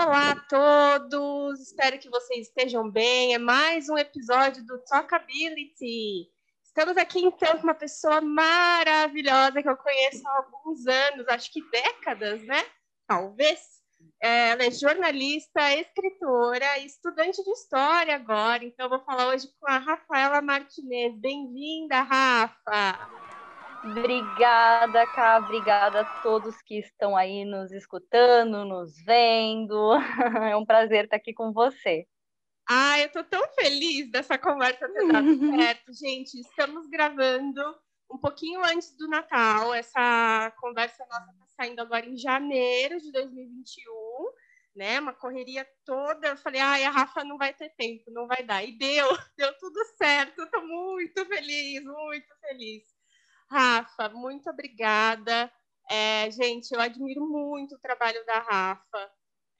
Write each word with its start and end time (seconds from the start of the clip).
Olá 0.00 0.30
a 0.30 0.36
todos, 0.36 1.58
espero 1.58 1.98
que 1.98 2.08
vocês 2.08 2.46
estejam 2.46 2.88
bem. 2.88 3.34
É 3.34 3.38
mais 3.38 3.88
um 3.88 3.98
episódio 3.98 4.64
do 4.64 4.78
Talkability. 4.84 6.30
Estamos 6.62 6.96
aqui 6.96 7.18
então 7.18 7.56
com 7.56 7.64
uma 7.64 7.74
pessoa 7.74 8.20
maravilhosa 8.20 9.60
que 9.60 9.68
eu 9.68 9.76
conheço 9.76 10.22
há 10.24 10.36
alguns 10.36 10.86
anos, 10.86 11.26
acho 11.26 11.52
que 11.52 11.68
décadas, 11.72 12.40
né? 12.44 12.64
Talvez. 13.08 13.58
É, 14.22 14.50
ela 14.50 14.66
é 14.66 14.70
jornalista, 14.70 15.74
escritora, 15.74 16.78
estudante 16.78 17.42
de 17.42 17.50
história 17.50 18.14
agora. 18.14 18.64
Então, 18.64 18.86
eu 18.86 18.90
vou 18.90 19.04
falar 19.04 19.26
hoje 19.26 19.48
com 19.58 19.68
a 19.68 19.78
Rafaela 19.78 20.40
Martinez. 20.40 21.18
Bem-vinda, 21.18 22.02
Rafa! 22.02 23.27
Obrigada, 23.90 25.06
Cá. 25.06 25.38
Obrigada 25.38 26.00
a 26.02 26.22
todos 26.22 26.60
que 26.62 26.78
estão 26.78 27.16
aí 27.16 27.44
nos 27.44 27.72
escutando, 27.72 28.64
nos 28.64 29.02
vendo. 29.04 29.92
É 30.52 30.56
um 30.56 30.64
prazer 30.64 31.04
estar 31.04 31.16
aqui 31.16 31.32
com 31.32 31.52
você. 31.52 32.06
Ah, 32.68 33.00
eu 33.00 33.06
estou 33.06 33.24
tão 33.24 33.42
feliz 33.54 34.10
dessa 34.10 34.36
conversa 34.36 34.88
ter 34.88 35.08
dado 35.10 35.26
certo. 35.56 35.92
Gente, 35.94 36.38
estamos 36.38 36.86
gravando 36.88 37.62
um 38.10 38.18
pouquinho 38.18 38.62
antes 38.62 38.94
do 38.94 39.08
Natal. 39.08 39.72
Essa 39.72 40.52
conversa 40.60 41.06
nossa 41.06 41.30
está 41.30 41.46
saindo 41.56 41.80
agora 41.80 42.04
em 42.04 42.16
janeiro 42.16 43.00
de 43.00 43.10
2021, 43.10 44.32
né? 44.76 45.00
Uma 45.00 45.14
correria 45.14 45.66
toda. 45.86 46.28
Eu 46.28 46.36
falei, 46.36 46.60
ai, 46.60 46.84
a 46.84 46.90
Rafa 46.90 47.24
não 47.24 47.38
vai 47.38 47.54
ter 47.54 47.70
tempo, 47.70 48.10
não 48.10 48.26
vai 48.26 48.42
dar. 48.42 48.62
E 48.62 48.76
deu, 48.76 49.08
deu 49.36 49.56
tudo 49.58 49.82
certo. 49.96 50.42
Estou 50.42 50.66
muito 50.66 51.24
feliz, 51.24 51.82
muito 51.82 52.28
feliz. 52.40 52.97
Rafa, 53.50 54.08
muito 54.10 54.48
obrigada. 54.50 55.50
É, 55.90 56.30
gente, 56.30 56.70
eu 56.72 56.80
admiro 56.80 57.26
muito 57.26 57.74
o 57.74 57.80
trabalho 57.80 58.24
da 58.26 58.40
Rafa. 58.40 59.10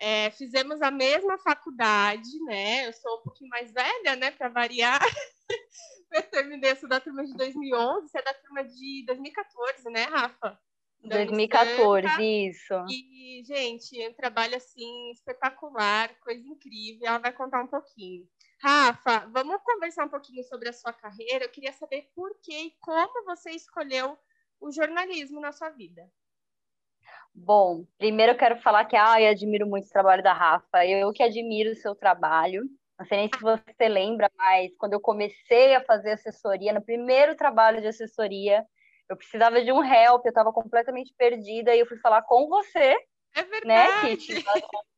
É, 0.01 0.31
fizemos 0.31 0.81
a 0.83 0.91
mesma 0.91 1.39
faculdade, 1.39 2.39
né? 2.45 2.87
Eu 2.87 2.93
sou 2.93 3.19
um 3.19 3.23
pouquinho 3.23 3.51
mais 3.51 3.73
velha, 3.73 4.15
né? 4.17 4.31
Para 4.31 4.49
variar. 4.49 5.01
eu 6.13 6.23
terminei, 6.31 6.77
sou 6.77 6.89
da 6.89 7.01
turma 7.01 7.25
de 7.25 7.35
2011, 7.35 8.09
você 8.09 8.19
é 8.19 8.23
da 8.23 8.35
turma 8.35 8.65
de 8.65 9.05
2014, 9.07 9.91
né, 9.91 10.05
Rafa? 10.05 10.59
2014, 11.03 12.23
isso. 12.49 12.75
E, 12.89 13.43
gente, 13.45 14.09
um 14.09 14.13
trabalho 14.15 14.57
assim 14.57 15.11
espetacular, 15.13 16.15
coisa 16.21 16.47
incrível. 16.47 17.07
Ela 17.07 17.19
vai 17.19 17.33
contar 17.33 17.63
um 17.63 17.69
pouquinho. 17.69 18.27
Rafa, 18.61 19.27
vamos 19.29 19.63
conversar 19.63 20.07
um 20.07 20.09
pouquinho 20.09 20.43
sobre 20.45 20.69
a 20.69 20.73
sua 20.73 20.93
carreira. 20.93 21.45
Eu 21.45 21.51
queria 21.51 21.73
saber 21.73 22.11
por 22.15 22.37
que 22.43 22.53
e 22.53 22.77
como 22.81 23.25
você 23.25 23.51
escolheu 23.51 24.19
o 24.61 24.73
jornalismo 24.73 25.41
na 25.41 25.53
sua 25.53 25.71
vida. 25.71 26.11
Bom, 27.33 27.87
primeiro 27.97 28.33
eu 28.33 28.37
quero 28.37 28.61
falar 28.61 28.85
que 28.85 28.97
ah, 28.97 29.21
eu 29.21 29.31
admiro 29.31 29.67
muito 29.67 29.87
o 29.87 29.91
trabalho 29.93 30.23
da 30.23 30.33
Rafa. 30.33 30.85
Eu 30.85 31.13
que 31.13 31.23
admiro 31.23 31.71
o 31.71 31.77
seu 31.77 31.95
trabalho. 31.95 32.65
Não 32.99 33.07
sei 33.07 33.19
nem 33.19 33.29
se 33.29 33.41
você 33.41 33.89
lembra, 33.89 34.29
mas 34.37 34.75
quando 34.77 34.95
eu 34.95 35.01
comecei 35.01 35.77
a 35.77 35.85
fazer 35.85 36.13
assessoria, 36.13 36.73
no 36.73 36.83
primeiro 36.83 37.37
trabalho 37.37 37.81
de 37.81 37.87
assessoria, 37.87 38.67
eu 39.09 39.17
precisava 39.17 39.63
de 39.63 39.71
um 39.71 39.85
help, 39.85 40.25
eu 40.25 40.31
estava 40.31 40.53
completamente 40.53 41.15
perdida 41.17 41.73
e 41.77 41.79
eu 41.79 41.87
fui 41.87 41.97
falar 41.99 42.23
com 42.23 42.49
você, 42.49 42.97
é 43.37 43.43
verdade. 43.45 43.67
né, 43.67 44.17
Kitty? 44.17 44.45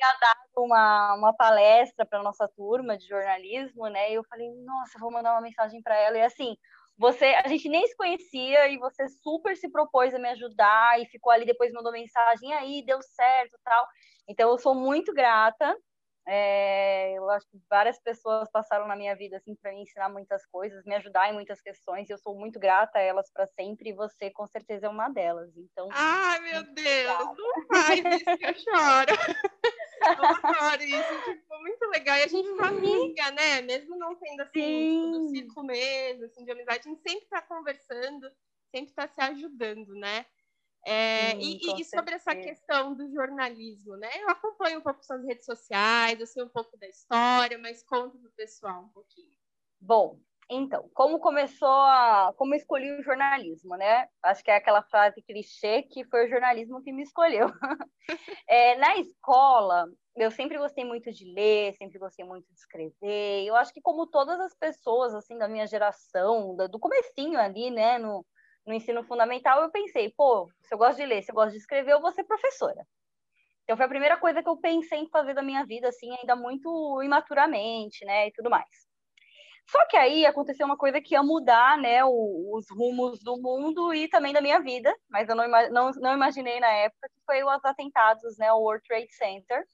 tinha 0.00 0.18
dado 0.18 0.64
uma, 0.64 1.14
uma 1.14 1.34
palestra 1.36 2.06
para 2.06 2.22
nossa 2.22 2.48
turma 2.56 2.96
de 2.96 3.06
jornalismo, 3.06 3.86
né? 3.88 4.10
E 4.10 4.14
eu 4.14 4.24
falei, 4.24 4.50
nossa, 4.64 4.98
vou 4.98 5.12
mandar 5.12 5.32
uma 5.32 5.42
mensagem 5.42 5.82
para 5.82 5.94
ela. 5.96 6.16
E 6.16 6.22
assim, 6.22 6.56
você, 6.96 7.26
a 7.44 7.48
gente 7.48 7.68
nem 7.68 7.86
se 7.86 7.94
conhecia 7.96 8.68
e 8.68 8.78
você 8.78 9.08
super 9.08 9.56
se 9.56 9.70
propôs 9.70 10.14
a 10.14 10.18
me 10.18 10.28
ajudar 10.30 11.00
e 11.00 11.06
ficou 11.06 11.30
ali 11.32 11.44
depois 11.44 11.72
mandou 11.72 11.92
mensagem 11.92 12.52
aí, 12.54 12.82
deu 12.84 13.00
certo, 13.02 13.58
tal. 13.64 13.86
Então 14.28 14.50
eu 14.50 14.58
sou 14.58 14.74
muito 14.74 15.12
grata. 15.12 15.76
É, 16.26 17.12
eu 17.14 17.28
acho 17.30 17.46
que 17.48 17.58
várias 17.68 17.98
pessoas 17.98 18.50
passaram 18.50 18.86
na 18.86 18.94
minha 18.94 19.16
vida 19.16 19.36
assim 19.36 19.54
para 19.54 19.72
me 19.72 19.82
ensinar 19.82 20.08
muitas 20.08 20.46
coisas, 20.46 20.84
me 20.84 20.94
ajudar 20.94 21.30
em 21.30 21.34
muitas 21.34 21.60
questões. 21.60 22.08
E 22.08 22.12
eu 22.12 22.18
sou 22.18 22.36
muito 22.36 22.58
grata 22.58 22.98
a 22.98 23.02
elas 23.02 23.30
para 23.32 23.46
sempre. 23.46 23.90
E 23.90 23.94
você 23.94 24.30
com 24.30 24.46
certeza 24.46 24.86
é 24.86 24.88
uma 24.88 25.08
delas. 25.08 25.50
Então. 25.56 25.88
Ai 25.92 26.40
meu 26.40 26.62
Deus, 26.74 27.36
não 27.36 27.66
faz 27.66 27.98
isso 27.98 28.38
que 28.38 28.46
eu 28.46 28.54
choro. 28.54 29.40
adoro 30.00 30.82
isso, 30.82 31.22
tipo, 31.24 31.58
muito 31.60 31.86
legal. 31.88 32.16
E 32.16 32.22
a 32.22 32.26
gente 32.26 32.48
é 32.48 32.66
amiga, 32.66 33.30
né? 33.32 33.62
Mesmo 33.62 33.96
não 33.96 34.16
tendo 34.16 34.40
assim, 34.42 35.10
do 35.10 35.28
ciclo 35.28 35.64
mesmo, 35.64 36.24
assim, 36.24 36.44
de 36.44 36.50
amizade, 36.50 36.80
a 36.80 36.90
gente 36.90 37.02
sempre 37.02 37.26
tá 37.28 37.42
conversando, 37.42 38.30
sempre 38.74 38.94
tá 38.94 39.08
se 39.08 39.20
ajudando, 39.20 39.94
né? 39.94 40.24
É, 40.86 41.32
Sim, 41.32 41.58
e, 41.62 41.80
e 41.80 41.84
sobre 41.84 42.14
essa 42.14 42.34
questão 42.34 42.94
do 42.94 43.10
jornalismo, 43.12 43.96
né? 43.96 44.08
Eu 44.16 44.30
acompanho 44.30 44.78
um 44.78 44.82
pouco 44.82 45.04
suas 45.04 45.24
redes 45.24 45.44
sociais, 45.44 46.18
eu 46.18 46.26
sei 46.26 46.42
um 46.42 46.48
pouco 46.48 46.76
da 46.78 46.88
história, 46.88 47.58
mas 47.58 47.82
conta 47.82 48.16
pro 48.18 48.30
pessoal 48.32 48.84
um 48.84 48.88
pouquinho. 48.88 49.30
Bom, 49.78 50.18
então, 50.50 50.90
como 50.94 51.20
começou 51.20 51.68
a. 51.68 52.34
Como 52.36 52.56
escolhi 52.56 52.90
o 52.92 53.02
jornalismo, 53.04 53.76
né? 53.76 54.08
Acho 54.20 54.42
que 54.42 54.50
é 54.50 54.56
aquela 54.56 54.82
frase 54.82 55.22
clichê 55.22 55.82
que 55.82 56.04
foi 56.06 56.26
o 56.26 56.28
jornalismo 56.28 56.82
que 56.82 56.92
me 56.92 57.04
escolheu. 57.04 57.46
é, 58.48 58.74
na 58.76 58.96
escola, 58.96 59.86
eu 60.16 60.28
sempre 60.30 60.58
gostei 60.58 60.84
muito 60.84 61.12
de 61.12 61.24
ler, 61.32 61.74
sempre 61.74 62.00
gostei 62.00 62.24
muito 62.24 62.46
de 62.48 62.58
escrever. 62.58 63.46
Eu 63.46 63.54
acho 63.54 63.72
que, 63.72 63.80
como 63.80 64.08
todas 64.08 64.40
as 64.40 64.52
pessoas, 64.54 65.14
assim, 65.14 65.38
da 65.38 65.46
minha 65.46 65.68
geração, 65.68 66.56
do 66.56 66.80
comecinho 66.80 67.38
ali, 67.38 67.70
né, 67.70 67.98
no, 67.98 68.26
no 68.66 68.74
ensino 68.74 69.02
fundamental, 69.04 69.62
eu 69.62 69.70
pensei, 69.70 70.12
pô, 70.16 70.50
se 70.60 70.74
eu 70.74 70.78
gosto 70.78 70.98
de 70.98 71.06
ler, 71.06 71.22
se 71.22 71.30
eu 71.30 71.34
gosto 71.34 71.52
de 71.52 71.58
escrever, 71.58 71.92
eu 71.92 72.00
vou 72.00 72.12
ser 72.12 72.24
professora. 72.24 72.86
Então, 73.64 73.76
foi 73.76 73.86
a 73.86 73.88
primeira 73.90 74.16
coisa 74.16 74.42
que 74.42 74.48
eu 74.48 74.56
pensei 74.56 74.98
em 74.98 75.08
fazer 75.08 75.34
da 75.34 75.42
minha 75.42 75.64
vida, 75.64 75.88
assim, 75.88 76.10
ainda 76.16 76.34
muito 76.34 77.00
imaturamente, 77.02 78.04
né, 78.04 78.28
e 78.28 78.32
tudo 78.32 78.50
mais. 78.50 78.90
Só 79.70 79.86
que 79.86 79.96
aí 79.96 80.26
aconteceu 80.26 80.66
uma 80.66 80.76
coisa 80.76 81.00
que 81.00 81.14
ia 81.14 81.22
mudar, 81.22 81.78
né, 81.78 82.04
os 82.04 82.68
rumos 82.70 83.22
do 83.22 83.40
mundo 83.40 83.94
e 83.94 84.08
também 84.08 84.32
da 84.32 84.40
minha 84.40 84.58
vida, 84.60 84.92
mas 85.08 85.28
eu 85.28 85.36
não, 85.36 85.46
não, 85.70 85.90
não 85.92 86.14
imaginei 86.14 86.58
na 86.58 86.68
época, 86.68 87.08
que 87.08 87.20
foi 87.24 87.44
os 87.44 87.64
atentados, 87.64 88.36
né, 88.36 88.52
o 88.52 88.58
World 88.58 88.82
Trade 88.86 89.12
Center, 89.14 89.64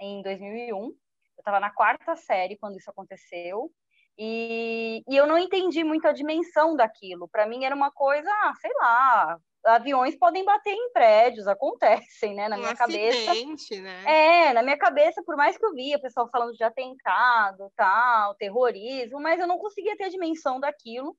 em 0.00 0.22
2001. 0.22 0.76
Eu 0.76 0.94
estava 1.38 1.60
na 1.60 1.70
quarta 1.70 2.16
série 2.16 2.58
quando 2.58 2.76
isso 2.76 2.90
aconteceu, 2.90 3.70
e, 4.18 5.04
e 5.08 5.16
eu 5.16 5.26
não 5.26 5.38
entendi 5.38 5.84
muito 5.84 6.08
a 6.08 6.12
dimensão 6.12 6.74
daquilo. 6.74 7.28
Para 7.28 7.46
mim 7.46 7.64
era 7.64 7.74
uma 7.74 7.92
coisa, 7.92 8.28
ah, 8.28 8.52
sei 8.60 8.72
lá, 8.74 9.38
aviões 9.64 10.16
podem 10.16 10.44
bater 10.44 10.72
em 10.72 10.92
prédios, 10.92 11.46
acontecem, 11.46 12.34
né? 12.34 12.48
Na 12.48 12.56
um 12.56 12.58
minha 12.58 12.72
acidente, 12.72 13.24
cabeça. 13.26 13.80
Né? 13.80 14.04
É, 14.48 14.52
na 14.52 14.62
minha 14.62 14.76
cabeça, 14.76 15.22
por 15.24 15.36
mais 15.36 15.56
que 15.56 15.64
eu 15.64 15.72
via 15.72 16.00
pessoal 16.00 16.28
falando 16.30 16.52
de 16.52 16.64
atentado, 16.64 17.72
tal, 17.76 18.34
terrorismo, 18.34 19.20
mas 19.20 19.38
eu 19.38 19.46
não 19.46 19.58
conseguia 19.58 19.96
ter 19.96 20.04
a 20.04 20.10
dimensão 20.10 20.58
daquilo. 20.58 21.16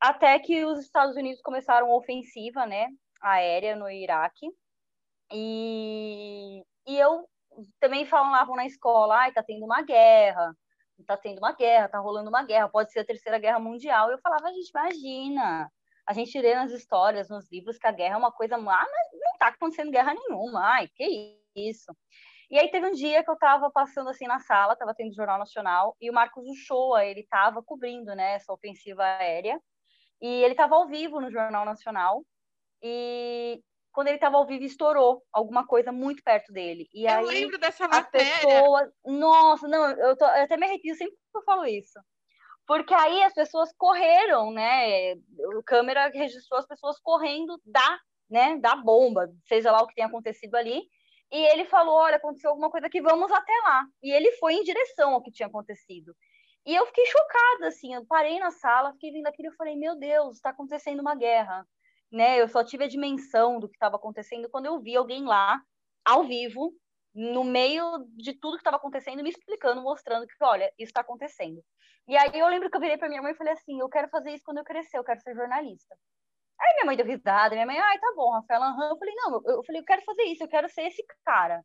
Até 0.00 0.38
que 0.38 0.64
os 0.64 0.80
Estados 0.80 1.16
Unidos 1.16 1.42
começaram 1.42 1.90
a 1.90 1.96
ofensiva, 1.96 2.64
né, 2.64 2.88
aérea 3.20 3.74
no 3.74 3.90
Iraque. 3.90 4.46
E, 5.32 6.62
e 6.86 6.96
eu 6.96 7.28
também 7.80 8.04
falavam 8.04 8.54
na 8.54 8.66
escola, 8.66 9.16
ai, 9.16 9.32
tá 9.32 9.42
tendo 9.42 9.64
uma 9.64 9.82
guerra, 9.82 10.54
tá 11.02 11.16
tendo 11.16 11.38
uma 11.38 11.52
guerra, 11.52 11.88
tá 11.88 11.98
rolando 11.98 12.28
uma 12.28 12.44
guerra, 12.44 12.68
pode 12.68 12.92
ser 12.92 13.00
a 13.00 13.04
terceira 13.04 13.38
guerra 13.38 13.58
mundial. 13.58 14.10
Eu 14.10 14.18
falava, 14.18 14.52
gente, 14.52 14.70
imagina, 14.70 15.70
a 16.06 16.12
gente 16.12 16.38
lê 16.40 16.54
nas 16.54 16.70
histórias, 16.70 17.28
nos 17.28 17.50
livros, 17.50 17.78
que 17.78 17.86
a 17.86 17.92
guerra 17.92 18.14
é 18.14 18.18
uma 18.18 18.32
coisa. 18.32 18.56
Ah, 18.56 18.58
mas 18.58 19.20
não 19.20 19.32
está 19.32 19.48
acontecendo 19.48 19.90
guerra 19.90 20.14
nenhuma. 20.14 20.60
Ai, 20.60 20.88
que 20.88 21.38
isso. 21.56 21.92
E 22.50 22.58
aí 22.58 22.70
teve 22.70 22.86
um 22.86 22.92
dia 22.92 23.24
que 23.24 23.30
eu 23.30 23.34
estava 23.34 23.70
passando 23.70 24.10
assim 24.10 24.26
na 24.26 24.38
sala, 24.38 24.74
estava 24.74 24.94
tendo 24.94 25.14
Jornal 25.14 25.38
Nacional, 25.38 25.96
e 26.00 26.10
o 26.10 26.12
Marcos 26.12 26.46
Uchoa, 26.46 27.04
ele 27.04 27.20
estava 27.20 27.62
cobrindo, 27.62 28.14
né, 28.14 28.34
essa 28.34 28.52
ofensiva 28.52 29.02
aérea, 29.02 29.58
e 30.20 30.42
ele 30.42 30.52
estava 30.52 30.76
ao 30.76 30.86
vivo 30.86 31.20
no 31.20 31.30
Jornal 31.30 31.64
Nacional, 31.64 32.22
e 32.82 33.62
quando 33.94 34.08
ele 34.08 34.16
estava 34.16 34.36
ao 34.36 34.46
vivo 34.46 34.64
estourou 34.64 35.22
alguma 35.32 35.64
coisa 35.64 35.92
muito 35.92 36.20
perto 36.22 36.52
dele. 36.52 36.88
E 36.92 37.06
eu 37.06 37.10
aí, 37.10 37.24
lembro 37.24 37.58
dessa 37.58 37.86
matéria. 37.86 38.28
Pessoas... 38.40 38.90
Nossa, 39.06 39.68
não, 39.68 39.88
eu, 39.92 40.16
tô... 40.16 40.24
eu 40.24 40.42
até 40.42 40.56
me 40.56 40.66
arrepio 40.66 40.96
sempre 40.96 41.14
que 41.14 41.38
eu 41.38 41.42
falo 41.44 41.64
isso. 41.64 41.98
Porque 42.66 42.92
aí 42.92 43.22
as 43.22 43.32
pessoas 43.32 43.72
correram, 43.78 44.50
né? 44.50 45.12
O 45.58 45.62
câmera 45.64 46.08
registrou 46.08 46.58
as 46.58 46.66
pessoas 46.66 46.98
correndo 46.98 47.60
da, 47.64 48.00
né, 48.28 48.58
da 48.58 48.74
bomba, 48.74 49.30
seja 49.46 49.70
lá 49.70 49.80
o 49.80 49.86
que 49.86 49.94
tenha 49.94 50.08
acontecido 50.08 50.56
ali. 50.56 50.82
E 51.30 51.36
ele 51.52 51.64
falou: 51.66 51.94
olha, 51.94 52.16
aconteceu 52.16 52.50
alguma 52.50 52.70
coisa 52.70 52.88
aqui, 52.88 53.00
vamos 53.00 53.30
até 53.30 53.52
lá. 53.64 53.84
E 54.02 54.10
ele 54.10 54.32
foi 54.32 54.54
em 54.54 54.64
direção 54.64 55.12
ao 55.12 55.22
que 55.22 55.30
tinha 55.30 55.46
acontecido. 55.46 56.16
E 56.66 56.74
eu 56.74 56.84
fiquei 56.86 57.06
chocada, 57.06 57.68
assim, 57.68 57.94
eu 57.94 58.04
parei 58.06 58.40
na 58.40 58.50
sala, 58.50 58.92
fiquei 58.92 59.12
vendo 59.12 59.26
aquilo 59.28 59.52
e 59.52 59.56
falei: 59.56 59.76
meu 59.76 59.94
Deus, 59.96 60.36
está 60.36 60.50
acontecendo 60.50 61.00
uma 61.00 61.14
guerra. 61.14 61.64
Né? 62.14 62.40
Eu 62.40 62.46
só 62.46 62.62
tive 62.62 62.84
a 62.84 62.88
dimensão 62.88 63.58
do 63.58 63.68
que 63.68 63.74
estava 63.74 63.96
acontecendo 63.96 64.48
quando 64.48 64.66
eu 64.66 64.78
vi 64.80 64.94
alguém 64.94 65.24
lá, 65.24 65.60
ao 66.04 66.22
vivo, 66.22 66.72
no 67.12 67.42
meio 67.42 68.06
de 68.16 68.32
tudo 68.34 68.54
que 68.54 68.60
estava 68.60 68.76
acontecendo, 68.76 69.20
me 69.20 69.30
explicando, 69.30 69.82
mostrando 69.82 70.24
que, 70.24 70.34
olha, 70.40 70.72
isso 70.78 70.90
está 70.90 71.00
acontecendo. 71.00 71.60
E 72.06 72.16
aí 72.16 72.38
eu 72.38 72.46
lembro 72.46 72.70
que 72.70 72.76
eu 72.76 72.80
virei 72.80 72.96
para 72.96 73.08
minha 73.08 73.20
mãe 73.20 73.32
e 73.32 73.36
falei 73.36 73.54
assim, 73.54 73.80
eu 73.80 73.88
quero 73.88 74.08
fazer 74.10 74.30
isso 74.30 74.44
quando 74.44 74.58
eu 74.58 74.64
crescer, 74.64 74.96
eu 74.96 75.02
quero 75.02 75.20
ser 75.22 75.34
jornalista. 75.34 75.96
Aí 76.60 76.74
minha 76.74 76.86
mãe 76.86 76.96
deu 76.96 77.04
risada, 77.04 77.56
minha 77.56 77.66
mãe, 77.66 77.80
ai, 77.80 77.98
tá 77.98 78.12
bom, 78.14 78.30
Rafaela, 78.30 78.70
uhum. 78.70 78.90
eu 78.90 78.96
falei, 78.96 79.14
não, 79.16 79.42
eu, 79.46 79.64
falei, 79.64 79.80
eu 79.80 79.84
quero 79.84 80.02
fazer 80.02 80.22
isso, 80.22 80.44
eu 80.44 80.48
quero 80.48 80.68
ser 80.68 80.82
esse 80.82 81.04
cara. 81.24 81.64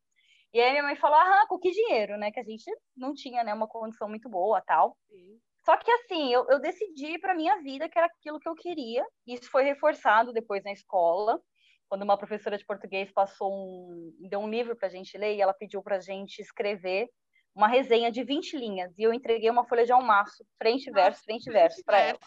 E 0.52 0.60
aí 0.60 0.72
minha 0.72 0.84
mãe 0.84 0.96
falou, 0.96 1.18
ah, 1.18 1.46
com 1.48 1.60
que 1.60 1.70
dinheiro, 1.70 2.18
né? 2.18 2.32
Que 2.32 2.40
a 2.40 2.44
gente 2.44 2.66
não 2.98 3.14
tinha, 3.14 3.44
né, 3.44 3.54
uma 3.54 3.68
condição 3.68 4.10
muito 4.10 4.28
boa, 4.28 4.64
tal. 4.66 4.98
Sim. 5.08 5.40
Só 5.66 5.78
que 5.78 5.92
assim, 5.92 6.34
eu, 6.34 6.46
eu 6.50 6.60
decidi 6.60 7.20
para 7.20 7.36
minha 7.36 7.62
vida 7.62 7.90
que 7.90 7.98
era 7.98 8.08
aquilo 8.08 8.40
que 8.40 8.48
eu 8.48 8.56
queria. 8.56 9.06
E 9.28 9.34
isso 9.34 9.50
foi 9.50 9.64
reforçado 9.64 10.34
depois 10.34 10.64
na 10.64 10.72
escola, 10.72 11.40
quando 11.88 12.04
uma 12.04 12.18
professora 12.18 12.58
de 12.58 12.66
português 12.66 13.12
passou 13.12 13.52
um, 13.52 14.14
deu 14.30 14.40
um 14.40 14.50
livro 14.50 14.76
para 14.76 14.88
a 14.88 14.92
gente 14.92 15.18
ler 15.18 15.36
e 15.36 15.42
ela 15.42 15.54
pediu 15.54 15.82
para 15.82 15.98
a 15.98 16.00
gente 16.00 16.40
escrever 16.40 17.10
uma 17.56 17.68
resenha 17.68 18.12
de 18.12 18.24
20 18.24 18.58
linhas. 18.58 18.98
E 18.98 19.04
eu 19.04 19.14
entreguei 19.14 19.50
uma 19.50 19.66
folha 19.66 19.86
de 19.86 19.92
almaço, 19.92 20.46
frente 20.58 20.88
e 20.88 20.94
verso, 20.94 21.24
frente 21.24 21.48
e 21.48 21.52
verso, 21.52 21.84
para 21.84 22.00
ela. 22.00 22.20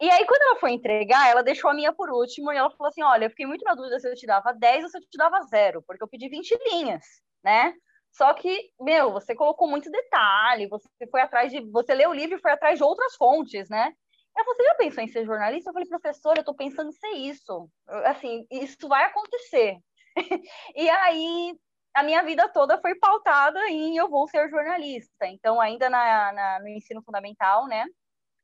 E 0.00 0.08
aí, 0.10 0.24
quando 0.26 0.42
ela 0.42 0.60
foi 0.60 0.70
entregar, 0.72 1.28
ela 1.28 1.42
deixou 1.42 1.68
a 1.68 1.74
minha 1.74 1.92
por 1.92 2.08
último 2.10 2.52
e 2.52 2.56
ela 2.56 2.70
falou 2.70 2.88
assim: 2.88 3.02
Olha, 3.02 3.24
eu 3.24 3.30
fiquei 3.30 3.46
muito 3.46 3.64
na 3.64 3.74
dúvida 3.74 3.98
se 3.98 4.08
eu 4.08 4.14
te 4.14 4.26
dava 4.26 4.52
10 4.52 4.84
ou 4.84 4.90
se 4.90 4.98
eu 4.98 5.00
te 5.00 5.18
dava 5.18 5.40
zero, 5.42 5.82
porque 5.82 6.02
eu 6.02 6.08
pedi 6.08 6.28
20 6.28 6.56
linhas, 6.70 7.04
né? 7.42 7.72
Só 8.12 8.32
que, 8.34 8.70
meu, 8.80 9.12
você 9.12 9.34
colocou 9.34 9.68
muito 9.68 9.90
detalhe, 9.90 10.68
você 10.68 10.88
foi 11.10 11.20
atrás 11.20 11.52
de. 11.52 11.60
Você 11.70 11.94
leu 11.94 12.10
o 12.10 12.14
livro 12.14 12.36
e 12.36 12.40
foi 12.40 12.52
atrás 12.52 12.78
de 12.78 12.84
outras 12.84 13.14
fontes, 13.16 13.68
né? 13.68 13.92
Ela 14.36 14.44
falou: 14.44 14.56
Você 14.56 14.64
já 14.64 14.74
pensou 14.74 15.04
em 15.04 15.08
ser 15.08 15.24
jornalista? 15.24 15.70
Eu 15.70 15.74
falei, 15.74 15.88
professor, 15.88 16.36
eu 16.36 16.44
tô 16.44 16.54
pensando 16.54 16.90
em 16.90 16.92
ser 16.92 17.12
isso. 17.12 17.70
Assim, 18.04 18.46
isso 18.50 18.88
vai 18.88 19.04
acontecer. 19.04 19.78
e 20.74 20.90
aí, 20.90 21.56
a 21.94 22.02
minha 22.02 22.22
vida 22.22 22.48
toda 22.48 22.80
foi 22.80 22.94
pautada 22.96 23.60
em 23.68 23.96
eu 23.96 24.08
vou 24.08 24.28
ser 24.28 24.48
jornalista. 24.48 25.26
Então, 25.26 25.60
ainda 25.60 25.88
na, 25.90 26.32
na 26.32 26.60
no 26.60 26.68
ensino 26.68 27.02
fundamental, 27.02 27.66
né? 27.66 27.84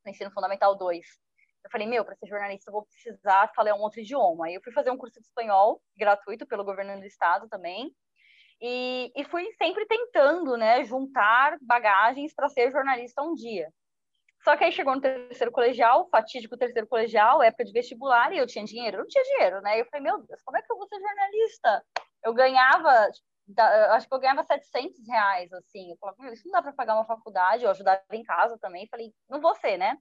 No 0.04 0.10
ensino 0.10 0.30
fundamental 0.30 0.76
2 0.76 1.24
eu 1.64 1.70
falei, 1.70 1.86
meu, 1.86 2.04
para 2.04 2.14
ser 2.16 2.26
jornalista 2.26 2.68
eu 2.68 2.72
vou 2.72 2.84
precisar 2.84 3.50
falar 3.56 3.74
um 3.74 3.80
outro 3.80 4.00
idioma. 4.00 4.46
Aí 4.46 4.54
eu 4.54 4.60
fui 4.62 4.72
fazer 4.72 4.90
um 4.90 4.98
curso 4.98 5.18
de 5.18 5.26
espanhol 5.26 5.80
gratuito 5.96 6.46
pelo 6.46 6.64
governo 6.64 7.00
do 7.00 7.06
estado 7.06 7.48
também. 7.48 7.90
E, 8.60 9.12
e 9.14 9.24
fui 9.24 9.50
sempre 9.58 9.86
tentando, 9.86 10.56
né, 10.56 10.84
juntar 10.84 11.58
bagagens 11.60 12.34
para 12.34 12.48
ser 12.48 12.70
jornalista 12.70 13.22
um 13.22 13.34
dia. 13.34 13.68
Só 14.44 14.56
que 14.56 14.64
aí 14.64 14.72
chegou 14.72 14.94
no 14.94 15.00
terceiro 15.00 15.50
colegial, 15.50 16.06
fatídico 16.10 16.56
terceiro 16.56 16.86
colegial, 16.86 17.42
época 17.42 17.64
de 17.64 17.72
vestibular, 17.72 18.30
e 18.32 18.38
eu 18.38 18.46
tinha 18.46 18.64
dinheiro? 18.64 18.98
Eu 18.98 19.00
não 19.00 19.08
tinha 19.08 19.24
dinheiro, 19.24 19.62
né? 19.62 19.80
Eu 19.80 19.86
falei, 19.86 20.02
meu 20.02 20.22
Deus, 20.22 20.42
como 20.42 20.58
é 20.58 20.62
que 20.62 20.70
eu 20.70 20.76
vou 20.76 20.86
ser 20.86 21.00
jornalista? 21.00 21.82
Eu 22.22 22.34
ganhava, 22.34 23.08
acho 23.92 24.06
que 24.06 24.14
eu 24.14 24.20
ganhava 24.20 24.44
700 24.44 25.08
reais, 25.08 25.50
assim. 25.50 25.90
Eu 25.90 25.96
falava, 25.96 26.22
meu, 26.22 26.32
isso 26.34 26.46
não 26.46 26.52
dá 26.52 26.62
para 26.62 26.74
pagar 26.74 26.94
uma 26.94 27.06
faculdade, 27.06 27.64
eu 27.64 27.70
ajudava 27.70 28.02
em 28.12 28.22
casa 28.22 28.58
também. 28.58 28.86
Falei, 28.88 29.14
não 29.30 29.40
vou 29.40 29.54
ser, 29.54 29.78
né? 29.78 29.96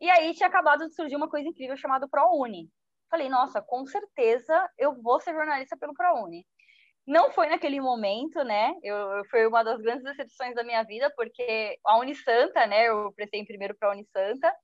E 0.00 0.08
aí 0.08 0.32
tinha 0.34 0.48
acabado 0.48 0.86
de 0.86 0.94
surgir 0.94 1.16
uma 1.16 1.28
coisa 1.28 1.48
incrível 1.48 1.76
chamada 1.76 2.08
ProUni. 2.08 2.70
Falei, 3.10 3.28
nossa, 3.28 3.60
com 3.60 3.84
certeza 3.86 4.70
eu 4.78 5.00
vou 5.02 5.20
ser 5.20 5.32
jornalista 5.32 5.76
pelo 5.76 5.94
ProUni. 5.94 6.46
Não 7.06 7.30
foi 7.30 7.48
naquele 7.48 7.80
momento, 7.80 8.42
né? 8.44 8.74
Eu, 8.82 9.24
foi 9.30 9.46
uma 9.46 9.62
das 9.62 9.80
grandes 9.80 10.04
decepções 10.04 10.54
da 10.54 10.64
minha 10.64 10.82
vida, 10.84 11.12
porque 11.16 11.78
a 11.84 11.98
Unisanta, 11.98 12.66
né? 12.66 12.88
Eu 12.88 13.12
prestei 13.12 13.44
primeiro 13.44 13.76
para 13.78 13.88
a 13.88 13.92
Unisanta 13.92 14.54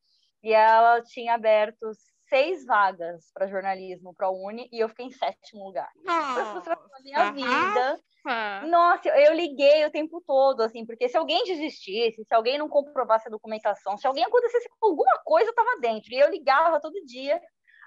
e 0.42 0.52
ela 0.52 1.02
tinha 1.02 1.34
aberto 1.34 1.90
seis 2.30 2.64
vagas 2.64 3.30
para 3.34 3.48
jornalismo 3.48 4.14
para 4.14 4.28
a 4.28 4.30
Uni 4.30 4.68
e 4.72 4.78
eu 4.78 4.88
fiquei 4.88 5.06
em 5.06 5.10
sétimo 5.10 5.66
lugar. 5.66 5.90
Nossa, 6.04 6.62
Foi 6.62 6.74
a 7.14 7.32
minha 7.32 7.32
vida. 7.32 8.00
Nossa, 8.68 9.08
eu 9.08 9.34
liguei 9.34 9.84
o 9.84 9.90
tempo 9.90 10.22
todo, 10.26 10.62
assim, 10.62 10.86
porque 10.86 11.08
se 11.08 11.16
alguém 11.16 11.42
desistisse, 11.44 12.24
se 12.24 12.34
alguém 12.34 12.56
não 12.56 12.68
comprovasse 12.68 13.26
a 13.28 13.30
documentação, 13.30 13.96
se 13.96 14.06
alguém 14.06 14.24
acontecesse 14.24 14.68
com 14.78 14.88
alguma 14.88 15.18
coisa, 15.24 15.48
eu 15.48 15.50
estava 15.50 15.80
dentro. 15.80 16.12
E 16.12 16.18
eu 16.18 16.30
ligava 16.30 16.80
todo 16.80 17.04
dia. 17.04 17.40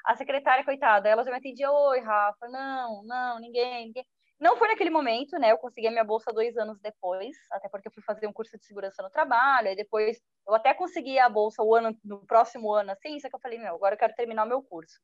A 0.06 0.16
secretária, 0.18 0.66
coitada, 0.66 1.08
ela 1.08 1.24
já 1.24 1.32
me 1.32 1.38
atendia, 1.38 1.72
oi, 1.72 2.02
Rafa, 2.02 2.50
não, 2.50 3.04
não, 3.06 3.40
ninguém, 3.40 3.86
ninguém. 3.86 4.06
Não 4.40 4.58
foi 4.58 4.68
naquele 4.68 4.90
momento, 4.90 5.38
né? 5.40 5.52
Eu 5.52 5.58
consegui 5.58 5.88
a 5.88 5.92
minha 5.92 6.04
bolsa 6.04 6.34
dois 6.34 6.58
anos 6.58 6.80
depois, 6.82 7.36
até 7.52 7.70
porque 7.70 7.88
eu 7.88 7.92
fui 7.92 8.04
fazer 8.04 8.28
um 8.28 8.34
curso 8.34 8.58
de 8.58 8.66
segurança 8.66 9.02
no 9.02 9.10
trabalho, 9.10 9.70
e 9.70 9.76
depois 9.76 10.20
eu 10.48 10.54
até 10.54 10.74
consegui 10.74 11.18
a 11.20 11.30
bolsa 11.30 11.64
o 11.64 11.74
ano, 11.74 11.98
no 12.04 12.26
próximo 12.26 12.74
ano, 12.74 12.92
assim, 12.92 13.20
só 13.20 13.30
que 13.30 13.36
eu 13.36 13.40
falei, 13.40 13.60
meu, 13.60 13.76
agora 13.76 13.96
eu 13.96 14.00
quero 14.00 14.16
terminar 14.16 14.46
o 14.46 14.50
meu 14.50 14.62
curso. 14.62 15.00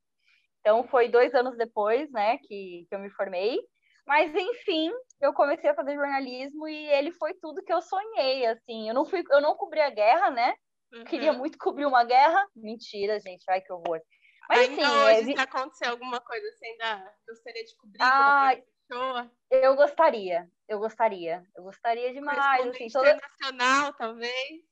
Então, 0.59 0.83
foi 0.83 1.07
dois 1.07 1.33
anos 1.33 1.57
depois, 1.57 2.11
né, 2.11 2.37
que, 2.39 2.85
que 2.89 2.95
eu 2.95 2.99
me 2.99 3.09
formei. 3.11 3.57
Mas, 4.05 4.33
enfim, 4.33 4.91
eu 5.21 5.31
comecei 5.33 5.69
a 5.69 5.75
fazer 5.75 5.93
jornalismo 5.93 6.67
e 6.67 6.87
ele 6.87 7.11
foi 7.11 7.33
tudo 7.35 7.63
que 7.63 7.71
eu 7.71 7.81
sonhei, 7.81 8.45
assim. 8.47 8.87
Eu 8.89 8.93
não 8.95 9.05
fui, 9.05 9.23
eu 9.29 9.39
não 9.39 9.55
cobri 9.55 9.79
a 9.79 9.89
guerra, 9.91 10.31
né? 10.31 10.55
Uhum. 10.91 11.03
Queria 11.03 11.31
muito 11.31 11.59
cobrir 11.59 11.85
uma 11.85 12.03
guerra. 12.03 12.43
Mentira, 12.55 13.19
gente, 13.19 13.43
ai 13.47 13.61
que 13.61 13.71
horror. 13.71 14.01
Mas, 14.49 14.61
Ainda 14.61 14.81
assim, 14.81 14.97
hoje, 14.97 15.31
é... 15.33 15.35
se 15.35 15.41
acontecer 15.41 15.85
alguma 15.85 16.19
coisa 16.21 16.47
assim, 16.47 16.77
da... 16.77 17.13
gostaria 17.27 17.63
de 17.63 17.75
cobrir 17.77 18.01
ah, 18.01 18.57
pessoa? 18.89 19.31
Eu 19.51 19.75
gostaria, 19.75 20.49
eu 20.67 20.79
gostaria. 20.79 21.43
Eu 21.55 21.63
gostaria 21.63 22.11
demais. 22.11 22.67
Assim, 22.67 22.87
toda... 22.87 23.11
internacional, 23.11 23.93
talvez? 23.93 24.69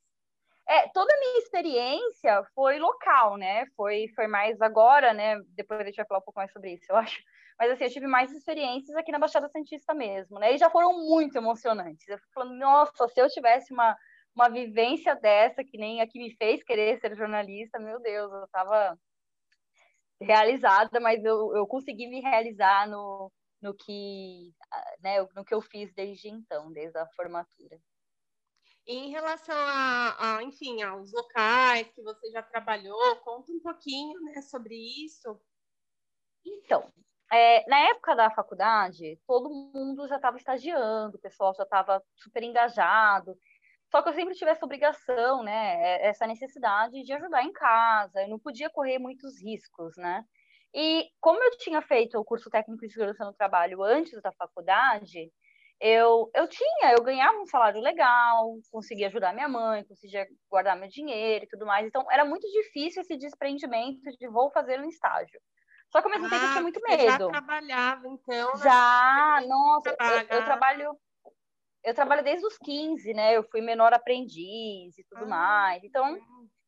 É, 0.67 0.89
toda 0.89 1.13
a 1.13 1.19
minha 1.19 1.37
experiência 1.39 2.43
foi 2.53 2.77
local, 2.77 3.37
né? 3.37 3.65
Foi, 3.75 4.07
foi 4.15 4.27
mais 4.27 4.59
agora, 4.61 5.13
né? 5.13 5.39
Depois 5.49 5.79
a 5.79 5.85
gente 5.85 5.95
vai 5.95 6.05
falar 6.05 6.19
um 6.19 6.23
pouco 6.23 6.39
mais 6.39 6.51
sobre 6.51 6.73
isso, 6.73 6.85
eu 6.89 6.97
acho. 6.97 7.21
Mas 7.57 7.71
assim, 7.71 7.85
eu 7.85 7.89
tive 7.89 8.07
mais 8.07 8.31
experiências 8.31 8.95
aqui 8.95 9.11
na 9.11 9.17
Baixada 9.17 9.47
Santista 9.49 9.93
mesmo, 9.93 10.37
né? 10.39 10.53
E 10.53 10.57
já 10.57 10.69
foram 10.69 10.93
muito 10.93 11.37
emocionantes. 11.37 12.07
Eu 12.07 12.17
fico 12.17 12.31
falando, 12.33 12.57
nossa, 12.57 13.07
se 13.07 13.19
eu 13.19 13.29
tivesse 13.29 13.73
uma, 13.73 13.95
uma 14.35 14.49
vivência 14.49 15.15
dessa, 15.15 15.63
que 15.63 15.77
nem 15.77 16.01
a 16.01 16.07
que 16.07 16.19
me 16.19 16.35
fez 16.35 16.61
querer 16.63 16.99
ser 16.99 17.15
jornalista, 17.15 17.79
meu 17.79 17.99
Deus, 17.99 18.31
eu 18.31 18.43
estava 18.43 18.97
realizada, 20.21 20.99
mas 20.99 21.23
eu, 21.23 21.55
eu 21.55 21.65
consegui 21.65 22.07
me 22.07 22.19
realizar 22.19 22.87
no, 22.89 23.31
no 23.61 23.73
que, 23.75 24.53
né, 25.01 25.21
no 25.35 25.43
que 25.43 25.53
eu 25.53 25.61
fiz 25.61 25.93
desde 25.93 26.29
então, 26.29 26.71
desde 26.71 26.97
a 26.97 27.07
formatura. 27.15 27.79
E 28.85 28.95
em 28.95 29.09
relação 29.09 29.55
a, 29.55 30.37
a, 30.37 30.43
enfim, 30.43 30.81
aos 30.81 31.11
locais 31.11 31.91
que 31.91 32.01
você 32.01 32.31
já 32.31 32.41
trabalhou, 32.41 33.17
conta 33.17 33.51
um 33.51 33.59
pouquinho, 33.59 34.19
né, 34.21 34.41
sobre 34.41 34.75
isso. 34.75 35.39
Então, 36.45 36.91
é, 37.31 37.69
na 37.69 37.79
época 37.89 38.15
da 38.15 38.31
faculdade, 38.31 39.19
todo 39.27 39.49
mundo 39.49 40.07
já 40.07 40.15
estava 40.15 40.37
estagiando, 40.37 41.17
o 41.17 41.21
pessoal 41.21 41.53
já 41.53 41.63
estava 41.63 42.01
super 42.15 42.43
engajado. 42.43 43.37
Só 43.91 44.01
que 44.01 44.09
eu 44.09 44.13
sempre 44.13 44.35
tive 44.35 44.51
essa 44.51 44.65
obrigação, 44.65 45.43
né? 45.43 45.75
É, 45.81 46.07
essa 46.07 46.27
necessidade 46.27 47.03
de 47.03 47.13
ajudar 47.13 47.43
em 47.43 47.51
casa. 47.53 48.21
Eu 48.21 48.29
não 48.29 48.39
podia 48.39 48.69
correr 48.69 48.99
muitos 48.99 49.41
riscos, 49.41 49.95
né? 49.97 50.23
E 50.79 51.09
como 51.19 51.43
eu 51.43 51.57
tinha 51.57 51.81
feito 51.81 52.19
o 52.19 52.23
curso 52.23 52.51
técnico 52.51 52.85
de 52.85 52.93
segurança 52.93 53.25
no 53.25 53.33
trabalho 53.33 53.81
antes 53.81 54.21
da 54.21 54.31
faculdade, 54.31 55.31
eu, 55.81 56.29
eu 56.35 56.47
tinha, 56.47 56.91
eu 56.95 57.01
ganhava 57.01 57.35
um 57.39 57.47
salário 57.47 57.81
legal, 57.81 58.53
conseguia 58.71 59.07
ajudar 59.07 59.33
minha 59.33 59.47
mãe, 59.49 59.83
conseguia 59.85 60.27
guardar 60.47 60.77
meu 60.77 60.87
dinheiro 60.87 61.45
e 61.45 61.47
tudo 61.47 61.65
mais. 61.65 61.87
Então, 61.87 62.05
era 62.11 62.23
muito 62.23 62.47
difícil 62.47 63.01
esse 63.01 63.17
desprendimento 63.17 64.03
de 64.19 64.27
vou 64.27 64.51
fazer 64.51 64.79
um 64.79 64.87
estágio. 64.87 65.39
Só 65.91 65.99
que 65.99 66.07
ao 66.07 66.11
mesmo 66.11 66.27
ah, 66.27 66.29
tempo 66.29 66.43
eu 66.43 66.49
tinha 66.49 66.59
ah, 66.59 66.61
muito 66.61 66.81
medo. 66.87 67.01
Já 67.07 67.27
trabalhava, 67.27 68.07
então. 68.09 68.53
Né? 68.53 68.63
Já, 68.63 69.43
nossa, 69.47 69.89
eu, 69.89 70.37
eu, 70.37 70.45
trabalho. 70.45 70.99
Eu 71.83 71.93
trabalho 71.95 72.23
desde 72.23 72.45
os 72.45 72.57
15, 72.59 73.13
né? 73.15 73.35
Eu 73.35 73.43
fui 73.49 73.61
menor 73.61 73.93
aprendiz 73.93 74.95
e 74.95 75.03
tudo 75.09 75.23
ah, 75.23 75.27
mais. 75.27 75.83
Então, 75.83 76.19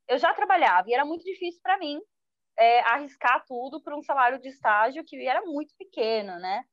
eu 0.08 0.18
já 0.18 0.34
trabalhava 0.34 0.90
e 0.90 0.96
era 0.96 1.06
muito 1.06 1.24
difícil 1.24 1.62
para 1.62 1.78
mim 1.78 2.02
é, 2.60 2.82
arriscar 2.82 3.44
tudo 3.48 3.82
por 3.82 3.94
um 3.94 4.02
salário 4.02 4.40
de 4.40 4.50
estágio 4.50 5.04
que 5.06 5.26
era 5.26 5.42
muito 5.42 5.74
pequeno, 5.78 6.38
né? 6.40 6.64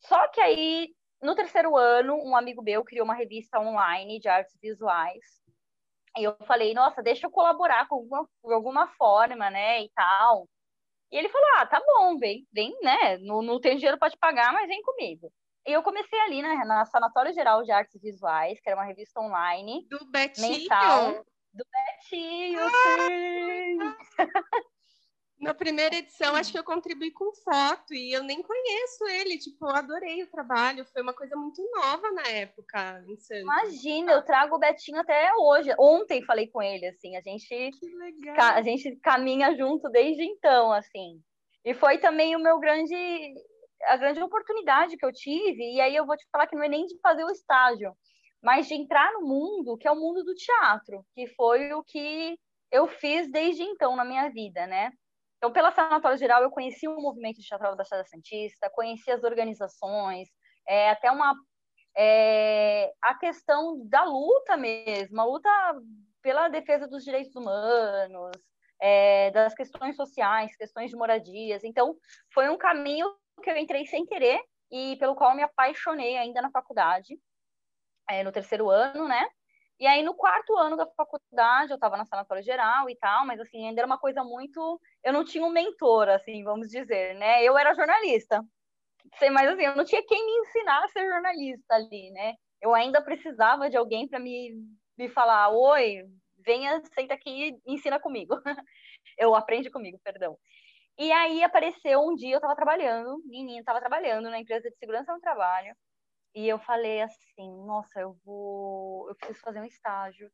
Só 0.00 0.28
que 0.28 0.40
aí, 0.40 0.94
no 1.22 1.34
terceiro 1.34 1.76
ano, 1.76 2.14
um 2.22 2.36
amigo 2.36 2.62
meu 2.62 2.84
criou 2.84 3.04
uma 3.04 3.14
revista 3.14 3.58
online 3.58 4.20
de 4.20 4.28
artes 4.28 4.56
visuais. 4.60 5.42
E 6.16 6.24
eu 6.24 6.36
falei, 6.46 6.74
nossa, 6.74 7.02
deixa 7.02 7.26
eu 7.26 7.30
colaborar 7.30 7.88
com 7.88 7.96
alguma, 7.96 8.28
de 8.44 8.52
alguma 8.52 8.86
forma, 8.88 9.50
né, 9.50 9.82
e 9.82 9.90
tal. 9.94 10.48
E 11.10 11.16
ele 11.16 11.28
falou: 11.28 11.46
ah, 11.56 11.66
tá 11.66 11.80
bom, 11.84 12.18
vem, 12.18 12.46
vem, 12.52 12.76
né? 12.82 13.18
Não, 13.18 13.40
não 13.40 13.60
tem 13.60 13.76
dinheiro 13.76 13.98
para 13.98 14.10
te 14.10 14.18
pagar, 14.18 14.52
mas 14.52 14.68
vem 14.68 14.82
comigo. 14.82 15.32
E 15.66 15.72
eu 15.72 15.82
comecei 15.82 16.18
ali 16.20 16.42
né, 16.42 16.54
na 16.66 16.84
Sanatório 16.84 17.32
Geral 17.32 17.62
de 17.62 17.72
Artes 17.72 18.00
Visuais, 18.02 18.60
que 18.60 18.68
era 18.68 18.78
uma 18.78 18.84
revista 18.84 19.20
online. 19.20 19.86
Do 19.88 20.04
Betinho? 20.10 20.48
Mensal. 20.48 21.24
Do 21.52 21.64
Betinho, 21.72 22.60
ah! 22.60 22.70
sim! 23.08 23.78
Na 25.38 25.52
primeira 25.52 25.96
edição, 25.96 26.34
acho 26.34 26.52
que 26.52 26.58
eu 26.58 26.64
contribuí 26.64 27.10
com 27.10 27.32
foto 27.42 27.92
e 27.92 28.12
eu 28.12 28.22
nem 28.22 28.40
conheço 28.42 29.06
ele. 29.08 29.38
Tipo, 29.38 29.66
eu 29.66 29.74
adorei 29.76 30.22
o 30.22 30.30
trabalho. 30.30 30.86
Foi 30.86 31.02
uma 31.02 31.12
coisa 31.12 31.36
muito 31.36 31.62
nova 31.74 32.10
na 32.12 32.28
época. 32.28 33.02
Imagina, 33.42 34.12
eu 34.12 34.24
trago 34.24 34.54
o 34.54 34.58
Betinho 34.58 35.00
até 35.00 35.32
hoje. 35.34 35.74
Ontem 35.78 36.24
falei 36.24 36.46
com 36.46 36.62
ele, 36.62 36.86
assim. 36.86 37.16
A 37.16 37.20
gente, 37.20 37.70
a 38.38 38.62
gente 38.62 38.96
caminha 39.02 39.54
junto 39.56 39.90
desde 39.90 40.22
então, 40.24 40.72
assim. 40.72 41.20
E 41.64 41.74
foi 41.74 41.98
também 41.98 42.36
o 42.36 42.40
meu 42.40 42.58
grande 42.58 42.94
a 43.86 43.96
grande 43.96 44.22
oportunidade 44.22 44.96
que 44.96 45.04
eu 45.04 45.12
tive. 45.12 45.74
E 45.74 45.80
aí 45.80 45.94
eu 45.94 46.06
vou 46.06 46.16
te 46.16 46.26
falar 46.30 46.46
que 46.46 46.56
não 46.56 46.62
é 46.62 46.68
nem 46.68 46.86
de 46.86 46.98
fazer 47.00 47.24
o 47.24 47.30
estágio, 47.30 47.94
mas 48.42 48.66
de 48.66 48.74
entrar 48.74 49.12
no 49.12 49.22
mundo 49.22 49.76
que 49.76 49.88
é 49.88 49.90
o 49.90 49.96
mundo 49.96 50.22
do 50.24 50.34
teatro, 50.34 51.04
que 51.14 51.26
foi 51.28 51.72
o 51.72 51.82
que 51.82 52.38
eu 52.70 52.86
fiz 52.86 53.30
desde 53.30 53.62
então 53.62 53.94
na 53.96 54.04
minha 54.04 54.28
vida, 54.30 54.66
né? 54.66 54.90
Então, 55.44 55.52
pela 55.52 55.70
Sanatório 55.72 56.16
Geral, 56.16 56.42
eu 56.42 56.50
conheci 56.50 56.88
o 56.88 56.98
movimento 56.98 57.38
de 57.38 57.46
teatral 57.46 57.72
da 57.72 57.76
Baixada 57.76 58.02
Santista, 58.06 58.70
conheci 58.70 59.10
as 59.10 59.22
organizações, 59.22 60.30
é, 60.66 60.88
até 60.88 61.10
uma, 61.10 61.34
é, 61.94 62.90
a 63.02 63.14
questão 63.14 63.86
da 63.86 64.04
luta 64.04 64.56
mesmo, 64.56 65.20
a 65.20 65.24
luta 65.26 65.50
pela 66.22 66.48
defesa 66.48 66.88
dos 66.88 67.04
direitos 67.04 67.36
humanos, 67.36 68.38
é, 68.80 69.30
das 69.32 69.54
questões 69.54 69.94
sociais, 69.96 70.56
questões 70.56 70.88
de 70.90 70.96
moradias. 70.96 71.62
Então, 71.62 71.94
foi 72.32 72.48
um 72.48 72.56
caminho 72.56 73.14
que 73.42 73.50
eu 73.50 73.56
entrei 73.58 73.84
sem 73.84 74.06
querer 74.06 74.40
e 74.72 74.96
pelo 74.96 75.14
qual 75.14 75.36
me 75.36 75.42
apaixonei 75.42 76.16
ainda 76.16 76.40
na 76.40 76.50
faculdade, 76.50 77.18
é, 78.08 78.24
no 78.24 78.32
terceiro 78.32 78.70
ano, 78.70 79.06
né? 79.06 79.28
E 79.78 79.86
aí, 79.86 80.02
no 80.02 80.14
quarto 80.14 80.56
ano 80.56 80.76
da 80.76 80.86
faculdade, 80.86 81.72
eu 81.72 81.74
estava 81.74 81.96
na 81.96 82.04
sanatório 82.04 82.42
geral 82.42 82.88
e 82.88 82.96
tal, 82.96 83.26
mas, 83.26 83.40
assim, 83.40 83.66
ainda 83.66 83.80
era 83.80 83.86
uma 83.86 83.98
coisa 83.98 84.22
muito... 84.22 84.80
Eu 85.02 85.12
não 85.12 85.24
tinha 85.24 85.44
um 85.44 85.50
mentor, 85.50 86.08
assim, 86.08 86.44
vamos 86.44 86.68
dizer, 86.68 87.14
né? 87.16 87.42
Eu 87.42 87.58
era 87.58 87.74
jornalista. 87.74 88.42
Mas, 89.32 89.48
assim, 89.50 89.64
eu 89.64 89.76
não 89.76 89.84
tinha 89.84 90.04
quem 90.06 90.24
me 90.24 90.32
ensinar 90.40 90.84
a 90.84 90.88
ser 90.88 91.06
jornalista 91.08 91.74
ali, 91.74 92.10
né? 92.12 92.34
Eu 92.60 92.74
ainda 92.74 93.02
precisava 93.02 93.68
de 93.68 93.76
alguém 93.76 94.08
para 94.08 94.18
me, 94.18 94.52
me 94.96 95.08
falar, 95.08 95.50
oi, 95.50 96.04
venha, 96.44 96.80
senta 96.94 97.14
aqui 97.14 97.50
e 97.66 97.72
ensina 97.74 97.98
comigo. 98.00 98.34
eu 99.18 99.34
aprende 99.34 99.70
comigo, 99.70 99.98
perdão. 100.02 100.38
E 100.98 101.10
aí 101.12 101.42
apareceu 101.42 102.00
um 102.00 102.14
dia, 102.14 102.34
eu 102.34 102.38
estava 102.38 102.54
trabalhando, 102.54 103.20
menina, 103.24 103.58
estava 103.60 103.80
trabalhando 103.80 104.30
na 104.30 104.38
empresa 104.38 104.70
de 104.70 104.76
segurança 104.76 105.12
no 105.12 105.20
trabalho, 105.20 105.74
e 106.34 106.48
eu 106.48 106.58
falei 106.58 107.02
assim, 107.02 107.64
nossa, 107.66 108.00
eu 108.00 108.16
vou, 108.24 109.08
eu 109.08 109.14
preciso 109.14 109.40
fazer 109.40 109.60
um 109.60 109.64
estágio. 109.64 110.30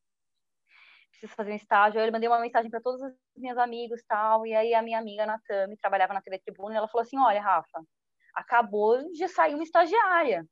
Preciso 1.10 1.34
fazer 1.34 1.52
um 1.52 1.56
estágio. 1.56 2.00
Aí 2.00 2.08
eu 2.08 2.12
mandei 2.12 2.28
uma 2.28 2.40
mensagem 2.40 2.70
para 2.70 2.80
todos 2.80 3.00
os 3.02 3.12
meus 3.36 3.58
amigos, 3.58 4.02
tal, 4.08 4.46
e 4.46 4.54
aí 4.54 4.74
a 4.74 4.82
minha 4.82 4.98
amiga 4.98 5.26
Natami 5.26 5.76
trabalhava 5.76 6.14
na 6.14 6.22
TV 6.22 6.38
Tribuna, 6.38 6.74
e 6.74 6.78
ela 6.78 6.88
falou 6.88 7.02
assim: 7.02 7.18
"Olha, 7.18 7.42
Rafa, 7.42 7.82
acabou 8.34 8.98
de 9.12 9.28
sair 9.28 9.54
uma 9.54 9.64
estagiária. 9.64 10.46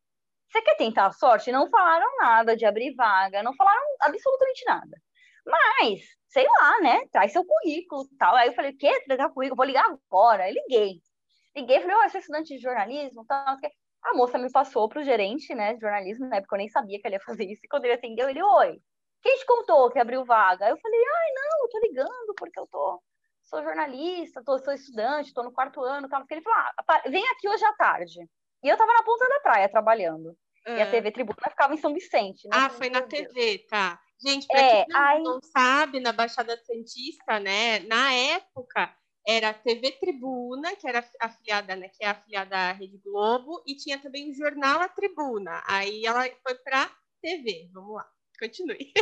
Você 0.50 0.62
quer 0.62 0.76
tentar 0.76 1.06
a 1.06 1.12
sorte? 1.12 1.52
Não 1.52 1.68
falaram 1.70 2.06
nada 2.18 2.56
de 2.56 2.64
abrir 2.66 2.94
vaga, 2.94 3.42
não 3.42 3.54
falaram 3.54 3.82
absolutamente 4.02 4.64
nada. 4.66 4.98
Mas, 5.46 6.00
sei 6.28 6.46
lá, 6.46 6.80
né? 6.80 7.06
Traz 7.12 7.32
seu 7.32 7.44
currículo 7.44 8.06
tal. 8.18 8.34
Aí 8.36 8.48
eu 8.48 8.54
falei, 8.54 8.72
quê? 8.74 9.02
Trazer 9.06 9.28
currículo? 9.30 9.56
Vou 9.56 9.66
ligar 9.66 9.86
agora. 9.86 10.44
Aí 10.44 10.52
liguei. 10.54 11.00
Liguei, 11.56 11.80
falei, 11.80 11.96
ó, 11.96 12.00
oh, 12.00 12.04
eu 12.04 12.10
sou 12.10 12.20
estudante 12.20 12.54
de 12.54 12.62
jornalismo, 12.62 13.24
tal. 13.26 13.58
A 14.02 14.14
moça 14.14 14.38
me 14.38 14.50
passou 14.50 14.88
pro 14.88 15.02
gerente, 15.02 15.54
né, 15.54 15.74
de 15.74 15.80
jornalismo, 15.80 16.28
na 16.28 16.36
época 16.36 16.54
eu 16.54 16.58
nem 16.58 16.68
sabia 16.68 17.00
que 17.00 17.06
ele 17.06 17.16
ia 17.16 17.20
fazer 17.20 17.44
isso. 17.44 17.60
E 17.64 17.68
quando 17.68 17.84
ele 17.84 17.94
atendeu, 17.94 18.28
ele, 18.28 18.42
oi, 18.42 18.80
quem 19.22 19.36
te 19.38 19.46
contou 19.46 19.90
que 19.90 19.98
abriu 19.98 20.24
vaga? 20.24 20.68
Eu 20.68 20.78
falei, 20.78 21.00
ai, 21.00 21.32
não, 21.34 21.62
eu 21.62 21.68
tô 21.68 21.78
ligando 21.80 22.34
porque 22.36 22.58
eu 22.60 22.66
tô, 22.68 23.02
sou 23.42 23.62
jornalista, 23.62 24.42
tô, 24.44 24.58
sou 24.58 24.72
estudante, 24.72 25.34
tô 25.34 25.42
no 25.42 25.52
quarto 25.52 25.82
ano, 25.82 26.08
tal. 26.08 26.24
Ele 26.30 26.42
falou, 26.42 26.58
ah, 26.58 27.02
vem 27.08 27.26
aqui 27.30 27.48
hoje 27.48 27.64
à 27.64 27.72
tarde. 27.72 28.20
E 28.62 28.68
eu 28.68 28.76
tava 28.76 28.92
na 28.92 29.02
ponta 29.02 29.28
da 29.28 29.40
praia 29.40 29.68
trabalhando. 29.68 30.36
E 30.66 30.80
a 30.80 30.84
ah. 30.84 30.90
TV 30.90 31.10
Tribuna 31.10 31.36
ficava 31.48 31.74
em 31.74 31.78
São 31.78 31.94
Vicente. 31.94 32.46
Né? 32.46 32.50
Ah, 32.52 32.68
foi 32.68 32.90
na 32.90 33.02
TV, 33.02 33.64
tá. 33.70 33.98
Gente, 34.20 34.46
para 34.46 34.60
é, 34.60 34.84
quem 34.84 34.86
não, 34.88 35.00
aí... 35.00 35.22
não 35.22 35.40
sabe, 35.40 36.00
na 36.00 36.12
Baixada 36.12 36.56
Santista, 36.56 37.38
né, 37.38 37.78
na 37.80 38.12
época 38.12 38.92
era 39.28 39.50
a 39.50 39.54
TV 39.54 39.92
Tribuna, 40.00 40.74
que 40.76 40.88
era 40.88 41.04
afiliada, 41.20 41.76
né, 41.76 41.88
que 41.90 42.04
é 42.04 42.08
afiliada 42.08 42.56
à 42.56 42.72
Rede 42.72 42.98
Globo, 42.98 43.62
e 43.66 43.76
tinha 43.76 43.98
também 44.00 44.30
o 44.30 44.34
jornal 44.34 44.80
A 44.80 44.88
Tribuna. 44.88 45.62
Aí 45.68 46.06
ela 46.06 46.24
foi 46.42 46.54
para 46.64 46.90
TV. 47.22 47.70
Vamos 47.74 47.96
lá, 47.96 48.06
continue. 48.40 48.92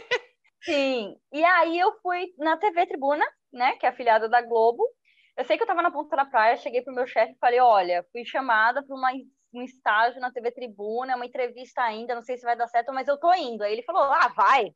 Sim, 0.64 1.16
e 1.32 1.44
aí 1.44 1.78
eu 1.78 1.92
fui 2.02 2.26
na 2.38 2.56
TV 2.56 2.86
Tribuna, 2.86 3.24
né, 3.52 3.76
que 3.76 3.86
é 3.86 3.88
afiliada 3.88 4.28
da 4.28 4.42
Globo. 4.42 4.82
Eu 5.36 5.44
sei 5.44 5.56
que 5.56 5.62
eu 5.62 5.66
estava 5.66 5.82
na 5.82 5.90
ponta 5.92 6.16
da 6.16 6.24
praia, 6.24 6.56
cheguei 6.56 6.82
pro 6.82 6.94
meu 6.94 7.06
chefe 7.06 7.32
e 7.34 7.38
falei: 7.38 7.60
"Olha, 7.60 8.04
fui 8.12 8.24
chamada 8.24 8.84
para 8.84 8.96
um 9.54 9.62
estágio 9.62 10.20
na 10.20 10.32
TV 10.32 10.50
Tribuna, 10.52 11.14
uma 11.16 11.26
entrevista 11.26 11.82
ainda, 11.82 12.14
não 12.14 12.22
sei 12.22 12.36
se 12.36 12.44
vai 12.44 12.56
dar 12.56 12.66
certo, 12.68 12.92
mas 12.92 13.06
eu 13.08 13.18
tô 13.18 13.32
indo". 13.34 13.62
Aí 13.62 13.72
ele 13.72 13.82
falou: 13.82 14.02
"Ah, 14.02 14.28
vai". 14.36 14.72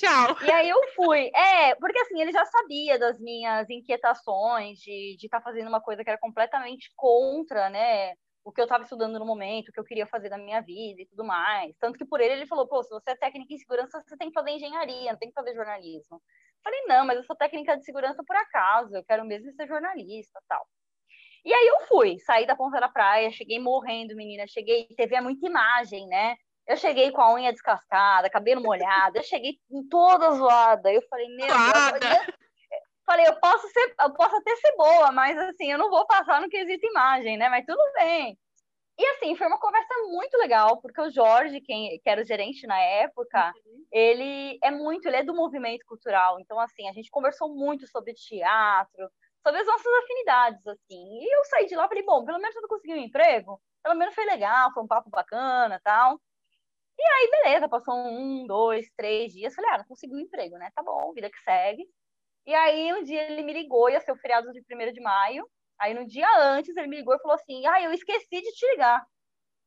Tchau. 0.00 0.36
E 0.42 0.50
aí 0.50 0.68
eu 0.68 0.80
fui. 0.94 1.30
É, 1.34 1.74
porque 1.74 1.98
assim, 2.00 2.22
ele 2.22 2.32
já 2.32 2.44
sabia 2.46 2.98
das 2.98 3.20
minhas 3.20 3.68
inquietações 3.68 4.78
de 4.78 5.16
estar 5.22 5.38
tá 5.38 5.44
fazendo 5.44 5.68
uma 5.68 5.80
coisa 5.80 6.02
que 6.02 6.08
era 6.08 6.18
completamente 6.18 6.90
contra, 6.96 7.68
né? 7.68 8.14
O 8.42 8.50
que 8.50 8.60
eu 8.60 8.64
estava 8.64 8.84
estudando 8.84 9.18
no 9.18 9.26
momento, 9.26 9.68
o 9.68 9.72
que 9.72 9.78
eu 9.78 9.84
queria 9.84 10.06
fazer 10.06 10.30
da 10.30 10.38
minha 10.38 10.62
vida 10.62 11.02
e 11.02 11.06
tudo 11.06 11.22
mais. 11.22 11.76
Tanto 11.78 11.98
que 11.98 12.06
por 12.06 12.18
ele, 12.18 12.32
ele 12.32 12.46
falou: 12.46 12.66
pô, 12.66 12.82
se 12.82 12.88
você 12.88 13.10
é 13.10 13.16
técnica 13.16 13.52
em 13.52 13.58
segurança, 13.58 14.00
você 14.00 14.16
tem 14.16 14.28
que 14.28 14.34
fazer 14.34 14.50
engenharia, 14.52 15.12
não 15.12 15.18
tem 15.18 15.28
que 15.28 15.34
fazer 15.34 15.54
jornalismo. 15.54 16.16
Eu 16.16 16.62
falei: 16.64 16.80
não, 16.86 17.04
mas 17.04 17.18
eu 17.18 17.24
sou 17.24 17.36
técnica 17.36 17.76
de 17.76 17.84
segurança 17.84 18.24
por 18.26 18.36
acaso, 18.36 18.96
eu 18.96 19.04
quero 19.04 19.24
mesmo 19.26 19.52
ser 19.52 19.68
jornalista 19.68 20.40
tal. 20.48 20.66
E 21.44 21.52
aí 21.52 21.66
eu 21.68 21.86
fui, 21.86 22.18
saí 22.20 22.46
da 22.46 22.56
ponta 22.56 22.80
da 22.80 22.88
praia, 22.88 23.30
cheguei 23.30 23.58
morrendo, 23.58 24.16
menina. 24.16 24.46
Cheguei, 24.46 24.86
teve 24.96 25.18
muita 25.20 25.46
imagem, 25.46 26.06
né? 26.06 26.36
Eu 26.70 26.76
cheguei 26.76 27.10
com 27.10 27.20
a 27.20 27.34
unha 27.34 27.52
descascada, 27.52 28.30
cabelo 28.30 28.62
molhado, 28.62 29.18
eu 29.18 29.24
cheguei 29.24 29.58
toda 29.90 30.30
zoada. 30.30 30.92
Eu 30.92 31.02
falei, 31.10 31.26
meu 31.34 31.48
Deus. 31.48 32.28
Eu, 32.28 32.34
falei, 33.04 33.26
eu 33.26 33.40
posso 33.40 33.66
ser, 33.70 33.92
eu 34.00 34.14
posso 34.14 34.36
até 34.36 34.54
ser 34.54 34.72
boa, 34.76 35.10
mas 35.10 35.36
assim, 35.36 35.72
eu 35.72 35.76
não 35.76 35.90
vou 35.90 36.06
passar 36.06 36.40
no 36.40 36.48
quesito 36.48 36.86
imagem, 36.86 37.36
né? 37.36 37.48
Mas 37.48 37.66
tudo 37.66 37.82
bem. 37.94 38.38
E 38.96 39.04
assim, 39.06 39.34
foi 39.34 39.48
uma 39.48 39.58
conversa 39.58 39.92
muito 40.12 40.38
legal, 40.38 40.80
porque 40.80 41.00
o 41.00 41.10
Jorge, 41.10 41.60
quem, 41.60 41.98
que 41.98 42.08
era 42.08 42.20
o 42.20 42.24
gerente 42.24 42.64
na 42.68 42.78
época, 42.78 43.52
uhum. 43.66 43.84
ele 43.90 44.56
é 44.62 44.70
muito, 44.70 45.08
ele 45.08 45.16
é 45.16 45.24
do 45.24 45.34
movimento 45.34 45.84
cultural. 45.86 46.38
Então, 46.38 46.60
assim, 46.60 46.88
a 46.88 46.92
gente 46.92 47.10
conversou 47.10 47.52
muito 47.52 47.84
sobre 47.88 48.14
teatro, 48.14 49.10
sobre 49.44 49.60
as 49.60 49.66
nossas 49.66 49.92
afinidades, 50.04 50.64
assim. 50.68 51.18
E 51.20 51.36
eu 51.36 51.44
saí 51.46 51.66
de 51.66 51.74
lá 51.74 51.86
e 51.86 51.88
falei, 51.88 52.04
bom, 52.04 52.24
pelo 52.24 52.38
menos 52.38 52.54
eu 52.54 52.68
consegui 52.68 52.94
um 52.94 52.98
emprego, 52.98 53.60
pelo 53.82 53.96
menos 53.96 54.14
foi 54.14 54.24
legal, 54.24 54.72
foi 54.72 54.84
um 54.84 54.86
papo 54.86 55.10
bacana 55.10 55.80
tal. 55.82 56.20
E 57.00 57.02
aí, 57.02 57.30
beleza, 57.30 57.68
passou 57.68 57.94
um, 57.94 58.46
dois, 58.46 58.86
três 58.94 59.32
dias. 59.32 59.54
Falei, 59.54 59.70
ah, 59.70 59.78
não 59.78 59.86
consegui 59.86 60.14
um 60.14 60.18
emprego, 60.18 60.58
né? 60.58 60.70
Tá 60.74 60.82
bom, 60.82 61.14
vida 61.14 61.30
que 61.30 61.40
segue. 61.40 61.86
E 62.46 62.54
aí, 62.54 62.92
um 62.92 63.02
dia 63.02 63.22
ele 63.30 63.42
me 63.42 63.54
ligou, 63.54 63.88
ia 63.88 64.00
ser 64.00 64.12
o 64.12 64.16
feriado 64.16 64.52
de 64.52 64.60
1 64.60 64.92
de 64.92 65.00
maio. 65.00 65.48
Aí, 65.78 65.94
no 65.94 66.06
dia 66.06 66.28
antes, 66.38 66.76
ele 66.76 66.88
me 66.88 66.96
ligou 66.96 67.14
e 67.14 67.20
falou 67.20 67.34
assim: 67.36 67.66
Ah, 67.66 67.80
eu 67.82 67.92
esqueci 67.92 68.42
de 68.42 68.52
te 68.52 68.66
ligar. 68.72 69.02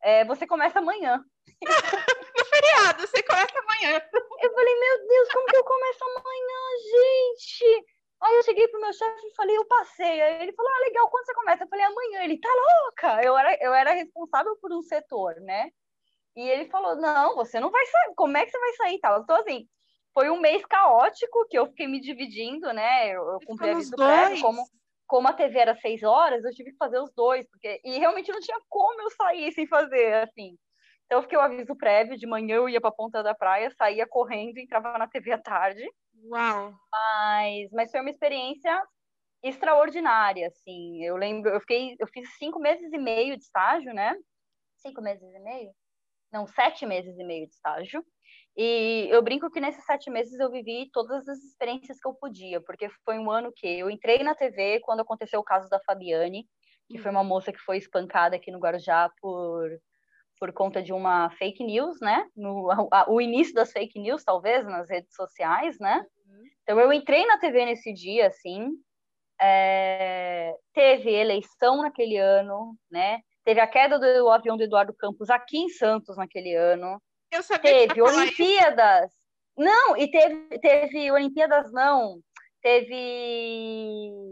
É, 0.03 0.25
você 0.25 0.45
começa 0.45 0.79
amanhã. 0.79 1.23
no 2.37 2.45
feriado, 2.45 3.07
você 3.07 3.23
começa 3.23 3.59
amanhã. 3.59 4.01
Eu 4.41 4.53
falei, 4.53 4.79
meu 4.79 5.07
Deus, 5.07 5.29
como 5.31 5.47
que 5.47 5.55
eu 5.55 5.63
começo 5.63 6.03
amanhã, 6.03 6.59
gente? 6.91 7.85
Aí 8.21 8.35
eu 8.35 8.43
cheguei 8.43 8.67
pro 8.67 8.81
meu 8.81 8.93
chefe 8.93 9.27
e 9.27 9.35
falei, 9.35 9.57
eu 9.57 9.65
passei. 9.65 10.21
Aí 10.21 10.43
ele 10.43 10.53
falou, 10.53 10.71
ah, 10.71 10.79
legal, 10.81 11.09
quando 11.09 11.25
você 11.25 11.33
começa? 11.33 11.63
Eu 11.63 11.67
falei, 11.69 11.85
amanhã. 11.85 12.23
Ele, 12.23 12.39
tá 12.39 12.49
louca? 12.49 13.23
Eu 13.23 13.37
era, 13.37 13.57
eu 13.61 13.73
era 13.73 13.91
responsável 13.93 14.55
por 14.57 14.71
um 14.73 14.81
setor, 14.81 15.35
né? 15.41 15.71
E 16.35 16.41
ele 16.49 16.69
falou: 16.69 16.95
Não, 16.95 17.35
você 17.35 17.59
não 17.59 17.71
vai 17.71 17.85
sair, 17.85 18.13
como 18.15 18.37
é 18.37 18.45
que 18.45 18.51
você 18.51 18.59
vai 18.59 18.73
sair 18.73 18.99
tal? 18.99 19.21
Então, 19.21 19.35
assim, 19.37 19.67
foi 20.13 20.29
um 20.29 20.39
mês 20.39 20.65
caótico 20.65 21.47
que 21.49 21.57
eu 21.57 21.67
fiquei 21.67 21.87
me 21.87 21.99
dividindo, 22.01 22.71
né? 22.73 23.09
Eu, 23.09 23.23
eu 23.33 23.41
cumpri 23.43 23.69
a 23.69 23.75
vida 23.75 23.97
prévio, 23.99 24.37
como, 24.37 24.67
como 25.07 25.27
a 25.27 25.33
TV 25.33 25.59
era 25.59 25.75
seis 25.75 26.03
horas, 26.03 26.43
eu 26.43 26.51
tive 26.51 26.71
que 26.71 26.77
fazer 26.77 26.99
os 26.99 27.11
dois, 27.15 27.47
porque 27.49 27.79
e 27.83 27.97
realmente 27.99 28.31
não 28.31 28.39
tinha 28.39 28.59
como 28.69 29.01
eu 29.01 29.09
sair 29.11 29.51
sem 29.53 29.67
fazer, 29.67 30.13
assim. 30.23 30.57
Então, 31.05 31.19
eu 31.19 31.23
fiquei 31.23 31.37
o 31.37 31.41
aviso 31.41 31.75
prévio, 31.77 32.17
de 32.17 32.27
manhã 32.27 32.55
eu 32.57 32.69
ia 32.69 32.81
para 32.81 32.89
a 32.89 32.93
ponta 32.93 33.21
da 33.23 33.35
praia, 33.35 33.69
saía 33.71 34.07
correndo, 34.07 34.57
entrava 34.57 34.97
na 34.97 35.07
TV 35.07 35.31
à 35.33 35.37
tarde. 35.41 35.85
Uau! 36.29 36.73
Mas, 36.91 37.69
mas 37.71 37.91
foi 37.91 38.01
uma 38.01 38.09
experiência 38.09 38.81
extraordinária, 39.43 40.47
assim. 40.47 41.03
Eu 41.03 41.17
lembro, 41.17 41.51
eu 41.51 41.59
fiquei, 41.61 41.95
eu 41.99 42.07
fiz 42.07 42.29
cinco 42.37 42.59
meses 42.59 42.91
e 42.93 42.97
meio 42.97 43.37
de 43.37 43.43
estágio, 43.43 43.93
né? 43.93 44.15
Cinco 44.77 45.01
meses 45.01 45.23
e 45.23 45.39
meio? 45.39 45.71
Não, 46.33 46.47
sete 46.47 46.85
meses 46.85 47.17
e 47.17 47.23
meio 47.23 47.45
de 47.47 47.53
estágio. 47.53 48.03
E 48.57 49.07
eu 49.09 49.21
brinco 49.21 49.49
que 49.49 49.59
nesses 49.59 49.85
sete 49.85 50.09
meses 50.09 50.39
eu 50.39 50.51
vivi 50.51 50.89
todas 50.91 51.27
as 51.27 51.39
experiências 51.39 51.99
que 51.99 52.07
eu 52.07 52.13
podia, 52.13 52.61
porque 52.61 52.89
foi 53.05 53.17
um 53.17 53.31
ano 53.31 53.51
que 53.55 53.67
eu 53.67 53.89
entrei 53.89 54.23
na 54.23 54.35
TV 54.35 54.79
quando 54.81 54.99
aconteceu 54.99 55.39
o 55.39 55.43
caso 55.43 55.69
da 55.69 55.79
Fabiane, 55.79 56.47
que 56.89 56.97
foi 56.97 57.11
uma 57.11 57.21
uhum. 57.21 57.27
moça 57.27 57.51
que 57.51 57.59
foi 57.59 57.77
espancada 57.77 58.35
aqui 58.35 58.51
no 58.51 58.59
Guarujá 58.59 59.09
por, 59.19 59.69
por 60.39 60.53
conta 60.53 60.83
de 60.83 60.93
uma 60.93 61.31
fake 61.31 61.63
news, 61.63 61.99
né? 61.99 62.27
No, 62.35 62.69
a, 62.91 63.09
o 63.09 63.19
início 63.19 63.53
das 63.53 63.71
fake 63.71 63.99
news, 63.99 64.23
talvez, 64.23 64.65
nas 64.65 64.89
redes 64.89 65.15
sociais, 65.15 65.79
né? 65.79 66.05
Uhum. 66.27 66.43
Então 66.61 66.79
eu 66.79 66.93
entrei 66.93 67.25
na 67.25 67.39
TV 67.39 67.65
nesse 67.65 67.91
dia, 67.91 68.27
assim. 68.27 68.69
É, 69.41 70.55
teve 70.73 71.09
eleição 71.09 71.81
naquele 71.81 72.17
ano, 72.17 72.77
né? 72.91 73.19
Teve 73.43 73.59
a 73.59 73.67
queda 73.67 73.99
do 73.99 74.29
avião 74.29 74.55
do 74.55 74.63
Eduardo 74.63 74.93
Campos 74.93 75.29
aqui 75.29 75.57
em 75.57 75.69
Santos 75.69 76.17
naquele 76.17 76.55
ano. 76.55 77.01
Eu 77.31 77.43
sabia 77.43 77.87
teve 77.87 78.01
Olimpíadas. 78.01 79.11
Isso. 79.11 79.23
Não, 79.57 79.97
e 79.97 80.09
teve, 80.09 80.59
teve 80.59 81.11
Olimpíadas, 81.11 81.71
não. 81.71 82.19
Teve 82.61 84.31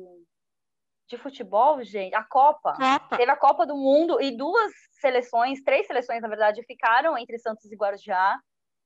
de 1.12 1.18
futebol, 1.18 1.84
gente, 1.84 2.15
a 2.15 2.24
Copa. 2.24 2.74
Copa. 2.74 3.18
Teve 3.18 3.30
a 3.30 3.36
Copa 3.36 3.65
do 3.65 3.75
Mundo 3.75 4.22
e 4.22 4.36
duas 4.36 4.72
seleções, 5.01 5.62
três 5.62 5.86
seleções, 5.86 6.22
na 6.22 6.30
verdade, 6.30 6.63
ficaram 6.63 7.18
entre 7.18 7.38
Santos 7.38 7.70
e 7.70 7.75
Guarujá. 7.75 8.39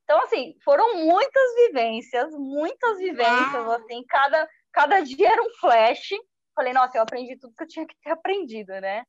Então, 0.03 0.21
assim, 0.23 0.55
foram 0.63 1.05
muitas 1.05 1.55
vivências, 1.55 2.33
muitas 2.33 2.97
vivências, 2.97 3.53
Uau. 3.53 3.71
assim, 3.73 4.03
cada, 4.07 4.49
cada 4.71 5.01
dia 5.01 5.31
era 5.31 5.41
um 5.41 5.49
flash. 5.59 6.09
Falei, 6.55 6.73
nossa, 6.73 6.97
eu 6.97 7.03
aprendi 7.03 7.37
tudo 7.37 7.53
que 7.55 7.63
eu 7.63 7.67
tinha 7.67 7.85
que 7.85 7.95
ter 8.01 8.09
aprendido, 8.11 8.71
né? 8.81 9.03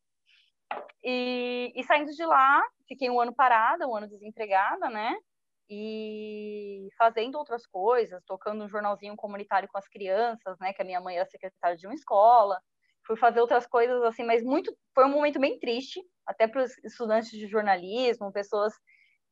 E, 1.03 1.73
e 1.75 1.85
saindo 1.85 2.13
de 2.13 2.25
lá, 2.25 2.63
fiquei 2.89 3.09
um 3.09 3.21
ano 3.21 3.35
parada, 3.35 3.87
um 3.87 3.95
ano 3.95 4.09
desempregada, 4.09 4.89
né? 4.91 5.17
E 5.69 6.89
fazendo 6.97 7.37
outras 7.39 7.67
coisas, 7.67 8.23
tocando 8.25 8.65
um 8.65 8.69
jornalzinho 8.69 9.17
comunitário 9.17 9.69
com 9.69 9.79
as 9.79 9.89
crianças, 9.89 10.59
né? 10.59 10.73
Que 10.73 10.83
a 10.83 10.85
minha 10.85 11.01
mãe 11.01 11.17
era 11.17 11.27
secretária 11.27 11.77
de 11.77 11.87
uma 11.87 11.95
escola. 11.95 12.61
Fui 13.07 13.17
fazer 13.17 13.41
outras 13.41 13.67
coisas 13.67 14.03
assim, 14.03 14.25
mas 14.25 14.43
muito 14.43 14.77
foi 14.95 15.05
um 15.05 15.11
momento 15.11 15.39
bem 15.39 15.59
triste, 15.61 16.03
até 16.27 16.49
para 16.49 16.65
os 16.65 16.77
estudantes 16.79 17.31
de 17.31 17.47
jornalismo, 17.47 18.33
pessoas 18.33 18.73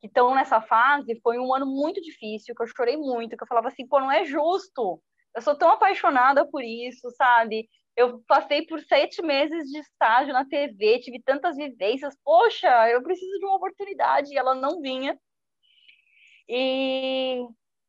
que 0.00 0.06
estão 0.06 0.34
nessa 0.34 0.60
fase. 0.60 1.20
Foi 1.22 1.38
um 1.38 1.52
ano 1.52 1.66
muito 1.66 2.00
difícil, 2.00 2.54
que 2.54 2.62
eu 2.62 2.66
chorei 2.68 2.96
muito, 2.96 3.36
que 3.36 3.42
eu 3.42 3.48
falava 3.48 3.68
assim, 3.68 3.86
pô, 3.86 3.98
não 3.98 4.12
é 4.12 4.24
justo. 4.24 5.02
Eu 5.34 5.42
sou 5.42 5.56
tão 5.56 5.70
apaixonada 5.70 6.48
por 6.48 6.62
isso, 6.62 7.10
sabe? 7.16 7.68
Eu 7.96 8.20
passei 8.26 8.66
por 8.66 8.80
sete 8.80 9.22
meses 9.22 9.70
de 9.70 9.78
estágio 9.78 10.32
na 10.32 10.44
TV, 10.44 10.98
tive 11.00 11.22
tantas 11.22 11.56
vivências. 11.56 12.16
Poxa, 12.24 12.90
eu 12.90 13.02
preciso 13.02 13.38
de 13.38 13.44
uma 13.44 13.56
oportunidade 13.56 14.32
e 14.32 14.36
ela 14.36 14.54
não 14.54 14.80
vinha. 14.80 15.18
E, 16.48 17.40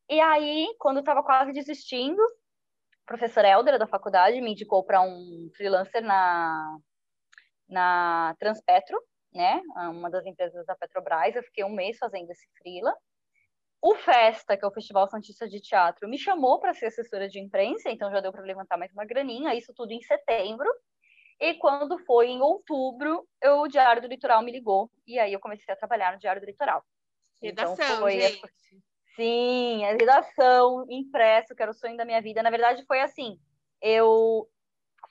e 0.10 0.20
aí, 0.20 0.68
quando 0.80 0.98
eu 0.98 1.02
estava 1.02 1.24
quase 1.24 1.52
desistindo, 1.52 2.22
a 2.22 3.06
professora 3.08 3.48
Helder 3.48 3.80
da 3.80 3.88
faculdade 3.88 4.40
me 4.42 4.52
indicou 4.52 4.84
para 4.84 5.02
um 5.02 5.50
freelancer 5.56 6.04
na, 6.04 6.78
na 7.68 8.36
Transpetro, 8.40 9.02
né? 9.34 9.62
Uma 9.92 10.10
das 10.10 10.26
empresas 10.26 10.66
da 10.66 10.76
Petrobras. 10.76 11.36
Eu 11.36 11.44
fiquei 11.44 11.64
um 11.64 11.74
mês 11.74 11.98
fazendo 11.98 12.30
esse 12.32 12.48
freela. 12.58 12.96
O 13.86 13.94
Festa, 13.94 14.58
que 14.58 14.66
é 14.66 14.68
o 14.68 14.72
Festival 14.72 15.08
Santista 15.08 15.48
de 15.48 15.62
Teatro, 15.62 16.10
me 16.10 16.18
chamou 16.18 16.60
para 16.60 16.74
ser 16.74 16.88
assessora 16.88 17.30
de 17.30 17.40
imprensa, 17.40 17.88
então 17.92 18.10
já 18.10 18.20
deu 18.20 18.32
para 18.32 18.42
levantar 18.42 18.78
mais 18.78 18.92
uma 18.92 19.06
graninha, 19.06 19.54
isso 19.54 19.72
tudo 19.76 19.92
em 19.92 20.02
setembro. 20.02 20.68
E 21.40 21.54
quando 21.54 22.00
foi 22.00 22.30
em 22.30 22.42
outubro, 22.42 23.28
eu, 23.40 23.60
o 23.60 23.68
Diário 23.68 24.02
do 24.02 24.08
Litoral 24.08 24.42
me 24.42 24.52
ligou, 24.52 24.90
e 25.06 25.20
aí 25.20 25.32
eu 25.32 25.40
comecei 25.40 25.72
a 25.72 25.78
trabalhar 25.78 26.14
no 26.14 26.18
Diário 26.18 26.42
do 26.42 26.48
Litoral. 26.48 26.84
Redação, 27.40 27.76
então 27.76 27.98
foi, 28.00 28.20
gente. 28.20 28.42
Sim, 29.16 29.86
a 29.86 29.92
redação, 29.92 30.84
impresso, 30.90 31.54
que 31.54 31.62
era 31.62 31.70
o 31.70 31.76
sonho 31.76 31.96
da 31.96 32.06
minha 32.06 32.24
vida. 32.24 32.42
Na 32.42 32.50
verdade, 32.50 32.84
foi 32.88 33.02
assim, 33.02 33.40
eu 33.80 34.50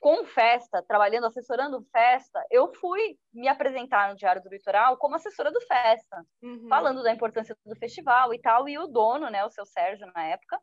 com 0.04 0.23
festa, 0.26 0.82
trabalhando, 0.82 1.26
assessorando 1.28 1.82
festa, 1.90 2.38
eu 2.50 2.70
fui 2.75 3.16
me 3.32 3.49
apresentar 3.49 4.11
no 4.11 4.16
Diário 4.16 4.42
do 4.42 4.50
Litoral 4.50 4.99
como 4.99 5.14
assessora 5.14 5.50
do 5.50 5.62
festa, 5.62 6.23
uhum. 6.42 6.68
falando 6.68 7.02
da 7.02 7.11
importância 7.11 7.56
do 7.64 7.75
festival 7.76 8.34
e 8.34 8.38
tal. 8.38 8.68
E 8.68 8.76
o 8.76 8.87
dono, 8.87 9.30
né, 9.30 9.42
o 9.46 9.50
seu 9.50 9.64
Sérgio, 9.64 10.06
na 10.14 10.26
época, 10.26 10.61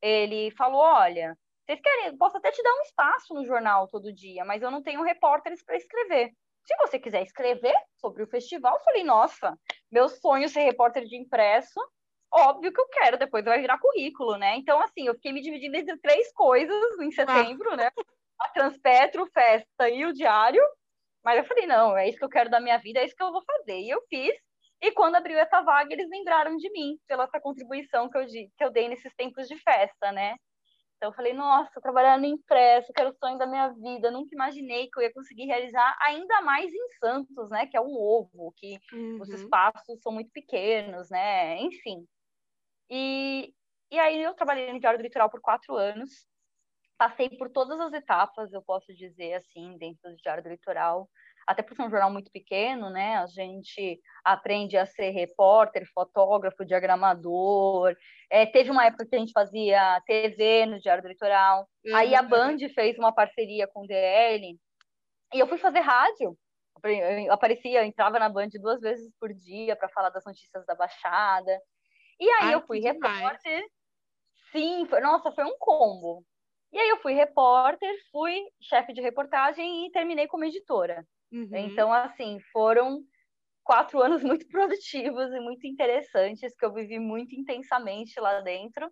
ele 0.00 0.52
falou: 0.52 0.80
Olha, 0.80 1.36
vocês 1.66 1.80
querem, 1.80 2.16
posso 2.16 2.36
até 2.36 2.52
te 2.52 2.62
dar 2.62 2.72
um 2.72 2.82
espaço 2.82 3.34
no 3.34 3.44
jornal 3.44 3.88
todo 3.88 4.14
dia, 4.14 4.44
mas 4.44 4.62
eu 4.62 4.70
não 4.70 4.80
tenho 4.80 5.02
repórteres 5.02 5.64
para 5.64 5.76
escrever. 5.76 6.30
Se 6.64 6.76
você 6.76 7.00
quiser 7.00 7.24
escrever 7.24 7.74
sobre 7.96 8.22
o 8.22 8.28
festival, 8.28 8.76
eu 8.76 8.84
falei: 8.84 9.02
Nossa, 9.02 9.58
meu 9.90 10.08
sonho 10.08 10.44
é 10.44 10.48
ser 10.48 10.60
repórter 10.60 11.04
de 11.04 11.16
impresso. 11.16 11.80
Óbvio 12.32 12.72
que 12.72 12.80
eu 12.80 12.86
quero, 12.90 13.18
depois 13.18 13.44
vai 13.44 13.60
virar 13.60 13.80
currículo, 13.80 14.36
né? 14.36 14.54
Então, 14.54 14.80
assim, 14.80 15.08
eu 15.08 15.14
fiquei 15.14 15.32
me 15.32 15.40
dividindo 15.40 15.76
entre 15.76 15.98
três 15.98 16.30
coisas 16.32 17.00
em 17.00 17.10
setembro, 17.10 17.72
ah. 17.72 17.76
né? 17.76 17.90
A 18.38 18.48
Transpetro, 18.50 19.26
Festa 19.32 19.88
e 19.88 20.04
o 20.04 20.12
Diário. 20.12 20.62
Mas 21.24 21.38
eu 21.38 21.44
falei, 21.44 21.66
não, 21.66 21.96
é 21.96 22.08
isso 22.08 22.18
que 22.18 22.24
eu 22.24 22.28
quero 22.28 22.50
da 22.50 22.60
minha 22.60 22.78
vida, 22.78 23.00
é 23.00 23.04
isso 23.04 23.14
que 23.14 23.22
eu 23.22 23.32
vou 23.32 23.42
fazer. 23.44 23.80
E 23.80 23.90
eu 23.90 24.00
fiz. 24.08 24.34
E 24.80 24.92
quando 24.92 25.16
abriu 25.16 25.38
essa 25.38 25.60
vaga, 25.62 25.92
eles 25.92 26.08
lembraram 26.08 26.56
de 26.56 26.70
mim, 26.70 26.96
pela 27.06 27.24
essa 27.24 27.40
contribuição 27.40 28.08
que 28.08 28.16
eu, 28.16 28.26
que 28.26 28.64
eu 28.64 28.70
dei 28.70 28.88
nesses 28.88 29.12
tempos 29.14 29.48
de 29.48 29.56
festa, 29.58 30.12
né? 30.12 30.36
Então 30.96 31.10
eu 31.10 31.14
falei, 31.14 31.32
nossa, 31.32 31.80
trabalhar 31.80 32.18
no 32.18 32.26
impresso, 32.26 32.92
que 32.92 33.00
era 33.00 33.10
o 33.10 33.14
sonho 33.14 33.38
da 33.38 33.46
minha 33.46 33.68
vida. 33.68 34.10
Nunca 34.10 34.34
imaginei 34.34 34.88
que 34.88 34.98
eu 34.98 35.02
ia 35.02 35.12
conseguir 35.12 35.46
realizar, 35.46 35.96
ainda 36.00 36.42
mais 36.42 36.72
em 36.72 36.88
Santos, 37.00 37.50
né? 37.50 37.66
Que 37.66 37.76
é 37.76 37.80
um 37.80 37.94
ovo, 37.96 38.52
que 38.56 38.78
uhum. 38.92 39.18
os 39.20 39.28
espaços 39.28 40.00
são 40.00 40.12
muito 40.12 40.30
pequenos, 40.32 41.08
né? 41.10 41.60
Enfim. 41.60 42.04
E, 42.90 43.52
e 43.90 43.98
aí 43.98 44.22
eu 44.22 44.34
trabalhei 44.34 44.72
no 44.72 44.80
Diário 44.80 44.98
do 44.98 45.02
Litoral 45.02 45.30
por 45.30 45.40
quatro 45.40 45.76
anos 45.76 46.27
passei 46.98 47.30
por 47.30 47.48
todas 47.48 47.78
as 47.80 47.92
etapas, 47.92 48.52
eu 48.52 48.60
posso 48.60 48.92
dizer 48.92 49.34
assim, 49.34 49.78
dentro 49.78 50.10
do 50.10 50.16
Diário 50.16 50.42
do 50.42 50.48
Litoral. 50.48 51.08
Até 51.46 51.62
por 51.62 51.74
ser 51.74 51.82
um 51.82 51.90
jornal 51.90 52.10
muito 52.10 52.30
pequeno, 52.30 52.90
né? 52.90 53.16
A 53.16 53.26
gente 53.26 53.98
aprende 54.22 54.76
a 54.76 54.84
ser 54.84 55.10
repórter, 55.10 55.88
fotógrafo, 55.94 56.64
diagramador. 56.64 57.96
É, 58.30 58.44
teve 58.44 58.70
uma 58.70 58.84
época 58.84 59.06
que 59.06 59.16
a 59.16 59.18
gente 59.18 59.32
fazia 59.32 60.02
TV 60.04 60.66
no 60.66 60.78
Diário 60.78 61.02
do 61.02 61.08
Litoral. 61.08 61.66
Uhum. 61.86 61.96
Aí 61.96 62.14
a 62.14 62.22
Band 62.22 62.58
fez 62.74 62.98
uma 62.98 63.14
parceria 63.14 63.66
com 63.66 63.84
o 63.84 63.86
DL. 63.86 64.58
E 65.32 65.38
eu 65.38 65.46
fui 65.46 65.56
fazer 65.56 65.80
rádio. 65.80 66.36
Eu 66.84 67.32
aparecia, 67.32 67.86
entrava 67.86 68.18
na 68.18 68.28
Band 68.28 68.50
duas 68.60 68.80
vezes 68.80 69.10
por 69.18 69.32
dia 69.32 69.74
para 69.74 69.88
falar 69.88 70.10
das 70.10 70.24
notícias 70.26 70.66
da 70.66 70.74
Baixada. 70.74 71.58
E 72.20 72.28
aí 72.28 72.48
Ai, 72.48 72.54
eu 72.54 72.66
fui 72.66 72.80
repórter. 72.80 73.64
Sim, 74.52 74.86
foi, 74.86 75.00
nossa, 75.00 75.32
foi 75.32 75.44
um 75.44 75.56
combo. 75.58 76.24
E 76.72 76.78
aí 76.78 76.88
eu 76.88 76.98
fui 76.98 77.14
repórter, 77.14 77.90
fui 78.10 78.40
chefe 78.60 78.92
de 78.92 79.00
reportagem 79.00 79.86
e 79.86 79.90
terminei 79.90 80.26
como 80.26 80.44
editora. 80.44 81.06
Uhum. 81.32 81.48
Então, 81.52 81.92
assim, 81.92 82.38
foram 82.52 83.02
quatro 83.64 84.00
anos 84.02 84.22
muito 84.22 84.46
produtivos 84.48 85.32
e 85.32 85.40
muito 85.40 85.66
interessantes, 85.66 86.54
que 86.56 86.64
eu 86.64 86.72
vivi 86.72 86.98
muito 86.98 87.34
intensamente 87.34 88.18
lá 88.20 88.40
dentro. 88.40 88.90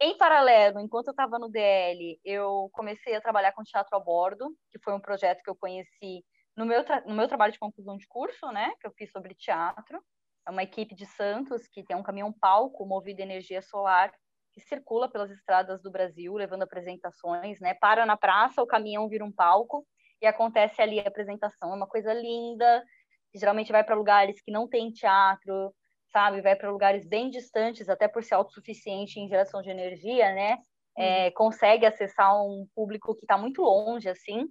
Em 0.00 0.16
paralelo, 0.16 0.80
enquanto 0.80 1.08
eu 1.08 1.12
estava 1.12 1.38
no 1.38 1.48
DL, 1.48 2.20
eu 2.24 2.70
comecei 2.72 3.14
a 3.14 3.20
trabalhar 3.20 3.52
com 3.52 3.64
teatro 3.64 3.96
a 3.96 4.00
bordo, 4.00 4.54
que 4.70 4.78
foi 4.78 4.94
um 4.94 5.00
projeto 5.00 5.42
que 5.42 5.50
eu 5.50 5.56
conheci 5.56 6.24
no 6.56 6.64
meu, 6.64 6.84
no 7.06 7.14
meu 7.14 7.26
trabalho 7.26 7.52
de 7.52 7.58
conclusão 7.58 7.96
de 7.96 8.06
curso, 8.06 8.46
né, 8.52 8.72
que 8.80 8.86
eu 8.86 8.92
fiz 8.96 9.10
sobre 9.10 9.34
teatro. 9.34 10.00
É 10.46 10.50
uma 10.50 10.62
equipe 10.62 10.94
de 10.94 11.04
Santos 11.04 11.66
que 11.68 11.84
tem 11.84 11.96
um 11.96 12.02
caminhão-palco 12.02 12.86
movido 12.86 13.20
a 13.20 13.24
energia 13.24 13.60
solar 13.60 14.12
que 14.58 14.68
circula 14.68 15.10
pelas 15.10 15.30
estradas 15.30 15.82
do 15.82 15.90
Brasil, 15.90 16.34
levando 16.34 16.62
apresentações, 16.62 17.60
né? 17.60 17.74
Para 17.74 18.04
na 18.04 18.16
praça, 18.16 18.62
o 18.62 18.66
caminhão 18.66 19.08
vira 19.08 19.24
um 19.24 19.32
palco 19.32 19.86
e 20.20 20.26
acontece 20.26 20.82
ali 20.82 21.00
a 21.00 21.08
apresentação. 21.08 21.72
É 21.72 21.76
uma 21.76 21.86
coisa 21.86 22.12
linda, 22.12 22.84
que 23.30 23.38
geralmente 23.38 23.72
vai 23.72 23.84
para 23.84 23.94
lugares 23.94 24.40
que 24.40 24.50
não 24.50 24.68
tem 24.68 24.90
teatro, 24.90 25.74
sabe? 26.12 26.40
Vai 26.40 26.56
para 26.56 26.70
lugares 26.70 27.06
bem 27.06 27.30
distantes, 27.30 27.88
até 27.88 28.08
por 28.08 28.22
ser 28.24 28.34
autossuficiente 28.34 29.20
em 29.20 29.28
geração 29.28 29.62
de 29.62 29.70
energia, 29.70 30.32
né? 30.32 30.58
É, 30.96 31.26
uhum. 31.26 31.32
consegue 31.34 31.86
acessar 31.86 32.34
um 32.42 32.66
público 32.74 33.14
que 33.14 33.24
está 33.24 33.38
muito 33.38 33.62
longe, 33.62 34.08
assim. 34.08 34.46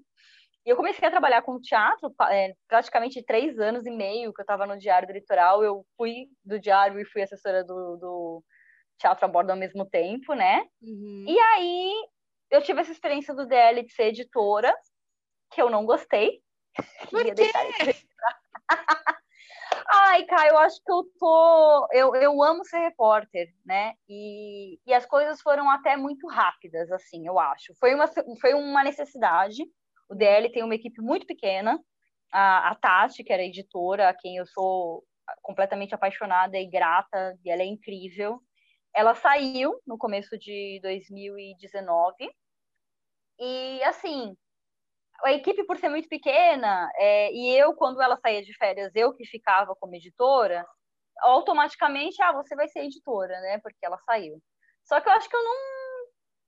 E 0.65 0.70
eu 0.70 0.76
comecei 0.76 1.08
a 1.08 1.12
trabalhar 1.12 1.41
com 1.41 1.60
teatro 1.60 2.13
é, 2.30 2.54
praticamente 2.67 3.24
três 3.24 3.60
anos 3.60 3.86
e 3.86 3.91
meio 3.91 4.34
que 4.34 4.41
eu 4.41 4.43
estava 4.43 4.65
no 4.65 4.78
Diário 4.78 5.08
do 5.08 5.13
Litoral. 5.13 5.63
Eu 5.63 5.86
fui 5.98 6.28
do 6.43 6.60
Diário 6.60 7.00
e 7.00 7.06
fui 7.06 7.22
assessora 7.22 7.63
do, 7.63 7.98
do 7.98 8.43
teatro 8.97 9.25
a 9.25 9.27
bordo 9.27 9.51
ao 9.51 9.57
mesmo 9.57 9.86
tempo, 9.86 10.33
né? 10.33 10.63
Uhum. 10.81 11.25
E 11.27 11.39
aí 11.39 11.93
eu 12.49 12.62
tive 12.62 12.81
essa 12.81 12.91
experiência 12.91 13.33
do 13.33 13.45
DL 13.45 13.83
de 13.83 13.91
ser 13.91 14.05
editora, 14.05 14.73
que 15.51 15.62
eu 15.62 15.69
não 15.69 15.86
gostei. 15.86 16.41
Por 17.10 17.23
quê? 17.23 17.51
Ai, 19.89 20.25
Caio, 20.25 20.51
eu 20.51 20.57
acho 20.57 20.83
que 20.83 20.91
eu 20.91 21.03
tô. 21.17 21.88
Eu, 21.93 22.15
eu 22.15 22.43
amo 22.43 22.65
ser 22.65 22.79
repórter, 22.79 23.47
né? 23.65 23.93
E, 24.07 24.79
e 24.86 24.93
as 24.93 25.05
coisas 25.05 25.41
foram 25.41 25.69
até 25.69 25.95
muito 25.95 26.27
rápidas, 26.27 26.91
assim, 26.91 27.25
eu 27.25 27.39
acho. 27.39 27.73
Foi 27.79 27.93
uma, 27.93 28.05
foi 28.41 28.53
uma 28.53 28.83
necessidade. 28.83 29.63
O 30.10 30.15
DL 30.15 30.51
tem 30.51 30.63
uma 30.63 30.75
equipe 30.75 31.01
muito 31.01 31.25
pequena. 31.25 31.79
A, 32.31 32.71
a 32.71 32.75
Tati, 32.75 33.23
que 33.23 33.31
era 33.31 33.43
editora, 33.43 34.10
a 34.10 34.13
quem 34.13 34.38
eu 34.38 34.45
sou 34.45 35.03
completamente 35.41 35.95
apaixonada 35.95 36.57
e 36.57 36.69
grata, 36.69 37.38
e 37.43 37.49
ela 37.49 37.62
é 37.62 37.65
incrível. 37.65 38.41
Ela 38.95 39.13
saiu 39.15 39.80
no 39.86 39.97
começo 39.97 40.38
de 40.38 40.80
2019 40.82 42.15
e 43.39 43.84
assim 43.84 44.36
a 45.23 45.34
equipe 45.34 45.63
por 45.65 45.78
ser 45.78 45.89
muito 45.89 46.08
pequena 46.08 46.89
é, 46.95 47.32
e 47.32 47.56
eu 47.56 47.73
quando 47.76 48.02
ela 48.02 48.17
saía 48.17 48.41
de 48.43 48.56
férias 48.56 48.91
eu 48.95 49.13
que 49.13 49.26
ficava 49.26 49.76
como 49.76 49.95
editora 49.95 50.65
automaticamente 51.21 52.21
ah 52.21 52.32
você 52.34 52.56
vai 52.56 52.67
ser 52.67 52.82
editora 52.82 53.39
né? 53.41 53.60
Porque 53.60 53.86
ela 53.86 53.97
saiu. 54.00 54.41
Só 54.84 55.02
que 55.02 55.10
eu 55.10 55.13
acho 55.13 55.30
que 55.30 55.36
eu 55.36 55.43
não 55.43 55.78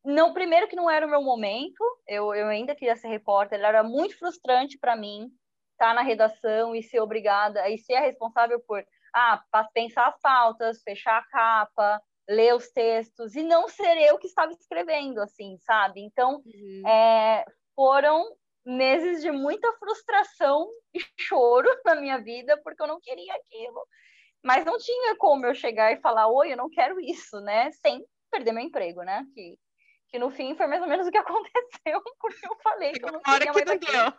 não 0.05 0.33
primeiro 0.33 0.67
que 0.67 0.75
não 0.75 0.89
era 0.89 1.05
o 1.05 1.09
meu 1.09 1.21
momento 1.21 1.83
eu, 2.07 2.33
eu 2.33 2.47
ainda 2.47 2.75
queria 2.75 2.95
ser 2.95 3.09
repórter 3.09 3.59
era 3.59 3.83
muito 3.83 4.17
frustrante 4.17 4.77
para 4.79 4.95
mim 4.95 5.29
estar 5.73 5.93
na 5.93 6.01
redação 6.01 6.75
e 6.75 6.81
ser 6.83 6.99
obrigada 7.01 7.67
e 7.69 7.77
ser 7.77 7.99
responsável 7.99 8.61
por 8.65 8.83
ah 9.13 9.43
pensar 9.73 10.07
as 10.07 10.19
pautas 10.21 10.81
fechar 10.83 11.17
a 11.19 11.25
capa 11.25 12.01
ler 12.29 12.55
os 12.55 12.69
textos 12.69 13.35
e 13.35 13.41
não 13.41 13.67
ser 13.67 13.97
eu 13.97 14.19
que 14.19 14.27
estava 14.27 14.51
escrevendo, 14.51 15.19
assim, 15.19 15.57
sabe? 15.57 16.01
Então, 16.01 16.43
uhum. 16.45 16.87
é, 16.87 17.43
foram 17.75 18.23
meses 18.63 19.21
de 19.23 19.31
muita 19.31 19.71
frustração 19.73 20.69
e 20.93 20.99
choro 21.19 21.67
na 21.83 21.95
minha 21.95 22.19
vida, 22.19 22.55
porque 22.63 22.83
eu 22.83 22.87
não 22.87 22.99
queria 23.01 23.33
aquilo. 23.33 23.83
Mas 24.43 24.63
não 24.63 24.77
tinha 24.77 25.15
como 25.17 25.45
eu 25.45 25.55
chegar 25.55 25.91
e 25.91 25.99
falar, 26.01 26.27
oi, 26.27 26.53
eu 26.53 26.57
não 26.57 26.69
quero 26.69 26.99
isso, 27.01 27.41
né? 27.41 27.71
Sem 27.71 28.05
perder 28.31 28.51
meu 28.51 28.63
emprego, 28.63 29.01
né? 29.01 29.25
Que, 29.33 29.57
que 30.09 30.19
no 30.19 30.29
fim 30.29 30.55
foi 30.55 30.67
mais 30.67 30.81
ou 30.83 30.87
menos 30.87 31.07
o 31.07 31.11
que 31.11 31.17
aconteceu, 31.33 32.01
porque 32.19 32.45
eu 32.45 32.55
falei 32.61 32.91
que 32.93 33.03
eu 33.03 33.11
não 33.11 33.21
queria 33.21 33.51
mais 33.51 33.69
aquilo. 33.69 34.13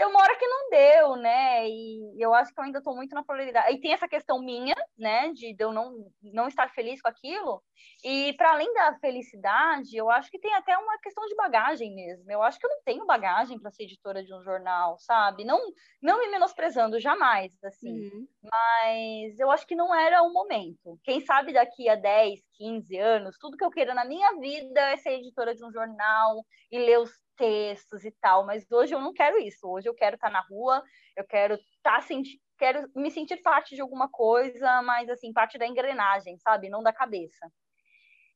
Tem 0.00 0.06
uma 0.06 0.18
hora 0.22 0.34
que 0.34 0.46
não 0.46 0.70
deu, 0.70 1.16
né? 1.16 1.68
E 1.68 2.14
eu 2.18 2.32
acho 2.32 2.54
que 2.54 2.58
eu 2.58 2.64
ainda 2.64 2.78
estou 2.78 2.96
muito 2.96 3.14
na 3.14 3.22
polaridade. 3.22 3.74
E 3.74 3.80
tem 3.82 3.92
essa 3.92 4.08
questão 4.08 4.40
minha, 4.40 4.74
né, 4.96 5.30
de 5.34 5.54
eu 5.58 5.74
não, 5.74 5.94
não 6.22 6.48
estar 6.48 6.70
feliz 6.70 7.02
com 7.02 7.08
aquilo. 7.08 7.62
E 8.02 8.32
para 8.32 8.52
além 8.52 8.72
da 8.72 8.94
felicidade, 8.98 9.94
eu 9.94 10.08
acho 10.08 10.30
que 10.30 10.38
tem 10.38 10.54
até 10.54 10.74
uma 10.78 10.98
questão 11.00 11.26
de 11.26 11.34
bagagem 11.34 11.94
mesmo. 11.94 12.32
Eu 12.32 12.42
acho 12.42 12.58
que 12.58 12.64
eu 12.64 12.70
não 12.70 12.80
tenho 12.82 13.04
bagagem 13.04 13.60
para 13.60 13.70
ser 13.70 13.82
editora 13.82 14.24
de 14.24 14.34
um 14.34 14.42
jornal, 14.42 14.96
sabe? 15.00 15.44
Não, 15.44 15.60
não 16.00 16.18
me 16.18 16.28
menosprezando 16.28 16.98
jamais, 16.98 17.52
assim. 17.62 17.92
Uhum. 17.92 18.26
Mas 18.42 19.38
eu 19.38 19.50
acho 19.50 19.66
que 19.66 19.76
não 19.76 19.94
era 19.94 20.22
o 20.22 20.32
momento. 20.32 20.98
Quem 21.04 21.20
sabe 21.20 21.52
daqui 21.52 21.90
a 21.90 21.94
10, 21.94 22.40
15 22.54 22.96
anos, 22.96 23.36
tudo 23.38 23.56
que 23.56 23.64
eu 23.64 23.70
queira 23.70 23.92
na 23.92 24.06
minha 24.06 24.32
vida 24.38 24.80
é 24.80 24.96
ser 24.96 25.18
editora 25.18 25.54
de 25.54 25.62
um 25.62 25.70
jornal 25.70 26.42
e 26.72 26.78
ler 26.78 27.00
os 27.00 27.10
textos 27.40 28.04
e 28.04 28.10
tal, 28.20 28.44
mas 28.44 28.70
hoje 28.70 28.94
eu 28.94 29.00
não 29.00 29.14
quero 29.14 29.38
isso. 29.38 29.66
Hoje 29.66 29.88
eu 29.88 29.94
quero 29.94 30.16
estar 30.16 30.28
tá 30.28 30.32
na 30.32 30.42
rua, 30.42 30.84
eu 31.16 31.24
quero 31.26 31.54
estar 31.54 32.06
tá 32.06 32.14
quero 32.58 32.86
me 32.94 33.10
sentir 33.10 33.38
parte 33.38 33.74
de 33.74 33.80
alguma 33.80 34.10
coisa, 34.10 34.82
mas 34.82 35.08
assim, 35.08 35.32
parte 35.32 35.56
da 35.56 35.66
engrenagem, 35.66 36.38
sabe? 36.38 36.68
Não 36.68 36.82
da 36.82 36.92
cabeça. 36.92 37.50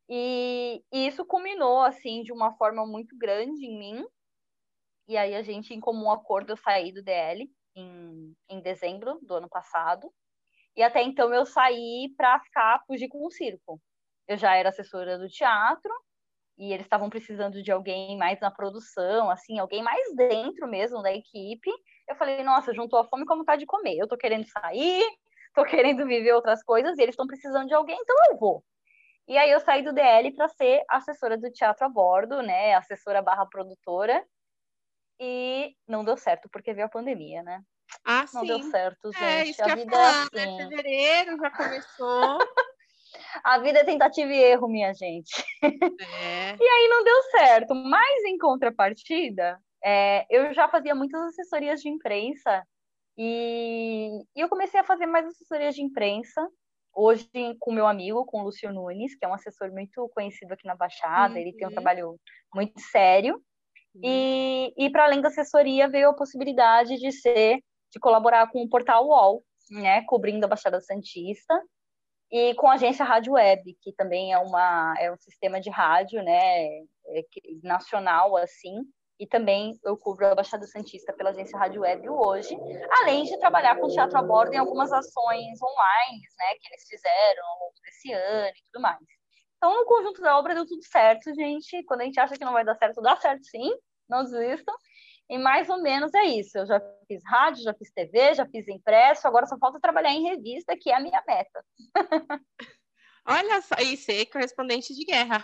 E, 0.08 0.82
e 0.90 1.06
isso 1.06 1.26
culminou 1.26 1.82
assim 1.82 2.22
de 2.22 2.32
uma 2.32 2.54
forma 2.56 2.86
muito 2.86 3.14
grande 3.18 3.66
em 3.66 3.78
mim. 3.78 4.06
E 5.06 5.18
aí 5.18 5.34
a 5.34 5.42
gente, 5.42 5.74
em 5.74 5.80
comum 5.80 6.10
acordo, 6.10 6.54
eu 6.54 6.56
saí 6.56 6.90
do 6.90 7.02
DL 7.02 7.46
em, 7.76 8.34
em 8.48 8.60
dezembro 8.62 9.18
do 9.20 9.34
ano 9.34 9.50
passado. 9.50 10.10
E 10.74 10.82
até 10.82 11.02
então 11.02 11.32
eu 11.34 11.44
saí 11.44 12.10
para 12.16 12.40
ficar 12.40 12.82
fugir 12.86 13.08
com 13.08 13.26
o 13.26 13.30
circo. 13.30 13.78
Eu 14.26 14.38
já 14.38 14.56
era 14.56 14.70
assessora 14.70 15.18
do 15.18 15.28
teatro, 15.28 15.92
e 16.56 16.72
eles 16.72 16.86
estavam 16.86 17.10
precisando 17.10 17.62
de 17.62 17.72
alguém 17.72 18.16
mais 18.16 18.40
na 18.40 18.50
produção, 18.50 19.30
assim, 19.30 19.58
alguém 19.58 19.82
mais 19.82 20.14
dentro 20.14 20.68
mesmo 20.68 21.02
da 21.02 21.12
equipe. 21.12 21.70
Eu 22.08 22.14
falei, 22.16 22.42
nossa, 22.44 22.72
juntou 22.72 22.98
a 22.98 23.04
fome 23.04 23.24
com 23.24 23.34
a 23.34 23.36
vontade 23.36 23.60
de 23.60 23.66
comer. 23.66 23.96
Eu 23.98 24.06
tô 24.06 24.16
querendo 24.16 24.46
sair, 24.46 25.04
tô 25.54 25.64
querendo 25.64 26.06
viver 26.06 26.32
outras 26.32 26.62
coisas 26.62 26.96
e 26.96 27.02
eles 27.02 27.14
estão 27.14 27.26
precisando 27.26 27.66
de 27.66 27.74
alguém, 27.74 27.98
então 28.00 28.16
eu 28.30 28.38
vou. 28.38 28.64
E 29.26 29.36
aí 29.38 29.50
eu 29.50 29.60
saí 29.60 29.82
do 29.82 29.92
DL 29.92 30.32
para 30.32 30.48
ser 30.48 30.84
assessora 30.88 31.36
do 31.36 31.50
teatro 31.50 31.86
a 31.86 31.88
bordo, 31.88 32.42
né, 32.42 32.74
assessora 32.74 33.22
barra 33.22 33.46
produtora. 33.46 34.24
E 35.18 35.74
não 35.86 36.04
deu 36.04 36.16
certo 36.16 36.48
porque 36.50 36.74
veio 36.74 36.86
a 36.86 36.90
pandemia, 36.90 37.42
né? 37.42 37.62
Ah, 38.04 38.24
não 38.34 38.40
sim. 38.40 38.46
deu 38.48 38.62
certo, 38.64 39.08
é, 39.08 39.12
gente. 39.12 39.22
É, 39.22 39.44
isso 39.44 39.64
a 39.64 39.74
vida 39.74 39.90
falar, 39.90 40.28
é 40.34 40.42
assim. 40.42 40.56
Né? 40.56 40.68
Fevereiro 40.68 41.36
já 41.38 41.50
começou. 41.50 42.38
A 43.42 43.58
vida 43.58 43.80
é 43.80 43.84
tentativa 43.84 44.32
e 44.32 44.42
erro, 44.42 44.68
minha 44.68 44.92
gente. 44.94 45.32
É. 45.62 46.56
E 46.60 46.68
aí 46.68 46.88
não 46.88 47.04
deu 47.04 47.22
certo. 47.30 47.74
Mas, 47.74 48.24
em 48.24 48.38
contrapartida, 48.38 49.58
é, 49.84 50.24
eu 50.30 50.52
já 50.52 50.68
fazia 50.68 50.94
muitas 50.94 51.20
assessorias 51.22 51.80
de 51.80 51.88
imprensa 51.88 52.64
e, 53.16 54.10
e, 54.34 54.40
eu 54.40 54.48
comecei 54.48 54.80
a 54.80 54.84
fazer 54.84 55.06
mais 55.06 55.26
assessorias 55.26 55.74
de 55.74 55.82
imprensa. 55.82 56.46
Hoje, 56.96 57.28
com 57.58 57.72
meu 57.72 57.86
amigo, 57.86 58.24
com 58.24 58.40
o 58.40 58.44
Lúcio 58.44 58.72
Nunes, 58.72 59.16
que 59.16 59.24
é 59.24 59.28
um 59.28 59.34
assessor 59.34 59.72
muito 59.72 60.08
conhecido 60.14 60.52
aqui 60.52 60.66
na 60.66 60.76
Baixada, 60.76 61.34
uhum. 61.34 61.40
ele 61.40 61.52
tem 61.52 61.66
um 61.66 61.70
uhum. 61.70 61.74
trabalho 61.74 62.16
muito 62.54 62.80
sério. 62.80 63.34
Uhum. 63.94 64.00
E, 64.04 64.74
e 64.76 64.90
para 64.90 65.04
além 65.04 65.20
da 65.20 65.28
assessoria, 65.28 65.88
veio 65.88 66.10
a 66.10 66.14
possibilidade 66.14 66.96
de 66.96 67.10
ser, 67.10 67.58
de 67.92 67.98
colaborar 67.98 68.48
com 68.50 68.62
o 68.62 68.68
portal 68.68 69.06
UOL, 69.06 69.44
né, 69.70 70.02
cobrindo 70.02 70.44
a 70.46 70.48
Baixada 70.48 70.80
Santista 70.80 71.60
e 72.30 72.54
com 72.54 72.68
a 72.68 72.74
agência 72.74 73.04
Rádio 73.04 73.34
Web, 73.34 73.76
que 73.80 73.92
também 73.92 74.32
é, 74.32 74.38
uma, 74.38 74.94
é 74.98 75.12
um 75.12 75.16
sistema 75.16 75.60
de 75.60 75.70
rádio 75.70 76.22
né, 76.22 76.66
é, 76.66 77.22
nacional, 77.62 78.36
assim, 78.36 78.82
e 79.18 79.26
também 79.26 79.78
eu 79.84 79.96
cubro 79.96 80.26
a 80.26 80.34
Baixada 80.34 80.66
Santista 80.66 81.12
pela 81.12 81.30
agência 81.30 81.58
Rádio 81.58 81.82
Web 81.82 82.08
hoje, 82.08 82.56
além 83.00 83.24
de 83.24 83.38
trabalhar 83.38 83.76
com 83.76 83.86
teatro 83.86 84.18
a 84.18 84.22
bordo 84.22 84.52
em 84.52 84.58
algumas 84.58 84.92
ações 84.92 85.62
online, 85.62 86.20
né, 86.38 86.54
que 86.60 86.68
eles 86.68 86.84
fizeram 86.88 87.46
ao 87.46 87.58
longo 87.60 87.74
desse 87.84 88.12
ano 88.12 88.48
e 88.48 88.62
tudo 88.72 88.82
mais. 88.82 88.98
Então, 89.56 89.76
no 89.76 89.86
conjunto 89.86 90.20
da 90.20 90.36
obra 90.36 90.54
deu 90.54 90.66
tudo 90.66 90.82
certo, 90.84 91.32
gente. 91.32 91.82
Quando 91.84 92.02
a 92.02 92.04
gente 92.04 92.20
acha 92.20 92.36
que 92.36 92.44
não 92.44 92.52
vai 92.52 92.64
dar 92.64 92.74
certo, 92.74 93.00
dá 93.00 93.16
certo 93.16 93.44
sim, 93.44 93.70
não 94.08 94.24
desistam. 94.24 94.74
E 95.28 95.38
mais 95.38 95.68
ou 95.68 95.80
menos 95.80 96.12
é 96.14 96.24
isso. 96.24 96.58
Eu 96.58 96.66
já 96.66 96.80
fiz 97.08 97.22
rádio, 97.24 97.62
já 97.62 97.74
fiz 97.74 97.90
TV, 97.90 98.34
já 98.34 98.46
fiz 98.46 98.68
impresso, 98.68 99.26
agora 99.26 99.46
só 99.46 99.56
falta 99.58 99.80
trabalhar 99.80 100.10
em 100.10 100.24
revista, 100.24 100.76
que 100.76 100.90
é 100.90 100.96
a 100.96 101.00
minha 101.00 101.22
meta. 101.26 101.64
Olha 103.26 103.62
só, 103.62 103.74
e 103.80 103.96
ser 103.96 104.26
correspondente 104.26 104.94
de 104.94 105.02
guerra. 105.02 105.42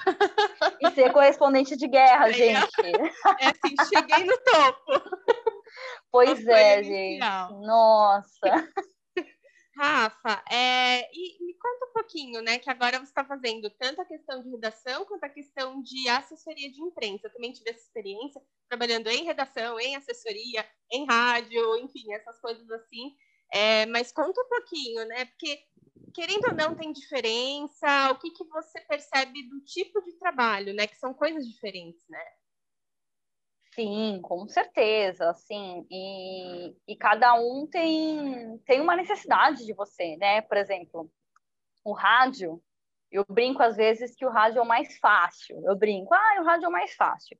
E 0.80 0.90
ser 0.90 1.10
correspondente 1.12 1.76
de 1.76 1.88
guerra, 1.88 2.28
gente. 2.32 2.86
É 3.38 3.46
assim, 3.46 3.74
cheguei 3.88 4.24
no 4.24 4.36
topo. 4.36 5.18
Pois 6.12 6.46
é, 6.46 6.82
gente. 6.82 7.20
Nossa. 7.20 8.68
Rafa, 9.80 10.44
é, 10.52 11.08
e 11.10 11.42
me 11.42 11.54
conta 11.54 11.86
um 11.86 11.92
pouquinho, 11.94 12.42
né? 12.42 12.58
Que 12.58 12.68
agora 12.68 12.98
você 12.98 13.04
está 13.06 13.24
fazendo 13.24 13.70
tanto 13.70 14.02
a 14.02 14.04
questão 14.04 14.42
de 14.42 14.50
redação 14.50 15.06
quanto 15.06 15.24
a 15.24 15.28
questão 15.30 15.80
de 15.82 16.06
assessoria 16.10 16.70
de 16.70 16.82
imprensa. 16.82 17.26
Eu 17.28 17.32
também 17.32 17.50
tive 17.50 17.70
essa 17.70 17.80
experiência 17.80 18.42
trabalhando 18.68 19.08
em 19.08 19.24
redação, 19.24 19.80
em 19.80 19.96
assessoria, 19.96 20.68
em 20.92 21.06
rádio, 21.06 21.76
enfim, 21.78 22.12
essas 22.12 22.38
coisas 22.40 22.70
assim. 22.70 23.16
É, 23.50 23.86
mas 23.86 24.12
conta 24.12 24.38
um 24.42 24.48
pouquinho, 24.50 25.06
né? 25.06 25.24
Porque, 25.24 25.58
querendo 26.12 26.44
ou 26.48 26.54
não, 26.54 26.76
tem 26.76 26.92
diferença. 26.92 28.10
O 28.12 28.18
que, 28.18 28.30
que 28.32 28.44
você 28.48 28.82
percebe 28.82 29.48
do 29.48 29.60
tipo 29.64 30.02
de 30.02 30.12
trabalho, 30.18 30.74
né? 30.74 30.86
Que 30.86 30.96
são 30.96 31.14
coisas 31.14 31.46
diferentes, 31.48 32.04
né? 32.10 32.22
Sim, 33.80 34.20
com 34.20 34.46
certeza, 34.46 35.30
assim, 35.30 35.86
e, 35.90 36.76
e 36.86 36.94
cada 36.96 37.32
um 37.32 37.66
tem, 37.66 38.58
tem 38.66 38.78
uma 38.78 38.94
necessidade 38.94 39.64
de 39.64 39.72
você, 39.72 40.18
né? 40.18 40.42
Por 40.42 40.58
exemplo, 40.58 41.10
o 41.82 41.94
rádio, 41.94 42.62
eu 43.10 43.24
brinco 43.26 43.62
às 43.62 43.76
vezes 43.76 44.14
que 44.14 44.26
o 44.26 44.28
rádio 44.28 44.58
é 44.58 44.62
o 44.62 44.66
mais 44.66 44.98
fácil. 44.98 45.62
Eu 45.64 45.74
brinco, 45.74 46.12
ah, 46.12 46.40
o 46.40 46.44
rádio 46.44 46.66
é 46.66 46.68
o 46.68 46.72
mais 46.72 46.94
fácil. 46.94 47.38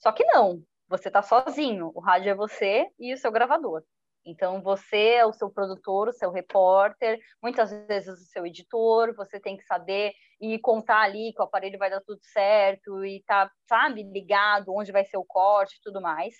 Só 0.00 0.10
que 0.10 0.24
não, 0.24 0.60
você 0.88 1.06
está 1.06 1.22
sozinho. 1.22 1.92
O 1.94 2.00
rádio 2.00 2.30
é 2.30 2.34
você 2.34 2.90
e 2.98 3.14
o 3.14 3.16
seu 3.16 3.30
gravador. 3.30 3.84
Então, 4.24 4.60
você 4.60 5.10
é 5.14 5.24
o 5.24 5.32
seu 5.32 5.48
produtor, 5.48 6.08
o 6.08 6.12
seu 6.12 6.32
repórter, 6.32 7.20
muitas 7.40 7.70
vezes 7.86 8.08
o 8.08 8.24
seu 8.24 8.44
editor, 8.44 9.14
você 9.14 9.38
tem 9.38 9.56
que 9.56 9.62
saber 9.62 10.14
e 10.40 10.58
contar 10.58 11.00
ali 11.02 11.32
que 11.32 11.40
o 11.40 11.44
aparelho 11.44 11.78
vai 11.78 11.90
dar 11.90 12.00
tudo 12.00 12.20
certo 12.22 13.04
e 13.04 13.22
tá, 13.26 13.50
sabe, 13.68 14.02
ligado, 14.02 14.74
onde 14.74 14.92
vai 14.92 15.04
ser 15.04 15.16
o 15.16 15.24
corte 15.24 15.76
e 15.76 15.80
tudo 15.82 16.00
mais. 16.00 16.34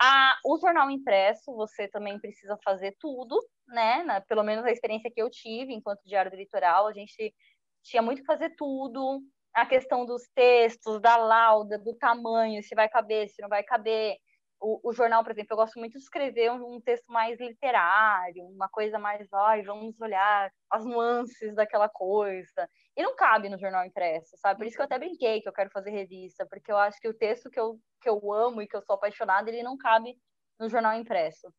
A, 0.00 0.36
o 0.44 0.58
jornal 0.58 0.90
impresso, 0.90 1.54
você 1.54 1.88
também 1.88 2.18
precisa 2.20 2.58
fazer 2.62 2.94
tudo, 3.00 3.40
né? 3.68 4.02
Na, 4.02 4.20
pelo 4.20 4.42
menos 4.42 4.64
a 4.64 4.70
experiência 4.70 5.10
que 5.10 5.22
eu 5.22 5.30
tive 5.30 5.72
enquanto 5.72 6.04
diário 6.04 6.30
do 6.30 6.36
litoral, 6.36 6.86
a 6.86 6.92
gente 6.92 7.34
tinha 7.82 8.02
muito 8.02 8.20
que 8.20 8.26
fazer 8.26 8.54
tudo, 8.56 9.22
a 9.54 9.64
questão 9.64 10.04
dos 10.04 10.28
textos, 10.34 11.00
da 11.00 11.16
lauda, 11.16 11.78
do 11.78 11.94
tamanho, 11.94 12.62
se 12.62 12.74
vai 12.74 12.88
caber, 12.88 13.28
se 13.30 13.40
não 13.40 13.48
vai 13.48 13.62
caber, 13.62 14.16
o, 14.60 14.88
o, 14.88 14.92
jornal, 14.92 15.22
por 15.22 15.32
exemplo, 15.32 15.52
eu 15.52 15.56
gosto 15.56 15.78
muito 15.78 15.98
de 15.98 16.04
escrever 16.04 16.50
um, 16.50 16.76
um 16.76 16.80
texto 16.80 17.06
mais 17.12 17.38
literário, 17.38 18.44
uma 18.44 18.68
coisa 18.68 18.98
mais, 18.98 19.30
ai, 19.32 19.62
vamos 19.62 20.00
olhar 20.00 20.50
as 20.70 20.84
nuances 20.84 21.54
daquela 21.54 21.88
coisa. 21.88 22.68
E 22.96 23.02
não 23.02 23.14
cabe 23.14 23.48
no 23.48 23.58
jornal 23.58 23.84
impresso, 23.84 24.36
sabe? 24.38 24.58
Por 24.58 24.66
isso 24.66 24.76
que 24.76 24.82
eu 24.82 24.86
até 24.86 24.98
brinquei 24.98 25.40
que 25.40 25.48
eu 25.48 25.52
quero 25.52 25.70
fazer 25.70 25.90
revista, 25.90 26.46
porque 26.46 26.72
eu 26.72 26.76
acho 26.76 26.98
que 27.00 27.08
o 27.08 27.14
texto 27.14 27.50
que 27.50 27.60
eu, 27.60 27.78
que 28.00 28.08
eu 28.08 28.32
amo 28.32 28.62
e 28.62 28.66
que 28.66 28.76
eu 28.76 28.82
sou 28.82 28.94
apaixonada, 28.94 29.50
ele 29.50 29.62
não 29.62 29.76
cabe 29.76 30.16
no 30.58 30.68
jornal 30.68 30.94
impresso. 30.94 31.52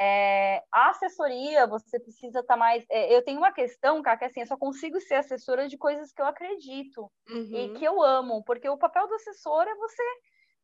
É, 0.00 0.62
a 0.72 0.90
assessoria, 0.90 1.66
você 1.66 1.98
precisa 1.98 2.38
estar 2.38 2.54
tá 2.54 2.56
mais. 2.56 2.84
É, 2.88 3.16
eu 3.16 3.24
tenho 3.24 3.38
uma 3.38 3.52
questão, 3.52 4.00
cara, 4.00 4.16
que 4.16 4.26
assim, 4.26 4.40
eu 4.40 4.46
só 4.46 4.56
consigo 4.56 5.00
ser 5.00 5.14
assessora 5.14 5.66
de 5.66 5.76
coisas 5.76 6.12
que 6.12 6.22
eu 6.22 6.26
acredito 6.26 7.10
uhum. 7.28 7.50
e 7.52 7.72
que 7.74 7.84
eu 7.84 8.00
amo, 8.00 8.44
porque 8.44 8.68
o 8.68 8.78
papel 8.78 9.08
do 9.08 9.14
assessor 9.14 9.66
é 9.66 9.74
você 9.74 10.02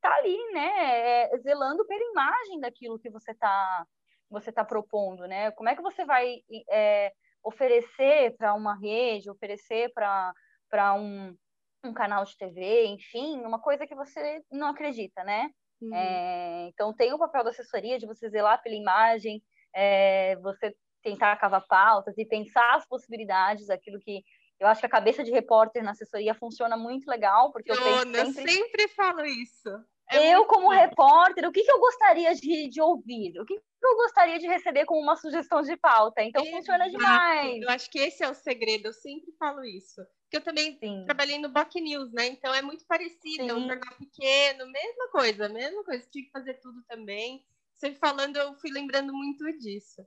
tá 0.05 0.15
ali, 0.17 0.39
né, 0.53 1.31
é, 1.33 1.39
zelando 1.39 1.87
pela 1.87 2.11
imagem 2.11 2.61
daquilo 2.61 2.99
que 2.99 3.09
você 3.09 3.31
está 3.31 3.87
você 4.31 4.51
tá 4.51 4.65
propondo, 4.65 5.27
né? 5.27 5.51
Como 5.53 5.69
é 5.69 5.77
que 5.77 5.83
você 5.83 6.05
vai 6.05 6.41
é, 6.71 7.13
oferecer 7.43 8.37
para 8.37 8.53
uma 8.55 8.75
rede, 8.75 9.31
oferecer 9.31 9.93
para 9.95 10.95
um, 10.95 11.37
um 11.85 11.93
canal 11.93 12.25
de 12.25 12.37
TV, 12.37 12.87
enfim, 12.87 13.41
uma 13.45 13.61
coisa 13.61 13.87
que 13.87 13.95
você 13.95 14.43
não 14.51 14.69
acredita, 14.69 15.23
né? 15.23 15.51
Uhum. 15.81 15.95
É, 15.95 16.67
então 16.69 16.93
tem 16.93 17.13
o 17.13 17.19
papel 17.19 17.45
da 17.45 17.51
assessoria 17.51 17.99
de 17.99 18.07
você 18.07 18.29
zelar 18.29 18.61
pela 18.63 18.75
imagem, 18.75 19.43
é, 19.75 20.37
você 20.37 20.75
tentar 21.03 21.37
cavar 21.37 21.65
pautas 21.67 22.17
e 22.19 22.27
pensar 22.27 22.75
as 22.75 22.87
possibilidades, 22.87 23.71
aquilo 23.71 24.01
que 24.01 24.25
eu 24.59 24.67
acho 24.67 24.81
que 24.81 24.87
a 24.87 24.91
cabeça 24.91 25.23
de 25.23 25.31
repórter 25.31 25.83
na 25.83 25.91
assessoria 25.91 26.35
funciona 26.35 26.77
muito 26.77 27.09
legal, 27.09 27.53
porque 27.53 27.71
eu, 27.71 27.77
eu 27.77 28.33
sempre... 28.33 28.53
sempre 28.53 28.89
falo 28.89 29.25
isso. 29.25 29.69
É 30.11 30.35
eu, 30.35 30.45
como 30.47 30.71
repórter, 30.71 31.49
o 31.49 31.53
que, 31.53 31.63
que 31.63 31.71
eu 31.71 31.79
gostaria 31.79 32.35
de, 32.35 32.69
de 32.69 32.81
ouvir? 32.81 33.41
O 33.41 33.47
que, 33.47 33.57
que 33.57 33.87
eu 33.87 33.97
gostaria 33.97 34.39
de 34.39 34.47
receber 34.47 34.85
como 34.85 35.01
uma 35.01 35.17
sugestão 35.17 35.63
de 35.63 35.77
pauta? 35.77 36.23
Então, 36.23 36.43
Exato. 36.43 36.59
funciona 36.59 36.91
demais. 36.91 37.63
Eu 37.63 37.71
acho 37.71 37.91
que 37.91 37.99
esse 37.99 38.23
é 38.23 38.29
o 38.29 38.35
segredo, 38.35 38.89
eu 38.89 38.93
sempre 38.93 39.33
falo 39.39 39.65
isso. 39.65 40.03
Porque 40.25 40.37
eu 40.37 40.43
também 40.43 40.79
Sim. 40.79 41.05
trabalhei 41.07 41.39
no 41.39 41.49
Boc 41.49 41.75
News, 41.77 42.13
né? 42.13 42.27
Então, 42.27 42.55
é 42.55 42.61
muito 42.61 42.85
parecido, 42.87 43.45
Sim. 43.45 43.49
é 43.49 43.55
um 43.55 43.67
jornal 43.67 43.95
pequeno, 43.99 44.71
mesma 44.71 45.09
coisa, 45.11 45.49
mesma 45.49 45.85
coisa. 45.85 46.07
Tinha 46.11 46.25
que 46.25 46.31
fazer 46.31 46.55
tudo 46.55 46.83
também. 46.89 47.45
você 47.75 47.95
falando, 47.95 48.37
eu 48.37 48.55
fui 48.57 48.71
lembrando 48.71 49.13
muito 49.13 49.45
disso. 49.59 50.07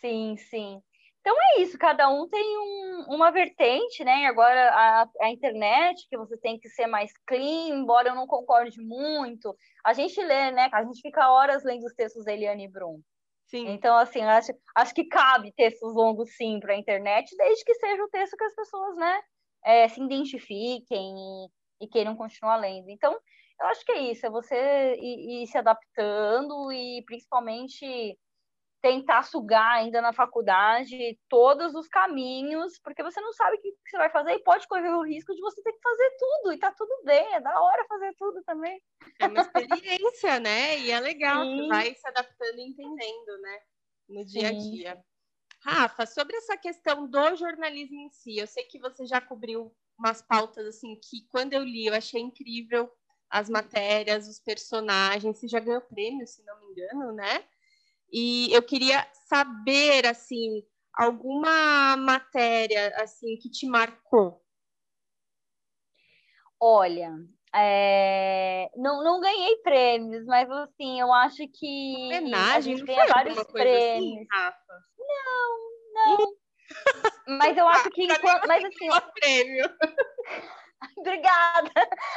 Sim, 0.00 0.36
sim. 0.36 0.82
Então 1.26 1.36
é 1.56 1.62
isso, 1.62 1.76
cada 1.76 2.08
um 2.08 2.28
tem 2.28 2.56
um, 2.56 3.06
uma 3.08 3.32
vertente, 3.32 4.04
né? 4.04 4.26
Agora 4.26 4.70
a, 4.70 5.08
a, 5.22 5.28
internet, 5.28 6.06
que 6.08 6.16
você 6.16 6.38
tem 6.38 6.56
que 6.56 6.68
ser 6.68 6.86
mais 6.86 7.10
clean, 7.26 7.70
embora 7.70 8.10
eu 8.10 8.14
não 8.14 8.28
concorde 8.28 8.80
muito. 8.80 9.52
A 9.84 9.92
gente 9.92 10.22
lê, 10.22 10.52
né? 10.52 10.68
A 10.72 10.84
gente 10.84 11.00
fica 11.00 11.28
horas 11.28 11.64
lendo 11.64 11.84
os 11.84 11.94
textos 11.94 12.24
da 12.24 12.32
Eliane 12.32 12.68
Brum. 12.68 13.00
Sim. 13.46 13.66
Então, 13.70 13.96
assim, 13.96 14.22
acho, 14.22 14.52
acho 14.76 14.94
que 14.94 15.02
cabe 15.06 15.52
textos 15.56 15.96
longos, 15.96 16.30
sim, 16.36 16.60
para 16.60 16.74
a 16.74 16.78
internet, 16.78 17.34
desde 17.36 17.64
que 17.64 17.74
seja 17.74 18.04
o 18.04 18.08
texto 18.08 18.36
que 18.36 18.44
as 18.44 18.54
pessoas, 18.54 18.96
né, 18.96 19.20
é, 19.64 19.88
se 19.88 20.00
identifiquem 20.00 21.12
e, 21.80 21.84
e, 21.84 21.88
queiram 21.88 22.14
continuar 22.14 22.54
lendo. 22.54 22.88
Então, 22.88 23.12
eu 23.60 23.66
acho 23.66 23.84
que 23.84 23.90
é 23.90 23.98
isso, 24.12 24.24
é 24.24 24.30
você 24.30 24.94
ir, 24.94 25.42
ir 25.42 25.46
se 25.48 25.58
adaptando 25.58 26.70
e, 26.70 27.02
principalmente, 27.04 28.16
tentar 28.86 29.24
sugar 29.24 29.72
ainda 29.72 30.00
na 30.00 30.12
faculdade 30.12 31.18
todos 31.28 31.74
os 31.74 31.88
caminhos, 31.88 32.78
porque 32.78 33.02
você 33.02 33.20
não 33.20 33.32
sabe 33.32 33.56
o 33.56 33.60
que 33.60 33.72
você 33.84 33.96
vai 33.96 34.08
fazer 34.10 34.34
e 34.34 34.44
pode 34.44 34.68
correr 34.68 34.90
o 34.90 35.02
risco 35.02 35.34
de 35.34 35.40
você 35.40 35.60
ter 35.60 35.72
que 35.72 35.82
fazer 35.82 36.16
tudo, 36.16 36.52
e 36.52 36.58
tá 36.58 36.70
tudo 36.70 37.02
bem, 37.04 37.34
é 37.34 37.40
da 37.40 37.60
hora 37.60 37.84
fazer 37.88 38.14
tudo 38.16 38.40
também. 38.44 38.80
É 39.18 39.26
uma 39.26 39.40
experiência, 39.40 40.38
né? 40.38 40.78
E 40.78 40.92
é 40.92 41.00
legal, 41.00 41.44
Sim. 41.44 41.56
você 41.56 41.66
vai 41.66 41.94
se 41.94 42.08
adaptando 42.08 42.58
e 42.60 42.68
entendendo, 42.68 43.40
né? 43.40 43.58
No 44.08 44.24
dia 44.24 44.50
Sim. 44.50 44.54
a 44.54 44.70
dia. 44.70 45.04
Rafa, 45.64 46.06
sobre 46.06 46.36
essa 46.36 46.56
questão 46.56 47.08
do 47.10 47.34
jornalismo 47.34 48.00
em 48.02 48.10
si, 48.10 48.38
eu 48.38 48.46
sei 48.46 48.62
que 48.66 48.78
você 48.78 49.04
já 49.04 49.20
cobriu 49.20 49.74
umas 49.98 50.22
pautas 50.22 50.64
assim 50.64 50.94
que 50.94 51.26
quando 51.28 51.54
eu 51.54 51.64
li 51.64 51.86
eu 51.86 51.94
achei 51.94 52.20
incrível 52.20 52.88
as 53.28 53.50
matérias, 53.50 54.28
os 54.28 54.38
personagens, 54.38 55.36
você 55.36 55.48
já 55.48 55.58
ganhou 55.58 55.80
prêmio, 55.80 56.24
se 56.24 56.44
não 56.44 56.60
me 56.60 56.70
engano, 56.70 57.12
né? 57.12 57.44
E 58.12 58.52
eu 58.52 58.62
queria 58.62 59.06
saber, 59.28 60.06
assim, 60.06 60.62
alguma 60.94 61.96
matéria, 61.96 62.88
assim, 62.96 63.36
que 63.36 63.50
te 63.50 63.66
marcou. 63.66 64.42
Olha, 66.60 67.12
é... 67.54 68.70
não, 68.76 69.04
não 69.04 69.20
ganhei 69.20 69.56
prêmios, 69.58 70.24
mas, 70.24 70.50
assim, 70.50 71.00
eu 71.00 71.12
acho 71.12 71.46
que 71.52 72.06
Homenagem, 72.06 72.56
a 72.56 72.60
gente 72.60 72.84
ganha 72.84 73.06
vários 73.06 73.36
assim, 73.36 73.52
prêmios. 73.52 74.20
Assim, 74.20 74.26
Rafa? 74.32 74.84
Não, 74.98 75.58
não. 75.94 77.36
mas 77.38 77.56
eu 77.56 77.68
acho 77.68 77.90
que... 77.90 78.04
enquanto... 78.04 78.46
Mas, 78.46 78.64
assim... 78.64 78.88
prêmio. 79.14 79.64
Obrigada. 80.98 81.72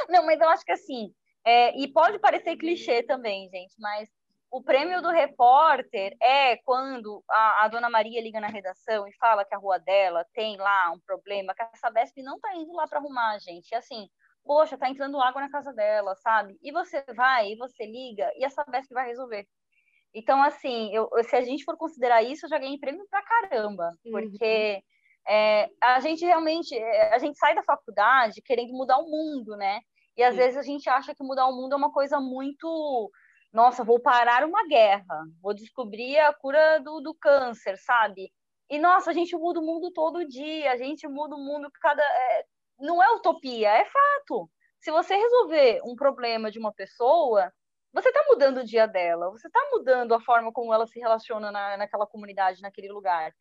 Não, 0.08 0.26
mas 0.26 0.40
eu 0.40 0.50
acho 0.50 0.64
que, 0.64 0.72
assim... 0.72 1.14
É... 1.46 1.78
E 1.78 1.92
pode 1.92 2.20
parecer 2.20 2.56
clichê 2.56 3.04
também, 3.04 3.50
gente, 3.50 3.74
mas 3.80 4.10
o 4.52 4.64
prêmio 4.64 5.02
do 5.02 5.10
repórter 5.10 6.16
é 6.22 6.58
quando 6.58 7.24
a, 7.30 7.66
a, 7.66 7.68
dona 7.68 7.90
Maria 7.90 8.22
liga 8.22 8.40
na 8.40 8.48
redação 8.48 9.08
e 9.08 9.16
fala 9.18 9.46
que 9.46 9.54
a 9.54 9.58
rua 9.58 9.78
dela 9.80 10.26
tem 10.34 10.58
lá 10.58 10.92
um 10.92 11.00
problema, 11.00 11.54
que 11.54 11.62
a 11.62 11.70
Sabesp 11.76 12.22
não 12.24 12.36
está 12.36 12.56
indo 12.56 12.74
lá 12.74 12.88
para 12.88 13.00
arrumar, 13.00 13.38
gente. 13.40 13.72
E 13.72 13.76
assim, 13.76 14.10
poxa, 14.44 14.78
tá 14.78 14.90
entrando 14.90 15.22
água 15.22 15.42
na 15.42 15.52
casa 15.52 15.72
dela, 15.72 16.16
sabe? 16.16 16.58
E 16.64 16.72
você 16.72 17.04
vai, 17.16 17.52
e 17.52 17.58
você 17.58 17.86
liga, 17.86 18.32
e 18.38 18.44
a 18.44 18.50
Sabesp 18.50 18.92
vai 18.92 19.08
resolver. 19.08 19.48
Então, 20.14 20.42
assim, 20.42 20.94
eu, 20.96 21.08
se 21.24 21.36
a 21.36 21.42
gente 21.42 21.64
for 21.64 21.78
considerar 21.78 22.24
isso, 22.24 22.46
eu 22.46 22.50
já 22.50 22.58
ganhei 22.58 22.80
prêmio 22.80 23.06
pra 23.10 23.22
caramba, 23.22 23.94
uhum. 24.04 24.12
porque 24.12 24.82
é, 25.28 25.70
a 25.80 26.00
gente 26.00 26.26
realmente, 26.26 26.76
é, 26.76 27.14
a 27.14 27.20
gente 27.20 27.38
sai 27.38 27.54
da 27.54 27.62
faculdade 27.62 28.42
querendo 28.42 28.74
mudar 28.74 28.98
o 28.98 29.08
mundo, 29.08 29.56
né? 29.56 29.82
E 30.18 30.24
às 30.24 30.34
Sim. 30.34 30.42
vezes 30.42 30.58
a 30.58 30.64
gente 30.64 30.90
acha 30.90 31.14
que 31.14 31.24
mudar 31.24 31.46
o 31.46 31.56
mundo 31.56 31.74
é 31.74 31.78
uma 31.78 31.92
coisa 31.92 32.20
muito 32.20 33.12
nossa, 33.52 33.84
vou 33.84 34.00
parar 34.00 34.46
uma 34.46 34.68
guerra, 34.68 35.26
vou 35.42 35.54
descobrir 35.54 36.20
a 36.20 36.34
cura 36.34 36.80
do, 36.80 37.02
do 37.02 37.16
câncer, 37.16 37.78
sabe? 37.78 38.32
E, 38.70 38.78
nossa, 38.78 39.10
a 39.10 39.14
gente 39.14 39.36
muda 39.36 39.60
o 39.60 39.66
mundo 39.66 39.92
todo 39.92 40.28
dia, 40.28 40.72
a 40.72 40.78
gente 40.78 41.08
muda 41.08 41.36
o 41.36 41.40
mundo 41.40 41.70
cada. 41.82 42.04
É, 42.04 42.46
não 42.80 43.02
é 43.02 43.12
utopia, 43.12 43.70
é 43.70 43.86
fato. 43.86 44.50
Se 44.80 44.92
você 44.92 45.16
resolver 45.16 45.82
um 45.84 45.96
problema 45.96 46.52
de 46.52 46.60
uma 46.60 46.72
pessoa, 46.72 47.52
você 47.92 48.10
está 48.10 48.24
mudando 48.28 48.60
o 48.60 48.64
dia 48.66 48.88
dela, 48.88 49.32
você 49.32 49.48
está 49.48 49.60
mudando 49.72 50.14
a 50.14 50.22
forma 50.22 50.52
como 50.54 50.74
ela 50.74 50.86
se 50.88 51.00
relaciona 51.00 51.52
na, 51.52 51.78
naquela 51.78 52.06
comunidade, 52.08 52.62
naquele 52.62 52.92
lugar. 52.92 53.34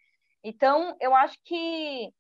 Então, 0.42 0.97
eu 1.01 1.14
acho 1.14 1.38
que, 1.44 2.11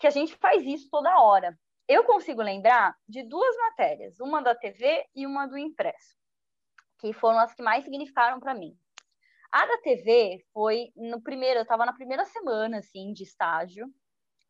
que 0.00 0.06
a 0.06 0.10
gente 0.10 0.34
faz 0.36 0.64
isso 0.64 0.88
toda 0.90 1.20
hora. 1.20 1.56
Eu 1.88 2.04
consigo 2.04 2.42
lembrar 2.42 2.96
de 3.08 3.22
duas 3.22 3.56
matérias, 3.56 4.18
uma 4.20 4.42
da 4.42 4.54
TV 4.54 5.06
e 5.14 5.24
uma 5.26 5.46
do 5.46 5.56
impresso 5.56 6.16
que 6.98 7.12
foram 7.12 7.38
as 7.38 7.54
que 7.54 7.62
mais 7.62 7.84
significaram 7.84 8.40
para 8.40 8.54
mim. 8.54 8.76
A 9.52 9.64
da 9.64 9.78
TV 9.78 10.44
foi 10.52 10.90
no 10.96 11.22
primeiro, 11.22 11.60
eu 11.60 11.62
estava 11.62 11.86
na 11.86 11.92
primeira 11.92 12.24
semana 12.24 12.78
assim 12.78 13.12
de 13.12 13.22
estágio, 13.22 13.86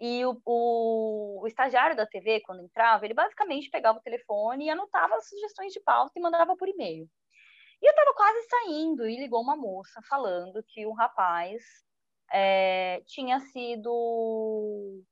e 0.01 0.25
o, 0.27 0.41
o, 0.45 1.43
o, 1.43 1.47
estagiário 1.47 1.97
da 1.97 2.07
TV, 2.07 2.41
quando 2.41 2.63
entrava, 2.63 3.05
ele 3.05 3.15
basicamente 3.15 3.71
pegava 3.71 3.99
o 3.99 4.03
telefone 4.03 4.67
e 4.67 4.71
anotava 4.71 5.15
as 5.15 5.27
sugestões 5.29 5.73
de 5.73 5.81
pauta 5.81 6.13
e 6.17 6.21
mandava 6.21 6.55
por 6.57 6.69
e-mail. 6.69 7.09
E 7.83 7.87
eu 7.87 7.91
estava 7.91 8.15
quase 8.15 8.43
saindo 8.49 9.09
e 9.09 9.17
ligou 9.17 9.41
uma 9.41 9.57
moça 9.57 10.01
falando 10.09 10.63
que 10.69 10.87
um 10.87 10.93
rapaz 10.93 11.63
é, 12.33 13.03
tinha 13.07 13.41
sido 13.41 15.03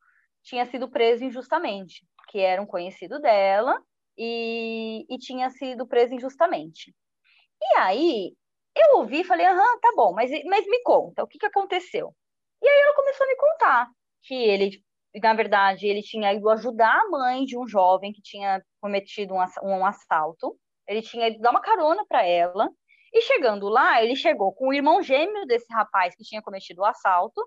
tinha 0.42 0.66
sido 0.66 0.90
preso 0.90 1.24
injustamente, 1.24 2.06
que 2.28 2.38
era 2.38 2.60
um 2.60 2.66
conhecido 2.66 3.18
dela 3.18 3.80
e, 4.18 5.06
e 5.08 5.18
tinha 5.18 5.48
sido 5.48 5.86
preso 5.86 6.14
injustamente. 6.14 6.94
E 7.62 7.78
aí, 7.78 8.34
eu 8.76 8.98
ouvi 8.98 9.20
e 9.20 9.24
falei, 9.24 9.46
aham, 9.46 9.80
tá 9.80 9.92
bom, 9.96 10.12
mas, 10.12 10.30
mas 10.44 10.66
me 10.66 10.82
conta, 10.82 11.22
o 11.22 11.26
que, 11.26 11.38
que 11.38 11.46
aconteceu? 11.46 12.14
E 12.62 12.68
aí 12.68 12.82
ela 12.82 12.94
começou 12.94 13.24
a 13.24 13.28
me 13.28 13.36
contar 13.36 13.88
que 14.22 14.34
ele, 14.34 14.82
na 15.22 15.34
verdade, 15.34 15.86
ele 15.86 16.02
tinha 16.02 16.32
ido 16.32 16.48
ajudar 16.50 17.00
a 17.00 17.08
mãe 17.08 17.44
de 17.44 17.58
um 17.58 17.66
jovem 17.68 18.12
que 18.12 18.22
tinha 18.22 18.62
cometido 18.80 19.34
um, 19.34 19.86
assalto, 19.86 20.56
ele 20.88 21.02
tinha 21.02 21.28
ido 21.28 21.40
dar 21.40 21.50
uma 21.50 21.60
carona 21.60 22.04
para 22.08 22.24
ela, 22.26 22.68
e 23.12 23.20
chegando 23.22 23.68
lá, 23.68 24.02
ele 24.02 24.16
chegou 24.16 24.52
com 24.52 24.68
o 24.68 24.72
irmão 24.72 25.02
gêmeo 25.02 25.46
desse 25.46 25.72
rapaz 25.72 26.16
que 26.16 26.24
tinha 26.24 26.42
cometido 26.42 26.82
o 26.82 26.84
assalto, 26.84 27.40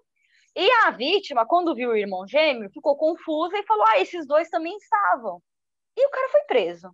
e 0.56 0.72
a 0.88 0.92
vítima, 0.92 1.46
quando 1.46 1.76
viu 1.76 1.92
o 1.92 1.96
irmão 1.96 2.28
gêmeo, 2.28 2.72
ficou 2.72 2.98
confusa 2.98 3.56
e 3.58 3.66
falou: 3.66 3.86
Ah, 3.90 4.00
esses 4.00 4.26
dois 4.26 4.50
também 4.50 4.76
estavam. 4.78 5.40
E 5.96 6.06
o 6.08 6.10
cara 6.10 6.30
foi 6.30 6.42
preso. 6.46 6.90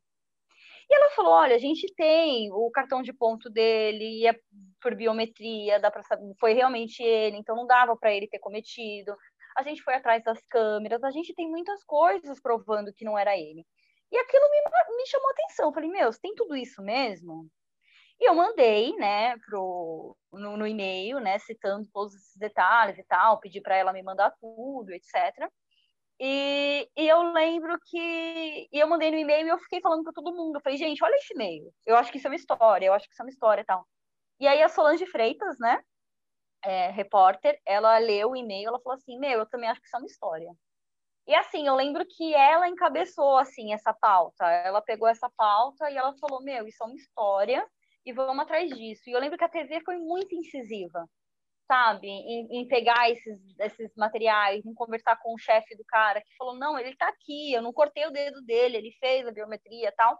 E 0.94 0.96
ela 0.96 1.10
falou: 1.16 1.34
olha, 1.34 1.56
a 1.56 1.60
gente 1.60 1.92
tem 1.96 2.52
o 2.52 2.70
cartão 2.70 3.02
de 3.02 3.12
ponto 3.12 3.50
dele, 3.50 4.28
é 4.28 4.36
por 4.80 4.96
biometria, 4.96 5.80
dá 5.80 5.90
para 5.90 6.04
saber, 6.04 6.36
foi 6.40 6.54
realmente 6.54 7.02
ele, 7.02 7.38
então 7.38 7.56
não 7.56 7.66
dava 7.66 7.98
para 7.98 8.14
ele 8.14 8.28
ter 8.28 8.38
cometido. 8.38 9.16
A 9.58 9.64
gente 9.64 9.82
foi 9.82 9.96
atrás 9.96 10.24
das 10.24 10.40
câmeras, 10.48 11.04
a 11.04 11.10
gente 11.10 11.34
tem 11.34 11.50
muitas 11.50 11.84
coisas 11.84 12.40
provando 12.40 12.94
que 12.94 13.04
não 13.04 13.18
era 13.18 13.36
ele. 13.36 13.66
E 14.12 14.18
aquilo 14.18 14.44
me, 14.52 14.98
me 14.98 15.08
chamou 15.08 15.30
atenção. 15.32 15.74
Falei, 15.74 15.90
meu, 15.90 16.12
tem 16.22 16.36
tudo 16.36 16.56
isso 16.56 16.82
mesmo? 16.84 17.50
E 18.20 18.30
eu 18.30 18.36
mandei, 18.36 18.96
né, 18.98 19.36
pro, 19.40 20.16
no, 20.32 20.58
no 20.58 20.68
e-mail, 20.68 21.20
né, 21.20 21.40
citando 21.40 21.88
todos 21.92 22.14
esses 22.14 22.38
detalhes 22.38 22.98
e 23.00 23.04
tal, 23.06 23.40
pedi 23.40 23.62
para 23.62 23.76
ela 23.76 23.94
me 23.94 24.04
mandar 24.04 24.32
tudo, 24.40 24.92
etc. 24.92 25.50
E, 26.20 26.90
e, 26.96 27.08
eu 27.08 27.22
lembro 27.34 27.78
que 27.86 28.70
eu 28.72 28.88
mandei 28.88 29.12
no 29.12 29.18
e-mail 29.18 29.48
e 29.48 29.50
eu 29.50 29.58
fiquei 29.60 29.82
falando 29.82 30.04
para 30.04 30.14
todo 30.14 30.34
mundo. 30.34 30.56
Eu 30.56 30.62
falei, 30.62 30.78
gente, 30.78 31.04
olha 31.04 31.16
esse 31.16 31.34
e-mail. 31.34 31.74
Eu 31.86 31.96
acho 31.98 32.12
que 32.12 32.18
isso 32.18 32.28
é 32.28 32.30
uma 32.30 32.36
história, 32.36 32.86
eu 32.86 32.94
acho 32.94 33.08
que 33.08 33.14
isso 33.14 33.22
é 33.22 33.26
uma 33.26 33.32
história 33.32 33.62
e 33.62 33.66
tal. 33.66 33.86
E 34.40 34.48
aí 34.48 34.62
a 34.62 34.70
Solange 34.70 35.06
Freitas, 35.08 35.58
né, 35.60 35.82
é, 36.64 36.90
repórter, 36.92 37.60
ela 37.66 37.98
leu 37.98 38.32
o 38.32 38.36
e-mail, 38.36 38.70
ela 38.70 38.80
falou 38.82 38.96
assim, 38.96 39.18
meu, 39.20 39.40
eu 39.40 39.50
também 39.50 39.70
acho 39.70 39.82
que 39.82 39.88
isso 39.88 39.96
é 39.96 40.00
uma 40.00 40.08
história. 40.08 40.54
E 41.28 41.34
assim, 41.36 41.68
eu 41.68 41.76
lembro 41.76 42.06
que 42.06 42.34
ela 42.34 42.68
encabeçou 42.68 43.38
assim 43.38 43.74
essa 43.74 43.94
pauta. 43.94 44.46
Ela 44.46 44.82
pegou 44.82 45.08
essa 45.08 45.30
pauta 45.38 45.90
e 45.90 45.98
ela 45.98 46.14
falou, 46.18 46.44
meu, 46.44 46.68
isso 46.68 46.84
é 46.84 46.86
uma 46.86 46.96
história 46.96 47.66
e 48.06 48.12
vamos 48.12 48.44
atrás 48.44 48.70
disso. 48.70 49.04
E 49.08 49.14
eu 49.14 49.20
lembro 49.20 49.38
que 49.38 49.44
a 49.44 49.50
TV 49.50 49.82
foi 49.82 49.98
muito 49.98 50.36
incisiva 50.36 51.08
sabe, 51.68 52.08
em, 52.08 52.62
em, 52.62 52.68
pegar 52.68 53.10
esses, 53.10 53.40
esses 53.60 53.92
materiais, 53.96 54.66
em 54.66 54.74
conversar 54.74 55.18
com 55.22 55.34
o 55.34 55.38
chefe 55.38 55.76
do 55.76 55.84
cara, 55.86 56.22
que 56.22 56.36
falou, 56.38 56.56
não, 56.56 56.78
ele 56.78 56.96
tá 56.96 57.08
aqui, 57.08 57.54
eu 57.54 57.62
não 57.62 57.74
cortei 57.74 58.06
o 58.06 58.12
dedo 58.12 58.42
dele, 58.44 58.78
ele 58.78 58.92
fez 59.00 59.26
a 59.28 59.32
biometria 59.32 59.90
e 59.90 59.92
tal. 59.92 60.18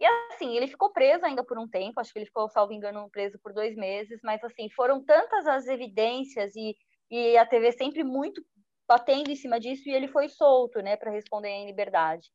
E 0.00 0.04
assim, 0.32 0.56
ele 0.56 0.66
ficou 0.66 0.92
preso 0.92 1.24
ainda 1.24 1.44
por 1.44 1.58
um 1.58 1.68
tempo, 1.68 2.00
acho 2.00 2.12
que 2.12 2.18
ele 2.18 2.26
ficou, 2.26 2.48
salvo 2.48 2.72
engano, 2.72 3.08
preso 3.10 3.38
por 3.40 3.52
dois 3.52 3.76
meses, 3.76 4.20
mas 4.24 4.42
assim, 4.42 4.68
foram 4.70 5.04
tantas 5.04 5.46
as 5.46 5.66
evidências 5.68 6.54
e, 6.56 6.76
e 7.10 7.36
a 7.38 7.46
TV 7.46 7.72
sempre 7.72 8.02
muito 8.02 8.42
batendo 8.88 9.30
em 9.30 9.36
cima 9.36 9.60
disso 9.60 9.88
e 9.88 9.92
ele 9.92 10.08
foi 10.08 10.28
solto, 10.28 10.80
né, 10.80 10.96
para 10.96 11.10
responder 11.10 11.48
em 11.48 11.66
liberdade. 11.66 12.28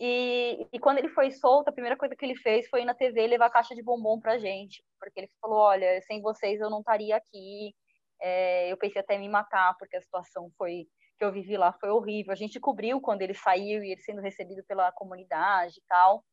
E, 0.00 0.66
e, 0.72 0.78
quando 0.80 0.98
ele 0.98 1.08
foi 1.08 1.30
solto, 1.30 1.68
a 1.68 1.72
primeira 1.72 1.96
coisa 1.96 2.16
que 2.16 2.24
ele 2.24 2.36
fez 2.36 2.68
foi 2.68 2.82
ir 2.82 2.84
na 2.84 2.94
TV 2.94 3.26
levar 3.26 3.50
caixa 3.50 3.74
de 3.74 3.82
bombom 3.82 4.18
pra 4.18 4.38
gente, 4.38 4.84
porque 4.98 5.20
ele 5.20 5.30
falou: 5.40 5.58
olha, 5.58 6.00
sem 6.02 6.20
vocês 6.20 6.60
eu 6.60 6.70
não 6.70 6.80
estaria 6.80 7.16
aqui. 7.16 7.74
É, 8.20 8.72
eu 8.72 8.76
pensei 8.76 9.00
até 9.00 9.14
em 9.14 9.20
me 9.20 9.28
matar, 9.28 9.76
porque 9.78 9.96
a 9.96 10.00
situação 10.00 10.50
foi 10.56 10.86
que 11.18 11.24
eu 11.24 11.32
vivi 11.32 11.56
lá 11.56 11.72
foi 11.74 11.90
horrível. 11.90 12.32
A 12.32 12.36
gente 12.36 12.58
cobriu 12.60 13.00
quando 13.00 13.22
ele 13.22 13.34
saiu 13.34 13.82
e 13.84 13.92
ele 13.92 14.02
sendo 14.02 14.20
recebido 14.20 14.62
pela 14.64 14.92
comunidade 14.92 15.74
e 15.78 15.82
tal. 15.88 16.24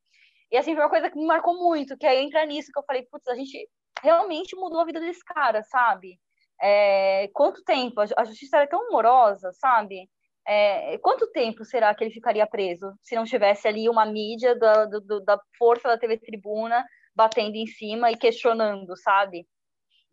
E 0.50 0.56
assim, 0.56 0.74
foi 0.74 0.82
uma 0.84 0.90
coisa 0.90 1.10
que 1.10 1.16
me 1.16 1.26
marcou 1.26 1.56
muito, 1.56 1.96
que 1.96 2.06
aí 2.06 2.18
entra 2.24 2.44
nisso 2.44 2.72
que 2.72 2.78
eu 2.78 2.84
falei, 2.84 3.06
putz, 3.10 3.28
a 3.28 3.36
gente 3.36 3.68
realmente 4.02 4.56
mudou 4.56 4.80
a 4.80 4.84
vida 4.84 5.00
desse 5.00 5.24
cara, 5.24 5.62
sabe? 5.64 6.18
É, 6.60 7.28
quanto 7.32 7.62
tempo? 7.62 8.00
A 8.00 8.24
justiça 8.24 8.56
era 8.58 8.68
tão 8.68 8.88
amorosa, 8.88 9.52
sabe? 9.52 10.08
É, 10.46 10.98
quanto 10.98 11.30
tempo 11.30 11.64
será 11.64 11.94
que 11.94 12.02
ele 12.02 12.14
ficaria 12.14 12.46
preso 12.46 12.92
se 13.02 13.14
não 13.14 13.24
tivesse 13.24 13.68
ali 13.68 13.88
uma 13.88 14.06
mídia 14.06 14.56
da, 14.56 14.86
do, 14.86 15.20
da 15.20 15.38
força 15.58 15.88
da 15.88 15.98
TV 15.98 16.18
Tribuna 16.18 16.84
batendo 17.14 17.56
em 17.56 17.66
cima 17.66 18.10
e 18.10 18.16
questionando, 18.16 18.96
sabe? 18.96 19.46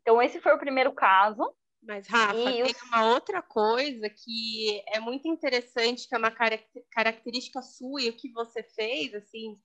Então, 0.02 0.22
esse 0.22 0.40
foi 0.40 0.54
o 0.54 0.60
primeiro 0.60 0.94
caso. 0.94 1.54
Mas, 1.82 2.08
Rafa, 2.08 2.36
e 2.36 2.44
tem 2.44 2.64
os... 2.64 2.82
uma 2.84 3.14
outra 3.14 3.42
coisa 3.42 4.10
que 4.10 4.84
é 4.88 5.00
muito 5.00 5.28
interessante, 5.28 6.08
que 6.08 6.16
é 6.16 6.18
uma 6.18 6.34
característica 6.92 7.62
sua 7.62 8.02
e 8.02 8.10
o 8.10 8.14
que 8.14 8.32
você 8.32 8.64
fez, 8.64 9.14
assim, 9.14 9.58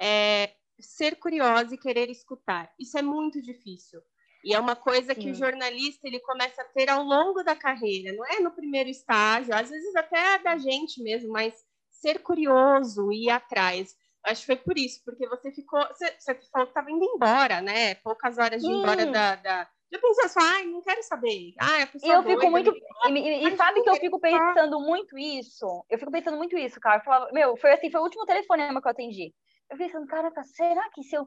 é 0.00 0.54
ser 0.80 1.16
curiosa 1.16 1.74
e 1.74 1.78
querer 1.78 2.10
escutar. 2.10 2.72
Isso 2.78 2.96
é 2.98 3.02
muito 3.02 3.42
difícil. 3.42 4.00
E 4.48 4.54
é 4.54 4.58
uma 4.58 4.74
coisa 4.74 5.12
Sim. 5.12 5.20
que 5.20 5.30
o 5.30 5.34
jornalista 5.34 6.08
ele 6.08 6.20
começa 6.20 6.62
a 6.62 6.64
ter 6.64 6.88
ao 6.88 7.02
longo 7.02 7.42
da 7.42 7.54
carreira, 7.54 8.16
não 8.16 8.24
é 8.24 8.40
no 8.40 8.50
primeiro 8.50 8.88
estágio, 8.88 9.54
às 9.54 9.68
vezes 9.68 9.94
até 9.94 10.38
da 10.38 10.56
gente 10.56 11.02
mesmo, 11.02 11.30
mas 11.30 11.52
ser 11.90 12.20
curioso 12.20 13.12
e 13.12 13.26
ir 13.26 13.30
atrás. 13.30 13.94
Acho 14.24 14.40
que 14.40 14.46
foi 14.46 14.56
por 14.56 14.78
isso, 14.78 15.02
porque 15.04 15.28
você 15.28 15.52
ficou. 15.52 15.78
Você, 15.88 16.14
você 16.18 16.34
falou 16.50 16.66
que 16.66 16.70
estava 16.70 16.90
indo 16.90 17.04
embora, 17.04 17.60
né? 17.60 17.96
Poucas 17.96 18.38
horas 18.38 18.62
de 18.62 18.70
ir 18.70 18.74
embora 18.74 19.04
da, 19.04 19.36
da. 19.36 19.68
Eu 19.90 20.00
pensei 20.00 20.24
assim, 20.24 20.40
ai, 20.40 20.64
não 20.64 20.80
quero 20.80 21.02
saber. 21.02 21.52
Ah, 21.60 21.82
a 21.82 21.86
pessoa 21.86 22.14
eu 22.14 22.22
fico 22.22 22.50
muito. 22.50 22.72
E, 23.06 23.10
e, 23.10 23.48
e 23.48 23.56
sabe 23.56 23.82
que 23.82 23.90
eu 23.90 23.96
fico 23.96 24.18
pensando 24.18 24.80
muito 24.80 25.18
isso? 25.18 25.84
Eu 25.90 25.98
fico 25.98 26.10
pensando 26.10 26.38
muito 26.38 26.56
isso, 26.56 26.80
cara. 26.80 27.00
Eu 27.00 27.04
falava, 27.04 27.30
meu, 27.32 27.54
foi 27.58 27.72
assim, 27.72 27.90
foi 27.90 28.00
o 28.00 28.04
último 28.04 28.24
telefonema 28.24 28.80
que 28.80 28.88
eu 28.88 28.92
atendi. 28.92 29.34
Eu 29.70 29.76
pensando, 29.76 30.06
caraca, 30.06 30.42
será 30.44 30.88
que 30.88 31.02
se 31.02 31.14
eu. 31.14 31.26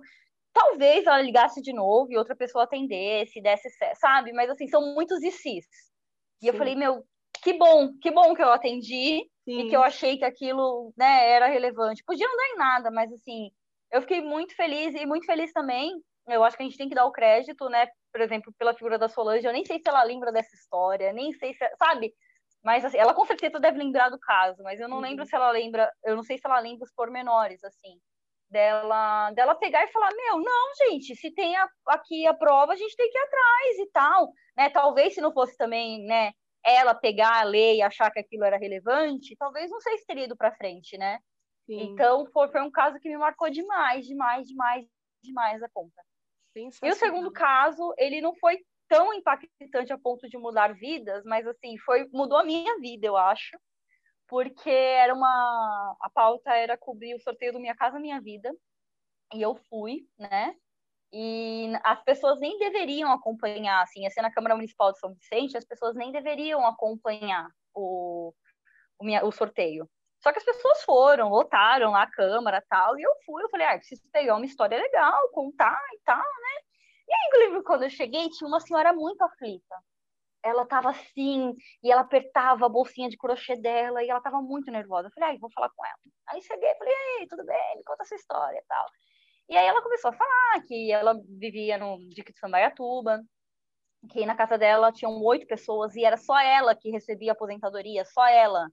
Talvez 0.53 1.05
ela 1.05 1.21
ligasse 1.21 1.61
de 1.61 1.73
novo 1.73 2.11
e 2.11 2.17
outra 2.17 2.35
pessoa 2.35 2.65
atendesse, 2.65 3.41
desse, 3.41 3.69
sabe? 3.95 4.33
Mas 4.33 4.49
assim, 4.49 4.67
são 4.67 4.93
muitos 4.93 5.23
e 5.23 5.31
cis. 5.31 5.65
E 6.41 6.47
eu 6.47 6.53
falei, 6.53 6.75
meu, 6.75 7.05
que 7.43 7.53
bom, 7.53 7.93
que 8.01 8.11
bom 8.11 8.33
que 8.33 8.41
eu 8.41 8.51
atendi 8.51 9.29
Sim. 9.45 9.59
e 9.59 9.69
que 9.69 9.75
eu 9.75 9.83
achei 9.83 10.17
que 10.17 10.25
aquilo, 10.25 10.93
né, 10.97 11.29
era 11.29 11.47
relevante. 11.47 12.03
Podia 12.03 12.27
não 12.27 12.35
dar 12.35 12.47
em 12.47 12.57
nada, 12.57 12.91
mas 12.91 13.11
assim, 13.13 13.51
eu 13.91 14.01
fiquei 14.01 14.21
muito 14.21 14.55
feliz 14.55 14.93
e 14.95 15.05
muito 15.05 15.25
feliz 15.25 15.53
também. 15.53 15.91
Eu 16.27 16.43
acho 16.43 16.57
que 16.57 16.63
a 16.63 16.65
gente 16.65 16.77
tem 16.77 16.89
que 16.89 16.95
dar 16.95 17.05
o 17.05 17.11
crédito, 17.11 17.69
né, 17.69 17.87
por 18.11 18.21
exemplo, 18.21 18.53
pela 18.57 18.73
figura 18.73 18.97
da 18.97 19.07
Solange. 19.07 19.47
Eu 19.47 19.53
nem 19.53 19.65
sei 19.65 19.79
se 19.79 19.87
ela 19.87 20.03
lembra 20.03 20.31
dessa 20.31 20.55
história, 20.55 21.13
nem 21.13 21.31
sei 21.33 21.53
se, 21.53 21.69
sabe? 21.77 22.13
Mas 22.63 22.83
assim, 22.83 22.97
ela 22.97 23.13
com 23.13 23.25
certeza 23.25 23.59
deve 23.59 23.77
lembrar 23.77 24.09
do 24.09 24.19
caso, 24.19 24.61
mas 24.63 24.79
eu 24.79 24.87
não 24.87 24.97
uhum. 24.97 25.03
lembro 25.03 25.25
se 25.25 25.35
ela 25.35 25.49
lembra, 25.51 25.91
eu 26.03 26.15
não 26.15 26.23
sei 26.23 26.37
se 26.37 26.45
ela 26.45 26.59
lembra 26.59 26.83
os 26.83 26.93
pormenores, 26.93 27.63
assim 27.63 27.99
dela, 28.51 29.31
dela 29.31 29.55
pegar 29.55 29.83
e 29.83 29.91
falar, 29.91 30.09
meu, 30.13 30.37
não, 30.37 30.75
gente, 30.75 31.15
se 31.15 31.31
tem 31.31 31.55
a, 31.55 31.67
aqui 31.87 32.27
a 32.27 32.33
prova, 32.33 32.73
a 32.73 32.75
gente 32.75 32.95
tem 32.95 33.09
que 33.09 33.17
ir 33.17 33.21
atrás 33.21 33.79
e 33.79 33.91
tal, 33.91 34.31
né? 34.57 34.69
Talvez 34.69 35.13
se 35.13 35.21
não 35.21 35.33
fosse 35.33 35.55
também, 35.57 36.05
né, 36.05 36.33
ela 36.63 36.93
pegar 36.93 37.39
a 37.39 37.43
lei 37.43 37.77
e 37.77 37.81
achar 37.81 38.11
que 38.11 38.19
aquilo 38.19 38.43
era 38.43 38.57
relevante, 38.57 39.35
talvez 39.37 39.71
não 39.71 39.79
sei 39.79 39.97
se 39.97 40.05
teria 40.05 40.25
ido 40.25 40.35
para 40.35 40.55
frente, 40.55 40.97
né? 40.97 41.17
Sim. 41.65 41.81
Então 41.81 42.25
foi, 42.33 42.49
foi 42.49 42.61
um 42.61 42.71
caso 42.71 42.99
que 42.99 43.09
me 43.09 43.17
marcou 43.17 43.49
demais, 43.49 44.05
demais, 44.05 44.47
demais, 44.47 44.85
demais 45.23 45.63
a 45.63 45.69
conta. 45.69 46.01
E 46.83 46.89
o 46.91 46.95
segundo 46.95 47.31
caso, 47.31 47.93
ele 47.97 48.19
não 48.19 48.35
foi 48.35 48.59
tão 48.89 49.13
impactante 49.13 49.93
a 49.93 49.97
ponto 49.97 50.27
de 50.27 50.37
mudar 50.37 50.73
vidas, 50.73 51.23
mas 51.23 51.47
assim, 51.47 51.77
foi 51.79 52.09
mudou 52.11 52.37
a 52.37 52.43
minha 52.43 52.77
vida, 52.79 53.07
eu 53.07 53.15
acho 53.15 53.57
porque 54.31 54.69
era 54.69 55.13
uma 55.13 55.97
a 55.99 56.09
pauta 56.09 56.55
era 56.55 56.77
cobrir 56.77 57.13
o 57.13 57.19
sorteio 57.19 57.51
do 57.51 57.59
Minha 57.59 57.75
Casa 57.75 57.99
Minha 57.99 58.21
Vida 58.21 58.49
e 59.33 59.41
eu 59.41 59.55
fui, 59.69 60.07
né? 60.17 60.55
E 61.11 61.73
as 61.83 62.01
pessoas 62.03 62.39
nem 62.39 62.57
deveriam 62.57 63.11
acompanhar, 63.11 63.83
assim, 63.83 64.03
ia 64.03 64.09
ser 64.09 64.21
na 64.21 64.31
Câmara 64.31 64.55
Municipal 64.55 64.93
de 64.93 64.99
São 64.99 65.13
Vicente, 65.13 65.57
as 65.57 65.65
pessoas 65.65 65.95
nem 65.95 66.13
deveriam 66.13 66.65
acompanhar 66.65 67.49
o, 67.75 68.33
o, 68.97 69.03
minha, 69.03 69.25
o 69.25 69.31
sorteio. 69.33 69.89
Só 70.23 70.31
que 70.31 70.39
as 70.39 70.45
pessoas 70.45 70.81
foram, 70.83 71.29
votaram 71.29 71.91
lá 71.91 72.03
a 72.03 72.11
Câmara 72.11 72.63
tal, 72.69 72.97
e 72.97 73.01
eu 73.03 73.11
fui, 73.25 73.43
eu 73.43 73.49
falei, 73.49 73.67
ah, 73.67 73.77
preciso 73.77 74.01
pegar 74.13 74.37
uma 74.37 74.45
história 74.45 74.77
legal, 74.77 75.29
contar 75.31 75.77
e 75.93 75.99
tal, 76.05 76.17
né? 76.17 76.61
E 77.09 77.13
aí, 77.13 77.63
quando 77.63 77.83
eu 77.83 77.89
cheguei, 77.89 78.29
tinha 78.29 78.47
uma 78.47 78.61
senhora 78.61 78.93
muito 78.93 79.21
aflita 79.23 79.75
ela 80.43 80.65
tava 80.65 80.89
assim, 80.89 81.53
e 81.83 81.91
ela 81.91 82.01
apertava 82.01 82.65
a 82.65 82.69
bolsinha 82.69 83.09
de 83.09 83.17
crochê 83.17 83.55
dela, 83.55 84.03
e 84.03 84.09
ela 84.09 84.21
tava 84.21 84.41
muito 84.41 84.71
nervosa. 84.71 85.07
Eu 85.07 85.11
falei, 85.13 85.29
ai, 85.29 85.37
vou 85.37 85.51
falar 85.51 85.69
com 85.69 85.85
ela. 85.85 85.97
Aí 86.27 86.41
cheguei, 86.41 86.73
falei, 86.75 86.93
ei, 87.19 87.27
tudo 87.27 87.45
bem? 87.45 87.77
Me 87.77 87.83
conta 87.83 88.03
essa 88.03 88.15
história 88.15 88.57
e 88.57 88.63
tal. 88.67 88.85
E 89.49 89.57
aí 89.57 89.65
ela 89.65 89.81
começou 89.81 90.09
a 90.09 90.13
falar 90.13 90.63
que 90.67 90.91
ela 90.91 91.13
vivia 91.27 91.77
no 91.77 91.97
Dique 92.09 92.33
de 92.33 92.39
Sambaiatuba, 92.39 93.21
que 94.09 94.25
na 94.25 94.35
casa 94.35 94.57
dela 94.57 94.91
tinham 94.91 95.21
oito 95.23 95.45
pessoas, 95.45 95.95
e 95.95 96.03
era 96.03 96.17
só 96.17 96.39
ela 96.39 96.75
que 96.75 96.89
recebia 96.89 97.33
aposentadoria, 97.33 98.05
só 98.05 98.25
ela 98.27 98.67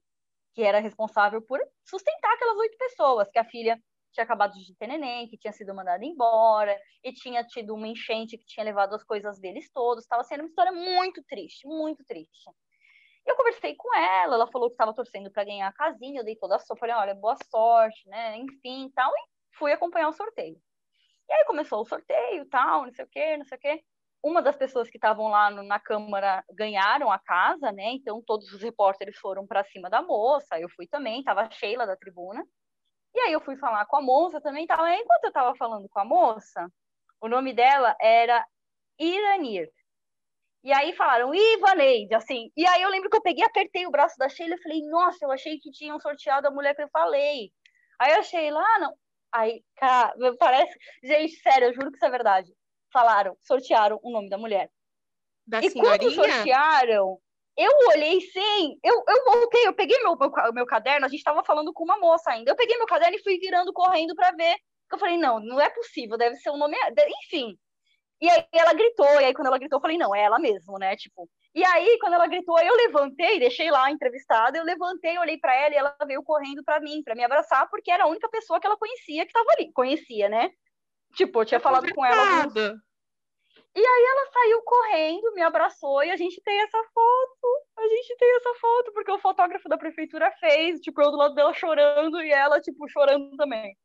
que 0.54 0.62
era 0.62 0.80
responsável 0.80 1.42
por 1.42 1.60
sustentar 1.84 2.32
aquelas 2.34 2.56
oito 2.56 2.76
pessoas, 2.78 3.28
que 3.30 3.38
a 3.38 3.44
filha 3.44 3.80
tinha 4.12 4.24
acabado 4.24 4.54
de 4.54 4.74
ter 4.76 4.86
neném, 4.86 5.28
que 5.28 5.38
tinha 5.38 5.52
sido 5.52 5.74
mandado 5.74 6.02
embora, 6.04 6.76
e 7.04 7.12
tinha 7.12 7.44
tido 7.44 7.74
uma 7.74 7.88
enchente 7.88 8.36
que 8.36 8.46
tinha 8.46 8.64
levado 8.64 8.94
as 8.94 9.04
coisas 9.04 9.38
deles 9.38 9.70
todos. 9.72 10.04
Estava 10.04 10.24
sendo 10.24 10.40
uma 10.40 10.48
história 10.48 10.72
muito 10.72 11.22
triste, 11.24 11.66
muito 11.66 12.04
triste. 12.04 12.50
Eu 13.28 13.36
conversei 13.36 13.74
com 13.76 13.94
ela, 13.94 14.36
ela 14.36 14.50
falou 14.50 14.70
que 14.70 14.74
estava 14.74 14.94
torcendo 14.94 15.30
para 15.30 15.44
ganhar 15.44 15.68
a 15.68 15.72
casinha, 15.72 16.20
eu 16.20 16.24
dei 16.24 16.34
toda 16.36 16.56
a 16.56 16.58
sorte, 16.58 16.80
falei, 16.80 16.94
olha, 16.94 17.14
boa 17.14 17.36
sorte, 17.50 18.08
né, 18.08 18.38
enfim, 18.38 18.90
tal, 18.94 19.10
e 19.10 19.56
fui 19.58 19.70
acompanhar 19.70 20.08
o 20.08 20.14
sorteio. 20.14 20.56
E 21.28 21.32
aí 21.32 21.44
começou 21.44 21.82
o 21.82 21.84
sorteio, 21.84 22.48
tal, 22.48 22.86
não 22.86 22.92
sei 22.92 23.04
o 23.04 23.08
quê, 23.08 23.36
não 23.36 23.44
sei 23.44 23.58
o 23.58 23.60
quê. 23.60 23.84
Uma 24.22 24.40
das 24.40 24.56
pessoas 24.56 24.88
que 24.88 24.96
estavam 24.96 25.28
lá 25.28 25.50
no, 25.50 25.62
na 25.62 25.78
Câmara 25.78 26.42
ganharam 26.54 27.12
a 27.12 27.18
casa, 27.18 27.70
né, 27.70 27.92
então 27.92 28.22
todos 28.26 28.50
os 28.50 28.62
repórteres 28.62 29.18
foram 29.18 29.46
para 29.46 29.62
cima 29.64 29.90
da 29.90 30.00
moça, 30.00 30.58
eu 30.58 30.68
fui 30.70 30.86
também, 30.86 31.18
estava 31.18 31.50
Sheila 31.50 31.86
da 31.86 31.96
tribuna, 31.96 32.42
e 33.14 33.20
aí 33.20 33.32
eu 33.32 33.40
fui 33.40 33.56
falar 33.56 33.86
com 33.86 33.96
a 33.96 34.02
moça 34.02 34.40
também, 34.40 34.66
tava, 34.66 34.92
enquanto 34.94 35.24
eu 35.24 35.28
estava 35.28 35.54
falando 35.56 35.88
com 35.88 36.00
a 36.00 36.04
moça, 36.04 36.70
o 37.20 37.28
nome 37.28 37.52
dela 37.52 37.96
era 38.00 38.44
Iranir. 38.98 39.70
E 40.62 40.72
aí 40.72 40.92
falaram, 40.94 41.32
Ivaneide, 41.34 42.14
assim. 42.14 42.50
E 42.56 42.66
aí 42.66 42.82
eu 42.82 42.90
lembro 42.90 43.08
que 43.08 43.16
eu 43.16 43.22
peguei, 43.22 43.44
apertei 43.44 43.86
o 43.86 43.90
braço 43.90 44.16
da 44.18 44.28
Sheila 44.28 44.54
e 44.54 44.62
falei, 44.62 44.82
nossa, 44.82 45.24
eu 45.24 45.30
achei 45.30 45.58
que 45.58 45.70
tinham 45.70 45.98
sorteado 46.00 46.48
a 46.48 46.50
mulher 46.50 46.74
que 46.74 46.82
eu 46.82 46.88
falei. 46.92 47.50
Aí 47.98 48.12
a 48.12 48.22
Sheila, 48.22 48.60
ah, 48.60 48.78
não. 48.80 48.94
Aí, 49.32 49.62
cara, 49.76 50.14
parece. 50.38 50.76
Gente, 51.02 51.36
sério, 51.36 51.68
eu 51.68 51.74
juro 51.74 51.90
que 51.90 51.96
isso 51.96 52.06
é 52.06 52.10
verdade. 52.10 52.52
Falaram, 52.92 53.36
sortearam 53.40 54.00
o 54.02 54.10
nome 54.10 54.28
da 54.28 54.38
mulher. 54.38 54.70
Da 55.46 55.60
e 55.60 55.70
senhorinha? 55.70 55.98
quando 55.98 56.14
sortearam, 56.14 57.18
eu 57.58 57.70
olhei 57.88 58.20
sim, 58.20 58.78
eu, 58.84 59.02
eu 59.08 59.24
voltei, 59.24 59.66
eu 59.66 59.72
peguei 59.74 59.98
meu, 59.98 60.16
meu, 60.16 60.52
meu 60.52 60.64
caderno, 60.64 61.04
a 61.04 61.08
gente 61.08 61.18
estava 61.18 61.42
falando 61.42 61.72
com 61.72 61.82
uma 61.82 61.98
moça 61.98 62.30
ainda. 62.30 62.52
Eu 62.52 62.56
peguei 62.56 62.76
meu 62.76 62.86
caderno 62.86 63.16
e 63.16 63.22
fui 63.22 63.36
virando 63.38 63.72
correndo 63.72 64.14
para 64.14 64.30
ver. 64.30 64.56
Eu 64.92 64.98
falei, 64.98 65.18
não, 65.18 65.40
não 65.40 65.60
é 65.60 65.68
possível, 65.68 66.16
deve 66.16 66.36
ser 66.36 66.50
um 66.50 66.56
nome. 66.56 66.76
Enfim. 67.24 67.58
E 68.20 68.30
aí 68.30 68.44
ela 68.52 68.72
gritou, 68.72 69.20
e 69.20 69.24
aí 69.24 69.34
quando 69.34 69.48
ela 69.48 69.58
gritou, 69.58 69.78
eu 69.78 69.82
falei, 69.82 69.98
não, 69.98 70.14
é 70.14 70.22
ela 70.22 70.38
mesmo, 70.38 70.78
né? 70.78 70.96
Tipo. 70.96 71.28
E 71.54 71.64
aí, 71.64 71.98
quando 71.98 72.12
ela 72.12 72.26
gritou, 72.26 72.60
eu 72.60 72.74
levantei, 72.76 73.40
deixei 73.40 73.70
lá 73.70 73.86
a 73.86 73.90
entrevistada, 73.90 74.58
eu 74.58 74.64
levantei, 74.64 75.18
olhei 75.18 75.38
para 75.38 75.56
ela 75.56 75.74
e 75.74 75.78
ela 75.78 75.96
veio 76.06 76.22
correndo 76.22 76.62
para 76.62 76.78
mim, 76.78 77.02
para 77.02 77.16
me 77.16 77.24
abraçar, 77.24 77.68
porque 77.68 77.90
era 77.90 78.04
a 78.04 78.06
única 78.06 78.28
pessoa 78.28 78.60
que 78.60 78.66
ela 78.66 78.76
conhecia 78.76 79.24
que 79.24 79.30
estava 79.30 79.50
ali. 79.52 79.72
Conhecia, 79.72 80.28
né? 80.28 80.50
Tipo, 81.14 81.40
eu 81.40 81.46
tinha 81.46 81.60
falado 81.60 81.92
com 81.92 82.04
ela. 82.04 82.42
Alguns... 82.42 82.54
E 83.78 83.86
aí 83.86 84.04
ela 84.04 84.26
saiu 84.32 84.62
correndo, 84.62 85.34
me 85.34 85.42
abraçou 85.42 86.02
e 86.02 86.10
a 86.10 86.16
gente 86.16 86.40
tem 86.42 86.60
essa 86.62 86.82
foto. 86.92 87.66
A 87.76 87.86
gente 87.86 88.16
tem 88.16 88.28
essa 88.34 88.52
foto, 88.54 88.92
porque 88.92 89.12
o 89.12 89.20
fotógrafo 89.20 89.68
da 89.68 89.78
prefeitura 89.78 90.32
fez, 90.40 90.80
tipo, 90.80 91.00
eu 91.00 91.12
do 91.12 91.16
lado 91.16 91.32
dela 91.36 91.54
chorando 91.54 92.20
e 92.20 92.28
ela, 92.32 92.60
tipo, 92.60 92.88
chorando 92.88 93.36
também. 93.36 93.76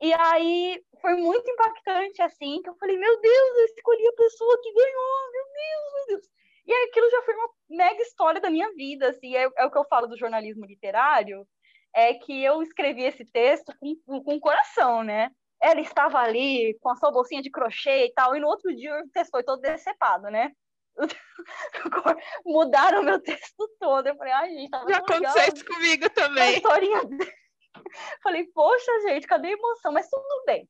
E 0.00 0.10
aí 0.14 0.82
foi 1.02 1.16
muito 1.16 1.50
impactante, 1.50 2.22
assim, 2.22 2.62
que 2.62 2.70
eu 2.70 2.76
falei, 2.76 2.96
meu 2.96 3.20
Deus, 3.20 3.56
eu 3.58 3.64
escolhi 3.66 4.08
a 4.08 4.12
pessoa 4.16 4.58
que 4.62 4.72
ganhou, 4.72 5.32
meu 5.32 5.44
Deus, 5.44 5.92
meu 5.92 6.06
Deus. 6.06 6.26
E 6.66 6.72
aquilo 6.88 7.10
já 7.10 7.22
foi 7.22 7.34
uma 7.34 7.50
mega 7.68 8.02
história 8.02 8.40
da 8.40 8.48
minha 8.48 8.72
vida, 8.72 9.10
assim, 9.10 9.36
é, 9.36 9.50
é 9.58 9.66
o 9.66 9.70
que 9.70 9.76
eu 9.76 9.84
falo 9.84 10.06
do 10.06 10.16
jornalismo 10.16 10.64
literário, 10.64 11.46
é 11.94 12.14
que 12.14 12.42
eu 12.42 12.62
escrevi 12.62 13.02
esse 13.02 13.26
texto 13.26 13.70
com, 13.78 14.22
com 14.22 14.34
o 14.36 14.40
coração, 14.40 15.04
né? 15.04 15.30
Ela 15.60 15.80
estava 15.80 16.18
ali 16.18 16.76
com 16.80 16.90
a 16.90 16.96
sua 16.96 17.10
bolsinha 17.10 17.42
de 17.42 17.50
crochê 17.50 18.06
e 18.06 18.12
tal, 18.12 18.34
e 18.34 18.40
no 18.40 18.48
outro 18.48 18.74
dia 18.74 18.98
o 18.98 19.08
texto 19.10 19.30
foi 19.30 19.42
todo 19.42 19.60
decepado, 19.60 20.30
né? 20.30 20.52
Mudaram 22.44 23.02
meu 23.02 23.20
texto 23.20 23.68
todo. 23.78 24.06
Eu 24.06 24.16
falei, 24.16 24.32
ai, 24.32 24.50
gente, 24.50 24.70
tava 24.70 24.88
Já 24.88 24.98
aconteceu 24.98 25.54
isso 25.54 25.64
comigo 25.64 26.10
também. 26.10 26.56
historinha 26.56 27.00
Falei, 28.22 28.44
poxa, 28.52 29.00
gente, 29.02 29.26
cadê 29.26 29.48
a 29.48 29.52
emoção? 29.52 29.92
Mas 29.92 30.08
tudo 30.08 30.44
bem. 30.46 30.68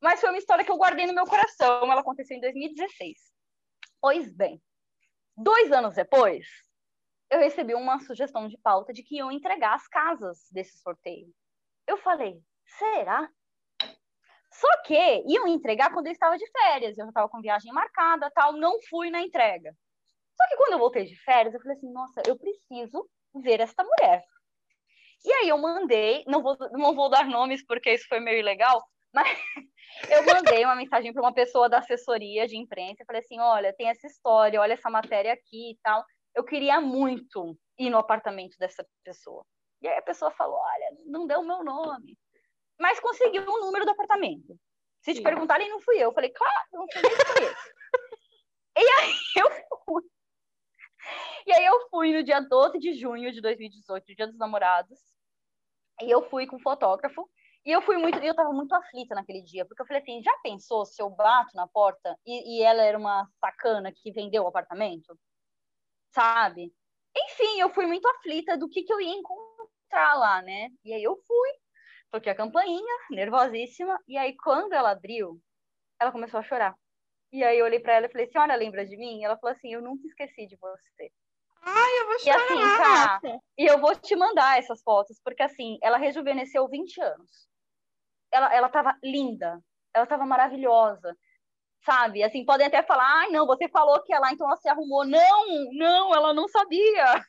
Mas 0.00 0.20
foi 0.20 0.30
uma 0.30 0.38
história 0.38 0.64
que 0.64 0.70
eu 0.70 0.76
guardei 0.76 1.06
no 1.06 1.14
meu 1.14 1.24
coração. 1.26 1.90
Ela 1.90 2.00
aconteceu 2.00 2.36
em 2.36 2.40
2016. 2.40 3.18
Pois 4.00 4.34
bem, 4.34 4.60
dois 5.36 5.70
anos 5.70 5.94
depois, 5.94 6.46
eu 7.30 7.38
recebi 7.38 7.74
uma 7.74 8.00
sugestão 8.00 8.48
de 8.48 8.58
pauta 8.58 8.92
de 8.92 9.02
que 9.02 9.16
iam 9.16 9.30
entregar 9.30 9.74
as 9.74 9.86
casas 9.86 10.48
desse 10.50 10.78
sorteio. 10.78 11.32
Eu 11.86 11.96
falei, 11.98 12.42
será? 12.78 13.28
Só 14.52 14.68
que 14.82 15.24
iam 15.26 15.48
entregar 15.48 15.92
quando 15.92 16.06
eu 16.06 16.12
estava 16.12 16.36
de 16.36 16.46
férias, 16.50 16.98
eu 16.98 17.08
estava 17.08 17.28
com 17.28 17.40
viagem 17.40 17.72
marcada, 17.72 18.30
tal, 18.30 18.52
não 18.52 18.78
fui 18.88 19.10
na 19.10 19.22
entrega. 19.22 19.74
Só 20.36 20.46
que 20.46 20.56
quando 20.56 20.72
eu 20.72 20.78
voltei 20.78 21.04
de 21.04 21.16
férias, 21.16 21.54
eu 21.54 21.60
falei 21.60 21.76
assim, 21.76 21.90
nossa, 21.90 22.22
eu 22.26 22.38
preciso 22.38 23.08
ver 23.42 23.60
esta 23.60 23.82
mulher. 23.82 24.22
E 25.24 25.32
aí 25.32 25.48
eu 25.48 25.56
mandei, 25.56 26.22
não 26.26 26.42
vou, 26.42 26.56
não 26.72 26.94
vou 26.94 27.08
dar 27.08 27.26
nomes 27.26 27.64
porque 27.64 27.94
isso 27.94 28.06
foi 28.08 28.20
meio 28.20 28.40
ilegal, 28.40 28.84
mas 29.14 29.26
eu 30.10 30.24
mandei 30.26 30.64
uma 30.64 30.76
mensagem 30.76 31.12
para 31.12 31.22
uma 31.22 31.32
pessoa 31.32 31.68
da 31.68 31.78
assessoria 31.78 32.46
de 32.46 32.56
imprensa, 32.56 33.04
falei 33.06 33.22
assim, 33.22 33.40
olha, 33.40 33.72
tem 33.72 33.88
essa 33.88 34.06
história, 34.06 34.60
olha 34.60 34.74
essa 34.74 34.90
matéria 34.90 35.32
aqui 35.32 35.72
e 35.72 35.78
tal. 35.82 36.04
Eu 36.34 36.44
queria 36.44 36.80
muito 36.80 37.56
ir 37.78 37.88
no 37.88 37.98
apartamento 37.98 38.56
dessa 38.58 38.86
pessoa. 39.04 39.44
E 39.80 39.88
aí 39.88 39.96
a 39.96 40.02
pessoa 40.02 40.30
falou, 40.30 40.58
olha, 40.58 40.98
não 41.06 41.26
deu 41.26 41.40
o 41.40 41.46
meu 41.46 41.64
nome 41.64 42.18
mas 42.82 42.98
conseguiu 42.98 43.44
o 43.46 43.60
número 43.60 43.84
do 43.84 43.92
apartamento. 43.92 44.58
Se 45.00 45.12
te 45.12 45.18
Sim. 45.18 45.22
perguntarem, 45.22 45.70
não 45.70 45.80
fui 45.80 45.96
eu. 45.96 46.08
Eu 46.08 46.12
falei, 46.12 46.30
claro, 46.30 46.68
não 46.72 46.86
fui 46.92 47.00
nem 47.00 47.12
e 48.76 48.80
aí 48.80 49.14
eu 49.36 49.50
fui. 49.84 50.02
E 51.46 51.52
aí 51.52 51.64
eu 51.64 51.88
fui 51.88 52.12
no 52.12 52.24
dia 52.24 52.40
12 52.40 52.80
de 52.80 52.92
junho 52.94 53.32
de 53.32 53.40
2018, 53.40 54.14
dia 54.16 54.26
dos 54.26 54.36
namorados. 54.36 54.98
E 56.00 56.10
eu 56.10 56.28
fui 56.28 56.44
com 56.46 56.56
o 56.56 56.62
fotógrafo. 56.62 57.30
E 57.64 57.70
eu 57.70 57.80
fui 57.82 57.96
muito, 57.96 58.18
eu 58.18 58.34
tava 58.34 58.52
muito 58.52 58.74
aflita 58.74 59.14
naquele 59.14 59.42
dia, 59.42 59.64
porque 59.64 59.82
eu 59.82 59.86
falei 59.86 60.02
assim, 60.02 60.20
já 60.20 60.36
pensou 60.42 60.84
se 60.84 61.00
eu 61.00 61.08
bato 61.08 61.54
na 61.54 61.68
porta 61.68 62.18
e, 62.26 62.58
e 62.58 62.62
ela 62.62 62.82
era 62.82 62.98
uma 62.98 63.28
sacana 63.38 63.92
que 63.92 64.10
vendeu 64.10 64.42
o 64.42 64.48
apartamento? 64.48 65.16
Sabe? 66.10 66.74
Enfim, 67.16 67.60
eu 67.60 67.70
fui 67.70 67.86
muito 67.86 68.08
aflita 68.08 68.58
do 68.58 68.68
que, 68.68 68.82
que 68.82 68.92
eu 68.92 69.00
ia 69.00 69.14
encontrar 69.14 70.14
lá, 70.14 70.42
né? 70.42 70.70
E 70.84 70.92
aí 70.92 71.04
eu 71.04 71.16
fui, 71.24 71.50
toquei 72.12 72.30
a 72.32 72.36
campainha, 72.36 72.96
nervosíssima, 73.10 73.98
e 74.06 74.16
aí 74.18 74.36
quando 74.36 74.74
ela 74.74 74.90
abriu, 74.90 75.40
ela 76.00 76.12
começou 76.12 76.38
a 76.40 76.42
chorar. 76.42 76.74
E 77.32 77.42
aí 77.42 77.58
eu 77.58 77.64
olhei 77.64 77.80
para 77.80 77.94
ela 77.94 78.06
e 78.06 78.12
falei 78.12 78.26
assim: 78.26 78.38
"Olha, 78.38 78.54
lembra 78.54 78.86
de 78.86 78.96
mim?" 78.96 79.24
Ela 79.24 79.38
falou 79.38 79.56
assim: 79.56 79.72
"Eu 79.72 79.82
nunca 79.82 80.06
esqueci 80.06 80.46
de 80.46 80.56
você." 80.56 81.10
Ai, 81.62 82.00
eu 82.00 82.06
vou 82.06 82.18
chorar. 82.18 82.38
E 82.38 82.42
assim, 82.42 82.76
tá, 82.82 83.20
e 83.58 83.66
eu 83.66 83.80
vou 83.80 83.94
te 83.96 84.14
mandar 84.16 84.58
essas 84.58 84.82
fotos, 84.82 85.20
porque 85.24 85.42
assim, 85.42 85.78
ela 85.82 85.96
rejuvenesceu 85.96 86.68
20 86.68 87.00
anos. 87.00 87.48
Ela 88.32 88.54
ela 88.54 88.68
tava 88.68 88.96
linda, 89.02 89.60
ela 89.94 90.06
tava 90.06 90.26
maravilhosa. 90.26 91.16
Sabe? 91.84 92.22
Assim, 92.24 92.44
podem 92.44 92.66
até 92.66 92.82
falar: 92.82 93.06
"Ai, 93.22 93.30
não, 93.30 93.46
você 93.46 93.68
falou 93.68 94.02
que 94.04 94.12
ela 94.14 94.32
então 94.32 94.46
ela 94.46 94.56
se 94.56 94.68
arrumou". 94.68 95.04
Não, 95.06 95.46
não, 95.72 96.14
ela 96.14 96.34
não 96.34 96.48
sabia. 96.48 97.24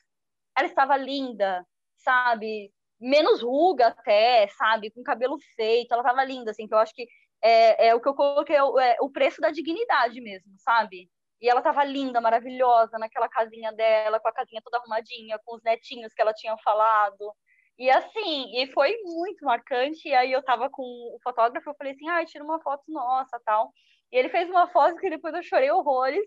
Ela 0.56 0.68
estava 0.68 0.96
linda, 0.96 1.66
sabe? 1.96 2.73
Menos 3.04 3.42
ruga 3.42 3.88
até, 3.88 4.48
sabe? 4.48 4.90
Com 4.90 5.02
cabelo 5.02 5.38
feito, 5.56 5.92
ela 5.92 6.02
tava 6.02 6.24
linda, 6.24 6.50
assim, 6.50 6.66
que 6.66 6.74
eu 6.74 6.78
acho 6.78 6.94
que 6.94 7.06
é, 7.42 7.88
é 7.88 7.94
o 7.94 8.00
que 8.00 8.08
eu 8.08 8.14
coloquei, 8.14 8.56
é, 8.56 8.96
o 9.00 9.10
preço 9.10 9.40
da 9.40 9.50
dignidade 9.50 10.20
mesmo, 10.20 10.52
sabe? 10.58 11.10
E 11.40 11.48
ela 11.48 11.60
tava 11.60 11.84
linda, 11.84 12.20
maravilhosa, 12.20 12.98
naquela 12.98 13.28
casinha 13.28 13.72
dela, 13.72 14.18
com 14.18 14.28
a 14.28 14.32
casinha 14.32 14.62
toda 14.64 14.78
arrumadinha, 14.78 15.38
com 15.44 15.56
os 15.56 15.62
netinhos 15.62 16.14
que 16.14 16.22
ela 16.22 16.32
tinha 16.32 16.56
falado. 16.58 17.34
E 17.78 17.90
assim, 17.90 18.56
e 18.56 18.66
foi 18.72 18.96
muito 19.02 19.44
marcante. 19.44 20.08
E 20.08 20.14
aí 20.14 20.32
eu 20.32 20.42
tava 20.42 20.70
com 20.70 20.82
o 20.82 21.18
fotógrafo, 21.22 21.68
eu 21.68 21.74
falei 21.76 21.92
assim, 21.92 22.08
ah, 22.08 22.24
tira 22.24 22.44
uma 22.44 22.60
foto 22.62 22.84
nossa, 22.88 23.38
tal. 23.44 23.70
E 24.12 24.16
ele 24.16 24.30
fez 24.30 24.48
uma 24.48 24.68
foto 24.68 24.96
que 24.96 25.10
depois 25.10 25.34
eu 25.34 25.42
chorei 25.42 25.70
horrores 25.70 26.24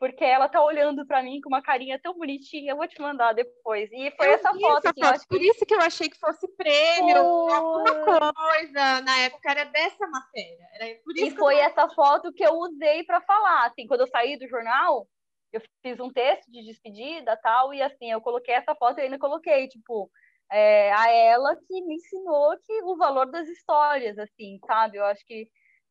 porque 0.00 0.24
ela 0.24 0.48
tá 0.48 0.64
olhando 0.64 1.06
para 1.06 1.22
mim 1.22 1.42
com 1.42 1.50
uma 1.50 1.60
carinha 1.60 2.00
tão 2.02 2.16
bonitinha. 2.16 2.72
Eu 2.72 2.76
vou 2.78 2.88
te 2.88 2.98
mandar 2.98 3.34
depois. 3.34 3.90
E 3.92 4.10
foi 4.12 4.28
eu 4.28 4.32
essa 4.32 4.48
foto. 4.48 4.86
Essa 4.86 4.94
foto. 4.94 5.28
Por 5.28 5.38
que... 5.38 5.46
isso 5.46 5.66
que 5.66 5.74
eu 5.74 5.80
achei 5.80 6.08
que 6.08 6.18
fosse 6.18 6.48
prêmio, 6.56 7.16
foi... 7.16 7.52
alguma 7.52 8.32
coisa. 8.32 9.02
Na 9.02 9.18
época 9.18 9.50
era 9.50 9.64
dessa 9.64 10.06
matéria. 10.08 10.66
Era 10.72 10.98
por 11.04 11.14
isso 11.14 11.26
e 11.26 11.30
foi 11.36 11.56
eu... 11.56 11.58
essa 11.58 11.86
foto 11.90 12.32
que 12.32 12.42
eu 12.42 12.54
usei 12.54 13.04
para 13.04 13.20
falar. 13.20 13.66
Assim, 13.66 13.86
quando 13.86 14.00
eu 14.00 14.06
saí 14.06 14.38
do 14.38 14.48
jornal, 14.48 15.06
eu 15.52 15.60
fiz 15.82 16.00
um 16.00 16.10
texto 16.10 16.50
de 16.50 16.64
despedida 16.64 17.38
tal, 17.42 17.74
e 17.74 17.82
assim, 17.82 18.10
eu 18.10 18.22
coloquei 18.22 18.54
essa 18.54 18.74
foto 18.74 19.00
e 19.00 19.02
ainda 19.02 19.18
coloquei, 19.18 19.68
tipo, 19.68 20.10
é, 20.50 20.90
a 20.92 21.10
ela 21.10 21.54
que 21.56 21.82
me 21.82 21.96
ensinou 21.96 22.56
que 22.64 22.82
o 22.84 22.96
valor 22.96 23.30
das 23.30 23.46
histórias, 23.48 24.18
assim, 24.18 24.58
sabe? 24.66 24.96
Eu 24.96 25.04
acho 25.04 25.22
que 25.26 25.46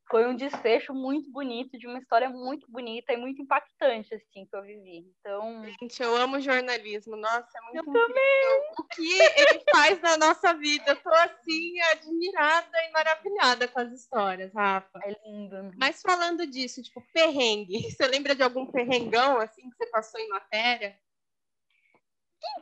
foi 0.10 0.26
um 0.26 0.36
desfecho 0.36 0.94
muito 0.94 1.32
bonito, 1.32 1.78
de 1.78 1.86
uma 1.86 2.00
história 2.00 2.30
muito 2.30 2.70
bonita 2.70 3.14
e 3.14 3.18
muito 3.18 3.42
impactante, 3.42 4.14
assim, 4.16 4.46
que 4.46 4.56
eu 4.56 4.64
vivi. 4.64 5.06
Então... 5.20 5.64
Gente, 5.80 6.02
eu 6.02 6.16
amo 6.16 6.42
jornalismo. 6.42 7.16
Nossa, 7.16 7.48
é 7.56 7.62
muito 7.62 7.76
eu 7.76 7.84
incrível. 7.84 8.08
também. 8.08 8.72
O 8.80 8.84
que 8.86 9.22
ele 9.40 9.64
faz 9.72 10.02
na 10.02 10.18
nossa 10.18 10.54
vida. 10.56 10.84
Eu 10.88 10.96
tô, 10.96 11.10
assim, 11.10 11.80
admirada 11.92 12.78
e 12.88 12.92
maravilhada 12.92 13.68
com 13.68 13.80
as 13.80 13.92
histórias, 13.92 14.52
Rafa. 14.54 15.00
É 15.04 15.16
lindo. 15.26 15.72
Mas 15.78 16.02
falando 16.02 16.48
disso, 16.48 16.82
tipo, 16.82 17.02
perrengue. 17.14 17.80
Você 17.92 18.08
lembra 18.08 18.34
de 18.34 18.42
algum 18.42 18.66
perrengão, 18.66 19.38
assim, 19.38 19.70
que 19.70 19.76
você 19.76 19.86
passou 19.92 20.20
em 20.20 20.30
matéria? 20.30 20.98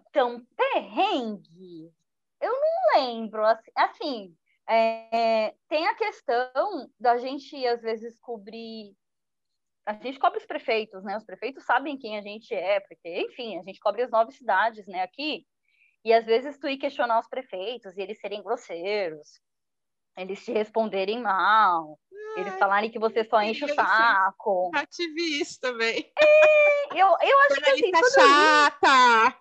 Então, 0.10 0.46
perrengue... 0.56 1.94
Eu 2.40 2.52
não 2.52 3.02
lembro, 3.02 3.44
assim, 3.44 3.72
assim 3.76 4.38
é, 4.70 5.56
tem 5.70 5.88
a 5.88 5.96
questão 5.96 6.90
da 7.00 7.18
gente, 7.18 7.66
às 7.66 7.82
vezes, 7.82 8.20
cobrir. 8.20 8.94
A 9.86 9.94
gente 9.94 10.20
cobre 10.20 10.40
os 10.40 10.46
prefeitos, 10.46 11.04
né? 11.04 11.16
Os 11.16 11.24
prefeitos 11.24 11.64
sabem 11.64 11.98
quem 11.98 12.18
a 12.18 12.22
gente 12.22 12.54
é, 12.54 12.80
porque, 12.82 13.22
enfim, 13.22 13.58
a 13.58 13.64
gente 13.64 13.80
cobre 13.80 14.04
as 14.04 14.12
nove 14.12 14.34
cidades, 14.34 14.86
né, 14.88 15.02
aqui. 15.02 15.46
E 16.04 16.14
às 16.14 16.26
vezes 16.26 16.58
tu 16.58 16.68
ir 16.68 16.78
questionar 16.78 17.20
os 17.20 17.28
prefeitos 17.28 17.98
e 17.98 18.02
eles 18.02 18.20
serem 18.20 18.44
grosseiros, 18.44 19.42
eles 20.18 20.44
te 20.44 20.52
responderem 20.52 21.22
mal, 21.22 21.98
Ai, 22.36 22.42
eles 22.42 22.60
falarem 22.60 22.90
que 22.92 23.00
você 23.00 23.24
só 23.24 23.42
enche 23.42 23.66
o 23.66 23.74
saco. 23.74 24.72
Ativista 24.74 25.70
também. 25.70 26.12
É, 26.20 27.02
eu, 27.02 27.08
eu 27.08 27.40
acho 27.48 27.62
que 27.62 27.70
assim, 27.70 27.92
chata. 28.14 29.40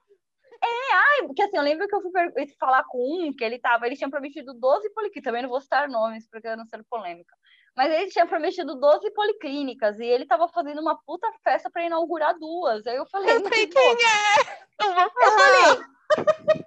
É, 0.63 0.95
ai, 0.95 1.27
porque 1.27 1.43
assim, 1.43 1.57
eu 1.57 1.63
lembro 1.63 1.87
que 1.87 1.95
eu 1.95 2.01
fui 2.01 2.11
falar 2.59 2.85
com 2.85 2.99
um 2.99 3.33
que 3.33 3.45
ele 3.45 3.59
tava, 3.59 3.87
ele 3.87 3.97
tinha 3.97 4.11
prometido 4.11 4.55
12 4.55 4.91
policlínicas, 4.91 5.25
também 5.25 5.43
não 5.43 5.49
vou 5.49 5.61
citar 5.61 5.89
nomes 5.89 6.29
porque 6.31 6.49
eu 6.49 6.57
não 6.57 6.67
sendo 6.67 6.85
polêmica. 6.89 7.35
Mas 7.77 7.93
ele 7.93 8.11
tinha 8.11 8.27
prometido 8.27 8.75
12 8.75 9.11
policlínicas 9.13 9.99
e 9.99 10.07
ele 10.07 10.27
tava 10.27 10.49
fazendo 10.49 10.81
uma 10.81 10.99
puta 11.05 11.31
festa 11.45 11.71
para 11.71 11.85
inaugurar 11.85 12.39
duas. 12.39 12.87
Aí 12.87 12.97
eu 12.97 13.07
falei, 13.07 13.37
eu 13.37 13.49
sei 13.49 13.67
quem 13.67 13.83
é! 13.83 14.67
Eu 14.83 14.95
vou 14.95 15.11
falar. 15.11 15.27
Eu 15.27 15.33
falei. 15.33 16.67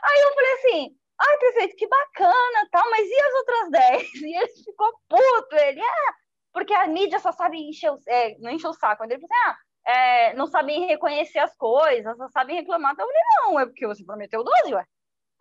Aí 0.00 0.20
eu 0.22 0.34
falei 0.34 0.52
assim, 0.52 0.96
ai, 1.18 1.38
prefeito, 1.38 1.76
que 1.76 1.88
bacana, 1.88 2.68
tal, 2.70 2.90
mas 2.90 3.06
e 3.06 3.20
as 3.20 3.34
outras 3.34 3.70
10? 3.70 4.14
E 4.22 4.36
ele 4.36 4.48
ficou 4.64 4.92
puto, 5.08 5.56
ele, 5.56 5.82
ah, 5.82 6.14
porque 6.52 6.72
a 6.72 6.86
mídia 6.86 7.18
só 7.18 7.32
sabe 7.32 7.58
encher 7.58 7.90
o, 7.90 7.98
é, 8.06 8.36
não 8.38 8.50
encher 8.50 8.68
o 8.68 8.72
saco. 8.72 9.04
Ele 9.04 9.18
falou 9.18 9.28
assim, 9.30 9.50
ah, 9.50 9.56
é, 9.88 10.34
não 10.34 10.46
sabem 10.46 10.86
reconhecer 10.86 11.38
as 11.38 11.56
coisas, 11.56 12.16
não 12.18 12.28
sabem 12.28 12.56
reclamar. 12.56 12.92
Então 12.92 13.06
eu 13.06 13.12
falei, 13.12 13.22
não, 13.40 13.60
é 13.60 13.66
porque 13.66 13.86
você 13.86 14.04
prometeu 14.04 14.44
12, 14.44 14.74
ué. 14.74 14.86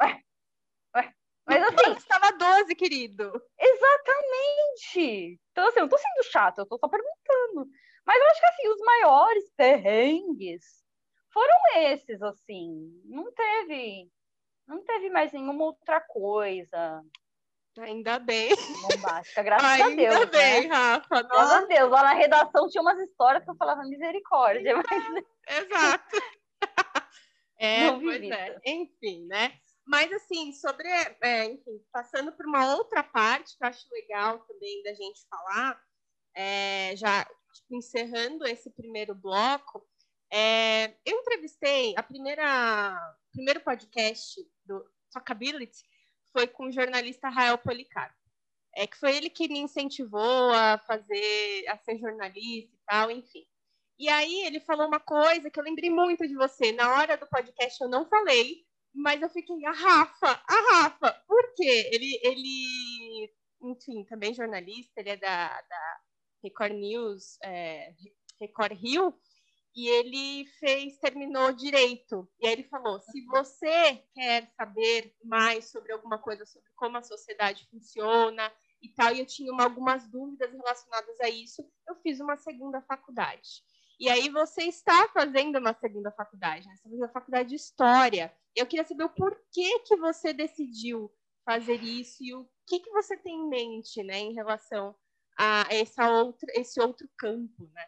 Ué, 0.01 0.21
ué. 0.95 1.13
Mas 1.45 1.63
assim. 1.63 1.91
Estava 1.97 2.31
12, 2.31 2.73
querido. 2.75 3.29
Exatamente. 3.59 5.39
Então, 5.51 5.67
assim, 5.67 5.79
eu 5.79 5.83
não 5.83 5.89
tô 5.89 5.97
sendo 5.97 6.31
chata, 6.31 6.61
eu 6.61 6.65
tô 6.65 6.77
só 6.77 6.87
perguntando. 6.87 7.69
Mas 8.05 8.21
eu 8.21 8.27
acho 8.29 8.39
que 8.39 8.45
assim, 8.45 8.67
os 8.69 8.79
maiores 8.79 9.51
perrengues 9.57 10.63
foram 11.33 11.55
esses, 11.75 12.21
assim. 12.21 13.01
Não 13.03 13.29
teve. 13.33 14.09
Não 14.65 14.81
teve 14.83 15.09
mais 15.09 15.33
nenhuma 15.33 15.65
outra 15.65 15.99
coisa. 15.99 17.03
Ainda 17.81 18.19
bem. 18.19 18.49
Bombástica, 18.89 19.43
graças 19.43 19.69
Ainda 19.69 19.85
a 19.85 19.95
Deus. 19.95 20.15
Ainda 20.15 20.25
bem, 20.25 20.67
né? 20.67 20.75
Rafa. 20.75 21.23
Nossa. 21.23 21.27
Graças 21.27 21.51
a 21.51 21.65
Deus. 21.65 21.91
Lá 21.91 22.03
na 22.03 22.13
redação 22.13 22.69
tinha 22.69 22.81
umas 22.81 22.99
histórias 22.99 23.43
que 23.43 23.49
eu 23.49 23.55
falava 23.55 23.83
misericórdia. 23.83 24.75
Mas... 24.75 25.23
Exato. 25.47 26.17
é, 27.59 27.91
Não 27.91 27.99
pois 27.99 28.21
é. 28.23 28.59
Enfim, 28.65 29.25
né? 29.27 29.53
Mas, 29.85 30.11
assim, 30.11 30.51
sobre. 30.51 30.87
É, 30.87 31.45
enfim, 31.45 31.79
passando 31.91 32.31
por 32.33 32.45
uma 32.45 32.75
outra 32.75 33.03
parte 33.03 33.57
que 33.57 33.63
eu 33.63 33.69
acho 33.69 33.85
legal 33.91 34.39
também 34.39 34.83
da 34.83 34.93
gente 34.93 35.25
falar, 35.29 35.81
é, 36.35 36.95
já 36.97 37.23
tipo, 37.53 37.75
encerrando 37.75 38.45
esse 38.45 38.69
primeiro 38.71 39.15
bloco, 39.15 39.87
é, 40.31 40.93
eu 41.05 41.19
entrevistei 41.19 41.93
a 41.95 42.03
primeira 42.03 43.15
primeiro 43.31 43.61
podcast 43.61 44.41
do 44.65 44.83
Talkability 45.11 45.83
foi 46.37 46.45
com 46.45 46.67
o 46.67 46.71
jornalista 46.71 47.29
Rael 47.29 47.57
Policarpo. 47.57 48.15
É 48.75 48.85
que 48.85 48.95
foi 48.97 49.17
ele 49.17 49.27
que 49.27 49.47
me 49.47 49.57
incentivou 49.57 50.51
a 50.53 50.77
fazer, 50.77 51.65
a 51.67 51.77
ser 51.79 51.97
jornalista 51.97 52.75
e 52.75 52.79
tal, 52.85 53.09
enfim. 53.09 53.43
E 53.97 54.07
aí 54.07 54.45
ele 54.45 54.59
falou 54.59 54.85
uma 54.85 54.99
coisa 54.99 55.49
que 55.49 55.59
eu 55.59 55.63
lembrei 55.63 55.89
muito 55.89 56.27
de 56.27 56.35
você. 56.35 56.71
Na 56.71 56.93
hora 56.93 57.17
do 57.17 57.25
podcast 57.25 57.81
eu 57.81 57.89
não 57.89 58.07
falei, 58.07 58.63
mas 58.93 59.19
eu 59.19 59.29
fiquei, 59.31 59.65
a 59.65 59.71
Rafa, 59.71 60.43
a 60.47 60.73
Rafa. 60.73 61.11
Por 61.27 61.55
quê? 61.55 61.89
Ele, 61.91 62.19
ele 62.21 63.33
enfim, 63.63 64.03
também 64.03 64.31
jornalista, 64.31 64.99
ele 64.99 65.09
é 65.09 65.17
da, 65.17 65.47
da 65.47 65.99
Record 66.43 66.73
News, 66.73 67.39
é, 67.43 67.95
Record 68.39 68.73
Rio, 68.73 69.11
e 69.77 69.87
ele 69.87 70.45
fez, 70.59 70.97
terminou 70.97 71.53
direito. 71.53 72.27
E 72.41 72.47
aí 72.47 72.53
ele 72.53 72.63
falou: 72.63 72.99
se 72.99 73.23
você 73.27 74.03
quer 74.15 74.51
saber 74.57 75.15
mais 75.23 75.65
sobre 75.65 75.93
alguma 75.93 76.17
coisa, 76.17 76.47
sobre 76.47 76.67
como 76.75 76.97
a 76.97 77.03
sociedade 77.03 77.67
funciona, 77.69 78.51
e 78.81 78.89
tal, 78.89 79.13
e 79.13 79.19
eu 79.19 79.25
tinha 79.25 79.51
uma, 79.53 79.63
algumas 79.63 80.07
dúvidas 80.07 80.51
relacionadas 80.51 81.19
a 81.21 81.29
isso, 81.29 81.63
eu 81.87 81.95
fiz 81.97 82.19
uma 82.19 82.37
segunda 82.37 82.81
faculdade. 82.81 83.63
E 83.99 84.09
aí 84.09 84.29
você 84.29 84.63
está 84.63 85.07
fazendo 85.09 85.57
uma 85.57 85.73
segunda 85.73 86.11
faculdade, 86.11 86.67
né? 86.67 86.75
Você 86.75 87.03
a 87.03 87.09
faculdade 87.09 87.49
de 87.49 87.55
História. 87.55 88.35
Eu 88.55 88.65
queria 88.65 88.85
saber 88.85 89.03
o 89.03 89.09
porquê 89.09 89.79
que 89.79 89.95
você 89.95 90.33
decidiu 90.33 91.11
fazer 91.45 91.81
isso 91.83 92.23
e 92.23 92.33
o 92.33 92.47
que, 92.67 92.79
que 92.79 92.91
você 92.91 93.15
tem 93.15 93.33
em 93.35 93.49
mente, 93.49 94.03
né, 94.03 94.17
em 94.19 94.33
relação 94.33 94.95
a 95.37 95.65
essa 95.69 96.11
outra, 96.11 96.51
esse 96.55 96.79
outro 96.79 97.07
campo, 97.17 97.69
né? 97.73 97.87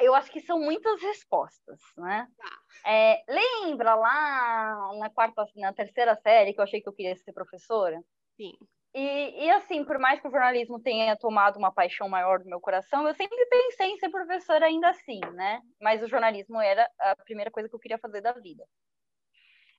Eu 0.00 0.14
acho 0.14 0.30
que 0.30 0.40
são 0.40 0.58
muitas 0.58 1.00
respostas, 1.00 1.78
né? 1.96 2.26
Tá. 2.36 2.90
É, 2.90 3.22
lembra 3.28 3.94
lá 3.94 4.92
na 4.98 5.10
quarta, 5.10 5.44
na 5.56 5.72
terceira 5.72 6.14
série 6.16 6.52
que 6.52 6.60
eu 6.60 6.64
achei 6.64 6.80
que 6.80 6.88
eu 6.88 6.92
queria 6.92 7.16
ser 7.16 7.32
professora? 7.32 8.00
Sim. 8.36 8.52
E, 8.94 9.46
e, 9.46 9.50
assim, 9.50 9.84
por 9.84 9.98
mais 9.98 10.20
que 10.20 10.28
o 10.28 10.30
jornalismo 10.30 10.78
tenha 10.78 11.16
tomado 11.16 11.56
uma 11.56 11.72
paixão 11.72 12.08
maior 12.08 12.40
do 12.40 12.48
meu 12.48 12.60
coração, 12.60 13.08
eu 13.08 13.14
sempre 13.14 13.46
pensei 13.46 13.88
em 13.88 13.98
ser 13.98 14.10
professora 14.10 14.66
ainda 14.66 14.90
assim, 14.90 15.20
né? 15.32 15.60
Mas 15.80 16.02
o 16.02 16.08
jornalismo 16.08 16.60
era 16.60 16.88
a 17.00 17.16
primeira 17.16 17.50
coisa 17.50 17.68
que 17.68 17.74
eu 17.74 17.80
queria 17.80 17.98
fazer 17.98 18.20
da 18.20 18.32
vida. 18.32 18.64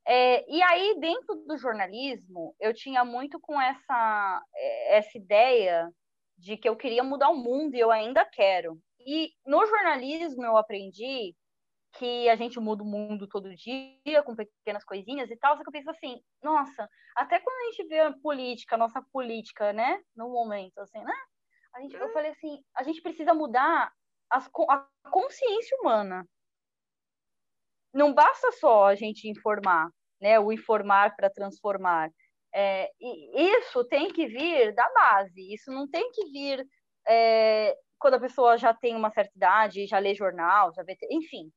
É, 0.06 0.44
e 0.52 0.62
aí, 0.64 1.00
dentro 1.00 1.36
do 1.48 1.58
jornalismo, 1.58 2.56
eu 2.60 2.74
tinha 2.74 3.06
muito 3.06 3.40
com 3.40 3.62
essa, 3.62 4.42
é, 4.56 4.98
essa 4.98 5.18
ideia 5.18 5.88
de 6.38 6.58
que 6.58 6.68
eu 6.68 6.76
queria 6.76 7.04
mudar 7.04 7.30
o 7.30 7.38
mundo 7.38 7.76
e 7.76 7.80
eu 7.80 7.92
ainda 7.92 8.26
quero. 8.26 8.80
E 9.06 9.32
no 9.46 9.66
jornalismo 9.66 10.44
eu 10.44 10.58
aprendi 10.58 11.36
que 11.94 12.28
a 12.28 12.36
gente 12.36 12.60
muda 12.60 12.84
o 12.84 12.86
mundo 12.86 13.28
todo 13.28 13.56
dia, 13.56 14.24
com 14.26 14.36
pequenas 14.36 14.84
coisinhas 14.84 15.30
e 15.30 15.38
tal, 15.38 15.56
só 15.56 15.64
que 15.64 15.70
eu 15.70 15.74
penso 15.74 15.92
assim, 15.92 16.20
nossa, 16.42 16.90
até 17.16 17.40
quando 17.40 17.56
a 17.56 17.72
gente 17.72 17.88
vê 17.88 18.00
a 18.00 18.14
política, 18.14 18.76
a 18.76 18.80
nossa 18.80 19.02
política, 19.12 19.72
né, 19.72 20.02
no 20.16 20.30
momento, 20.30 20.80
assim, 20.80 21.00
né, 21.04 21.14
a 21.74 21.82
gente, 21.82 21.96
eu 21.96 22.12
falei 22.12 22.32
assim, 22.32 22.64
a 22.76 22.84
gente 22.84 23.02
precisa 23.02 23.34
mudar 23.34 23.92
as, 24.30 24.50
a 24.70 24.88
consciência 25.10 25.78
humana. 25.82 26.28
Não 27.94 28.14
basta 28.14 28.52
só 28.54 28.88
a 28.88 28.96
gente 28.96 29.30
informar, 29.30 29.88
né, 30.20 30.40
o 30.40 30.52
informar 30.52 31.16
para 31.16 31.30
transformar. 31.30 32.10
É, 32.56 32.92
e 33.00 33.50
isso 33.58 33.84
tem 33.86 34.12
que 34.12 34.28
vir 34.28 34.74
da 34.74 34.88
base, 34.94 35.54
isso 35.54 35.72
não 35.72 35.88
tem 35.88 36.12
que 36.12 36.26
vir 36.32 36.68
é, 37.08 37.76
quando 38.04 38.16
a 38.16 38.20
pessoa 38.20 38.58
já 38.58 38.74
tem 38.74 38.98
uma 38.98 39.10
certa 39.10 39.32
idade, 39.34 39.88
já 39.88 39.98
lê 39.98 40.14
jornal, 40.14 40.74
já 40.76 40.84
vê, 40.84 40.98
enfim, 41.10 41.50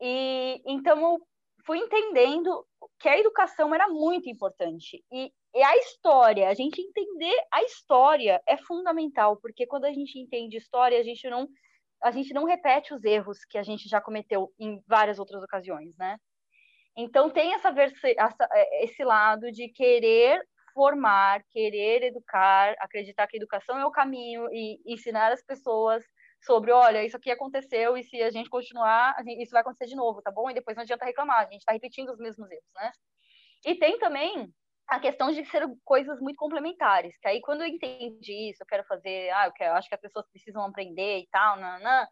e 0.00 0.62
então 0.64 1.00
eu 1.00 1.18
fui 1.66 1.78
entendendo 1.78 2.64
que 3.00 3.08
a 3.08 3.18
educação 3.18 3.74
era 3.74 3.88
muito 3.88 4.30
importante. 4.30 5.04
E, 5.10 5.32
e 5.52 5.62
a 5.64 5.76
história, 5.78 6.48
a 6.48 6.54
gente 6.54 6.80
entender 6.80 7.36
a 7.52 7.64
história 7.64 8.40
é 8.46 8.56
fundamental, 8.56 9.36
porque 9.38 9.66
quando 9.66 9.86
a 9.86 9.92
gente 9.92 10.16
entende 10.16 10.56
história, 10.56 10.98
a 11.00 11.02
gente 11.02 11.28
não 11.28 11.48
a 12.02 12.10
gente 12.12 12.32
não 12.34 12.44
repete 12.44 12.94
os 12.94 13.02
erros 13.02 13.44
que 13.46 13.58
a 13.58 13.62
gente 13.62 13.88
já 13.88 14.00
cometeu 14.00 14.52
em 14.60 14.80
várias 14.86 15.18
outras 15.18 15.42
ocasiões, 15.42 15.96
né? 15.96 16.18
Então 16.96 17.30
tem 17.30 17.52
essa, 17.54 17.74
essa 18.16 18.48
é, 18.52 18.84
esse 18.84 19.02
lado 19.02 19.50
de 19.50 19.68
querer 19.70 20.40
formar, 20.74 21.42
querer 21.50 22.02
educar, 22.02 22.74
acreditar 22.80 23.26
que 23.26 23.36
a 23.36 23.40
educação 23.40 23.78
é 23.78 23.86
o 23.86 23.90
caminho 23.90 24.48
e 24.52 24.80
ensinar 24.84 25.32
as 25.32 25.42
pessoas 25.42 26.04
sobre, 26.42 26.72
olha, 26.72 27.04
isso 27.04 27.16
aqui 27.16 27.30
aconteceu 27.30 27.96
e 27.96 28.02
se 28.04 28.20
a 28.22 28.30
gente 28.30 28.50
continuar, 28.50 29.16
isso 29.40 29.52
vai 29.52 29.62
acontecer 29.62 29.86
de 29.86 29.96
novo, 29.96 30.20
tá 30.20 30.30
bom? 30.30 30.50
E 30.50 30.54
depois 30.54 30.76
não 30.76 30.82
adianta 30.82 31.06
reclamar, 31.06 31.38
a 31.38 31.44
gente 31.44 31.60
está 31.60 31.72
repetindo 31.72 32.10
os 32.10 32.18
mesmos 32.18 32.50
erros, 32.50 32.70
né? 32.74 32.92
E 33.64 33.74
tem 33.76 33.98
também 33.98 34.52
a 34.86 35.00
questão 35.00 35.30
de 35.32 35.44
ser 35.46 35.66
coisas 35.84 36.20
muito 36.20 36.36
complementares, 36.36 37.16
que 37.18 37.28
aí 37.28 37.40
quando 37.40 37.62
eu 37.62 37.68
entendi 37.68 38.50
isso, 38.50 38.62
eu 38.62 38.66
quero 38.66 38.84
fazer, 38.84 39.30
ah, 39.30 39.46
eu, 39.46 39.52
quero, 39.52 39.74
acho 39.74 39.88
que 39.88 39.94
as 39.94 40.00
pessoas 40.00 40.26
precisam 40.30 40.62
aprender 40.62 41.20
e 41.20 41.28
tal, 41.30 41.56
não, 41.56 41.80
não, 41.80 42.06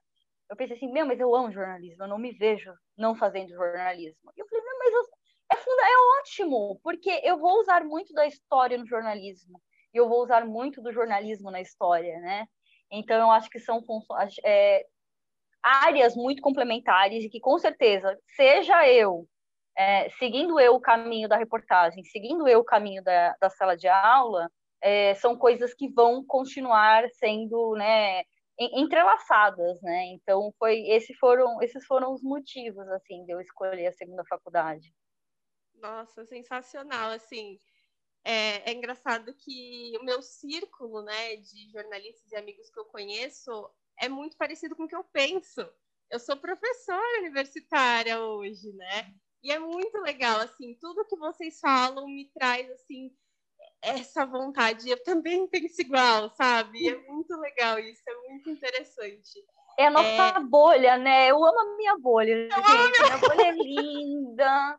eu 0.53 0.57
pensei 0.57 0.77
assim, 0.77 0.93
meu, 0.93 1.07
mas 1.07 1.19
eu 1.19 1.35
amo 1.35 1.51
jornalismo, 1.51 2.05
eu 2.05 2.09
não 2.09 2.19
me 2.19 2.33
vejo 2.33 2.73
não 2.97 3.15
fazendo 3.15 3.55
jornalismo. 3.55 4.31
E 4.37 4.41
eu 4.41 4.47
falei, 4.47 4.63
meu, 4.63 4.79
mas 4.79 4.93
eu, 4.93 5.03
é, 5.53 5.57
funda, 5.57 5.83
é 5.83 6.21
ótimo, 6.21 6.81
porque 6.83 7.21
eu 7.23 7.39
vou 7.39 7.61
usar 7.61 7.85
muito 7.85 8.13
da 8.13 8.27
história 8.27 8.79
no 8.79 8.87
jornalismo, 8.87 9.61
e 9.95 9.99
eu 9.99 10.09
vou 10.09 10.23
usar 10.23 10.45
muito 10.45 10.83
do 10.83 10.93
jornalismo 10.93 11.51
na 11.51 11.61
história, 11.61 12.19
né? 12.21 12.47
Então, 12.91 13.17
eu 13.19 13.31
acho 13.31 13.49
que 13.51 13.59
são 13.59 13.83
é, 14.45 14.87
áreas 15.63 16.15
muito 16.15 16.43
complementares 16.43 17.25
e 17.25 17.29
que, 17.29 17.41
com 17.41 17.59
certeza, 17.59 18.19
seja 18.37 18.87
eu 18.89 19.27
é, 19.77 20.11
seguindo 20.19 20.59
eu 20.61 20.75
o 20.75 20.81
caminho 20.81 21.29
da 21.29 21.37
reportagem, 21.37 22.05
seguindo 22.05 22.47
eu 22.49 22.61
o 22.61 22.65
caminho 22.65 23.03
da, 23.03 23.35
da 23.41 23.51
sala 23.51 23.77
de 23.77 23.89
aula, 23.89 24.51
é, 24.81 25.15
são 25.15 25.37
coisas 25.37 25.75
que 25.75 25.89
vão 25.89 26.25
continuar 26.25 27.09
sendo 27.19 27.75
né, 27.77 28.23
entrelaçadas, 28.59 29.81
né? 29.83 30.07
Então 30.09 30.53
foi 30.59 30.81
esse 30.89 31.15
foram 31.15 31.61
esses 31.63 31.85
foram 31.87 32.13
os 32.13 32.23
motivos 32.23 32.87
assim 32.89 33.25
de 33.25 33.33
eu 33.33 33.41
escolher 33.41 33.87
a 33.87 33.93
segunda 33.93 34.25
faculdade. 34.29 34.93
Nossa, 35.83 36.25
sensacional 36.25 37.11
assim. 37.11 37.59
É, 38.25 38.71
é, 38.71 38.73
engraçado 38.73 39.35
que 39.35 39.99
o 40.01 40.05
meu 40.05 40.23
círculo 40.23 41.03
né, 41.03 41.37
de 41.37 41.69
jornalistas 41.73 42.31
e 42.31 42.37
amigos 42.37 42.71
que 42.71 42.79
eu 42.79 42.85
conheço 42.85 43.69
é 43.99 44.09
muito 44.09 44.37
parecido 44.37 44.77
com 44.77 44.85
o 44.85 44.89
que 44.89 44.95
eu 44.95 45.03
penso. 45.03 45.69
Eu 46.09 46.21
sou 46.21 46.37
professora 46.37 47.21
universitária 47.21 48.21
hoje, 48.21 48.73
né? 48.75 49.13
E 49.43 49.51
é 49.51 49.59
muito 49.59 49.99
legal, 49.99 50.39
assim, 50.39 50.77
tudo 50.81 51.05
que 51.05 51.17
vocês 51.17 51.59
falam 51.59 52.07
me 52.07 52.31
traz, 52.33 52.71
assim, 52.71 53.13
essa 53.83 54.25
vontade. 54.25 54.89
Eu 54.89 55.03
também 55.03 55.49
penso 55.49 55.81
igual, 55.81 56.31
sabe? 56.31 56.89
É 56.89 56.97
muito 57.11 57.37
legal 57.41 57.77
isso, 57.81 58.03
é 58.07 58.29
muito 58.29 58.51
interessante. 58.51 59.45
É 59.77 59.87
a 59.87 59.91
nossa 59.91 60.39
é... 60.39 60.41
bolha, 60.41 60.97
né? 60.97 61.29
Eu 61.29 61.45
amo 61.45 61.59
a 61.59 61.77
minha 61.77 61.99
bolha, 61.99 62.33
eu 62.33 62.51
gente. 62.51 63.03
Minha 63.03 63.19
bolha 63.19 63.49
é 63.49 63.53
linda. 63.59 64.79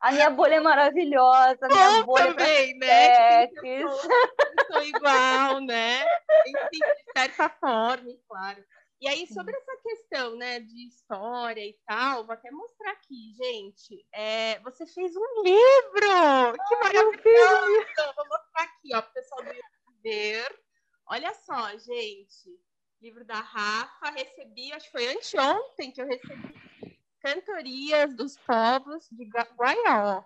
A 0.00 0.12
minha 0.12 0.30
bolha 0.30 0.56
é 0.56 0.60
maravilhosa, 0.60 1.58
a 1.62 1.68
minha 1.68 1.90
Bom 2.02 2.06
bolha 2.06 2.34
também, 2.34 2.72
é 2.72 2.74
né? 2.74 3.44
Eu 3.44 3.90
sou, 3.90 4.10
eu 4.10 4.66
sou 4.72 4.82
igual, 4.82 5.60
né? 5.60 6.04
Enfim, 6.46 6.78
de 6.78 7.12
certa 7.16 7.48
forma, 7.48 8.10
claro. 8.28 8.64
E 9.00 9.08
aí, 9.08 9.26
sobre 9.26 9.54
essa 9.54 9.76
questão, 9.82 10.36
né, 10.36 10.58
de 10.60 10.88
história 10.88 11.60
e 11.60 11.76
tal, 11.86 12.24
vou 12.24 12.32
até 12.32 12.50
mostrar 12.50 12.92
aqui, 12.92 13.34
gente. 13.36 14.06
É, 14.12 14.58
você 14.60 14.86
fez 14.86 15.12
um 15.14 15.42
livro! 15.42 16.58
Que 16.66 16.76
maravilhoso! 16.76 17.86
Vou 18.16 18.26
mostrar 18.26 18.62
aqui, 18.62 18.94
ó, 18.94 19.02
pro 19.02 19.12
pessoal 19.12 19.42
do 19.42 19.48
YouTube 19.48 19.76
ver. 20.02 20.60
Olha 21.08 21.34
só, 21.34 21.70
gente. 21.72 22.58
Livro 23.02 23.24
da 23.24 23.40
Rafa, 23.40 24.10
recebi, 24.10 24.72
acho 24.72 24.86
que 24.86 24.92
foi 24.92 25.08
anteontem 25.08 25.92
que 25.92 26.00
eu 26.00 26.06
recebi 26.06 26.54
Cantorias 27.26 28.14
dos 28.14 28.38
Povos 28.38 29.08
de 29.10 29.28
Guaió, 29.58 30.22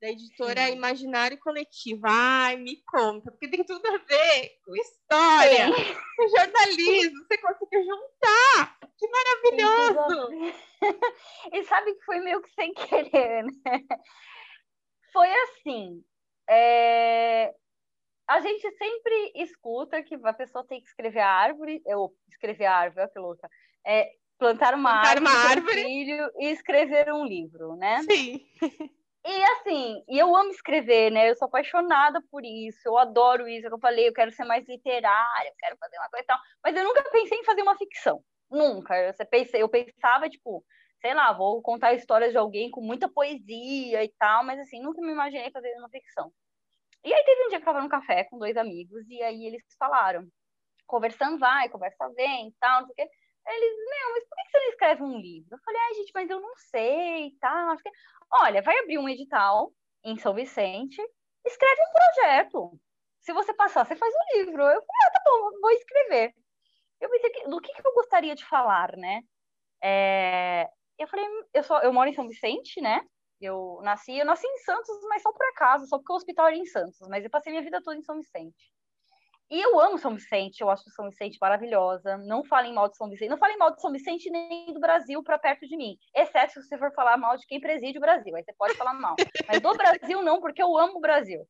da 0.00 0.08
editora 0.08 0.66
Sim. 0.66 0.74
Imaginário 0.74 1.36
Coletivo. 1.40 2.02
Ai, 2.04 2.54
me 2.54 2.80
conta, 2.84 3.32
porque 3.32 3.48
tem 3.48 3.64
tudo 3.64 3.84
a 3.84 3.98
ver 3.98 4.50
com 4.64 4.76
história, 4.76 5.66
Sim. 5.66 5.94
com 6.16 6.28
jornalismo, 6.28 7.26
você 7.26 7.38
conseguiu 7.38 7.82
juntar. 7.82 8.78
Que 8.96 9.08
maravilhoso! 9.08 10.28
E 11.52 11.64
sabe 11.64 11.92
que 11.94 12.04
foi 12.04 12.20
meio 12.20 12.40
que 12.40 12.50
sem 12.52 12.72
querer, 12.72 13.42
né? 13.42 13.84
Foi 15.12 15.28
assim, 15.28 16.04
é... 16.48 17.52
a 18.28 18.38
gente 18.38 18.70
sempre 18.76 19.32
escuta 19.34 20.04
que 20.04 20.14
a 20.14 20.32
pessoa 20.32 20.64
tem 20.64 20.80
que 20.80 20.86
escrever 20.86 21.18
a 21.18 21.28
árvore, 21.28 21.82
ou 21.86 22.14
escrever 22.28 22.66
a 22.66 22.76
árvore, 22.76 23.00
olha 23.00 23.10
que 23.10 23.18
louca, 23.18 23.50
é, 23.84 24.08
plantar 24.38 24.74
uma 24.74 25.02
plantar 25.02 25.08
árvore, 25.08 25.26
uma 25.26 25.50
árvore. 25.50 25.80
Um 25.80 25.84
filho 25.84 26.30
e 26.38 26.46
escrever 26.50 27.12
um 27.12 27.24
livro, 27.24 27.76
né? 27.76 28.02
Sim. 28.02 28.40
E 29.26 29.44
assim, 29.44 30.02
e 30.08 30.18
eu 30.18 30.34
amo 30.34 30.50
escrever, 30.50 31.10
né? 31.10 31.28
Eu 31.28 31.36
sou 31.36 31.46
apaixonada 31.46 32.22
por 32.30 32.44
isso, 32.44 32.80
eu 32.86 32.96
adoro 32.96 33.46
isso. 33.46 33.66
Eu 33.66 33.78
falei, 33.78 34.08
eu 34.08 34.12
quero 34.12 34.32
ser 34.32 34.44
mais 34.44 34.66
literária, 34.66 35.48
eu 35.48 35.54
quero 35.58 35.76
fazer 35.76 35.98
uma 35.98 36.08
coisa 36.08 36.22
e 36.22 36.26
tal. 36.26 36.38
Mas 36.64 36.76
eu 36.76 36.84
nunca 36.84 37.02
pensei 37.10 37.38
em 37.38 37.44
fazer 37.44 37.62
uma 37.62 37.76
ficção. 37.76 38.22
Nunca. 38.50 38.96
Eu 38.96 39.12
pensei, 39.26 39.62
eu 39.62 39.68
pensava, 39.68 40.30
tipo, 40.30 40.64
sei 41.00 41.14
lá, 41.14 41.32
vou 41.32 41.60
contar 41.60 41.92
histórias 41.94 42.32
de 42.32 42.38
alguém 42.38 42.70
com 42.70 42.80
muita 42.80 43.08
poesia 43.08 44.02
e 44.02 44.08
tal, 44.18 44.44
mas 44.44 44.58
assim, 44.60 44.80
nunca 44.80 45.02
me 45.02 45.12
imaginei 45.12 45.50
fazer 45.50 45.74
uma 45.78 45.90
ficção. 45.90 46.32
E 47.04 47.12
aí 47.12 47.24
teve 47.24 47.44
um 47.44 47.48
dia 47.48 47.58
que 47.58 47.62
eu 47.62 47.72
tava 47.72 47.82
no 47.82 47.88
café 47.88 48.24
com 48.24 48.38
dois 48.38 48.56
amigos, 48.56 49.08
e 49.08 49.22
aí 49.22 49.46
eles 49.46 49.62
falaram, 49.78 50.26
conversando 50.86 51.38
vai, 51.38 51.68
conversa 51.68 52.08
vem 52.16 52.48
e 52.48 52.54
tal, 52.58 52.80
não 52.80 52.86
sei 52.88 53.04
o 53.04 53.08
quê. 53.08 53.14
Eles, 53.48 53.76
meu, 53.76 54.12
mas 54.12 54.24
por 54.28 54.36
que 54.36 54.50
você 54.50 54.58
não 54.58 54.68
escreve 54.68 55.02
um 55.02 55.18
livro? 55.18 55.48
Eu 55.54 55.58
falei, 55.64 55.80
ai, 55.80 55.94
gente, 55.94 56.12
mas 56.14 56.30
eu 56.30 56.40
não 56.40 56.54
sei 56.56 57.26
e 57.28 57.38
tal. 57.38 57.76
Olha, 58.42 58.62
vai 58.62 58.78
abrir 58.78 58.98
um 58.98 59.08
edital 59.08 59.72
em 60.04 60.18
São 60.18 60.34
Vicente, 60.34 61.00
escreve 61.46 61.80
um 61.82 61.92
projeto. 61.92 62.80
Se 63.20 63.32
você 63.32 63.54
passar, 63.54 63.86
você 63.86 63.96
faz 63.96 64.14
um 64.14 64.38
livro. 64.38 64.62
Eu 64.62 64.66
falei, 64.66 65.02
ah, 65.06 65.10
tá 65.12 65.20
bom, 65.24 65.60
vou 65.60 65.70
escrever. 65.72 66.34
Eu 67.00 67.10
pensei, 67.10 67.30
do 67.48 67.60
que, 67.60 67.72
que 67.72 67.86
eu 67.86 67.94
gostaria 67.94 68.34
de 68.34 68.44
falar, 68.44 68.96
né? 68.96 69.22
É, 69.82 70.68
eu 70.98 71.06
falei, 71.08 71.26
eu, 71.54 71.62
sou, 71.62 71.78
eu 71.80 71.92
moro 71.92 72.10
em 72.10 72.14
São 72.14 72.28
Vicente, 72.28 72.80
né? 72.80 73.00
Eu 73.40 73.80
nasci, 73.82 74.18
eu 74.18 74.26
nasci 74.26 74.46
em 74.46 74.58
Santos, 74.58 74.98
mas 75.08 75.22
só 75.22 75.32
por 75.32 75.46
acaso, 75.46 75.86
só 75.86 75.98
porque 75.98 76.12
o 76.12 76.16
hospital 76.16 76.48
era 76.48 76.56
em 76.56 76.66
Santos, 76.66 76.98
mas 77.08 77.24
eu 77.24 77.30
passei 77.30 77.52
minha 77.52 77.62
vida 77.62 77.80
toda 77.82 77.96
em 77.96 78.02
São 78.02 78.16
Vicente. 78.16 78.72
E 79.50 79.60
eu 79.60 79.80
amo 79.80 79.98
São 79.98 80.14
Vicente, 80.14 80.60
eu 80.60 80.68
acho 80.68 80.90
São 80.90 81.08
Vicente 81.08 81.38
maravilhosa. 81.40 82.18
Não 82.18 82.44
falem 82.44 82.74
mal 82.74 82.88
de 82.88 82.96
São 82.96 83.08
Vicente, 83.08 83.30
não 83.30 83.38
falem 83.38 83.56
mal 83.56 83.74
de 83.74 83.80
São 83.80 83.90
Vicente 83.90 84.30
nem 84.30 84.72
do 84.72 84.80
Brasil 84.80 85.22
para 85.22 85.38
perto 85.38 85.66
de 85.66 85.76
mim. 85.76 85.96
Exceto 86.14 86.52
se 86.52 86.62
você 86.62 86.76
for 86.76 86.92
falar 86.92 87.16
mal 87.16 87.36
de 87.36 87.46
quem 87.46 87.60
preside 87.60 87.96
o 87.96 88.00
Brasil, 88.00 88.36
aí 88.36 88.44
você 88.44 88.52
pode 88.52 88.74
falar 88.74 88.92
mal. 88.92 89.16
Mas 89.46 89.60
do 89.60 89.72
Brasil 89.74 90.22
não, 90.22 90.40
porque 90.40 90.62
eu 90.62 90.76
amo 90.76 90.98
o 90.98 91.00
Brasil. 91.00 91.46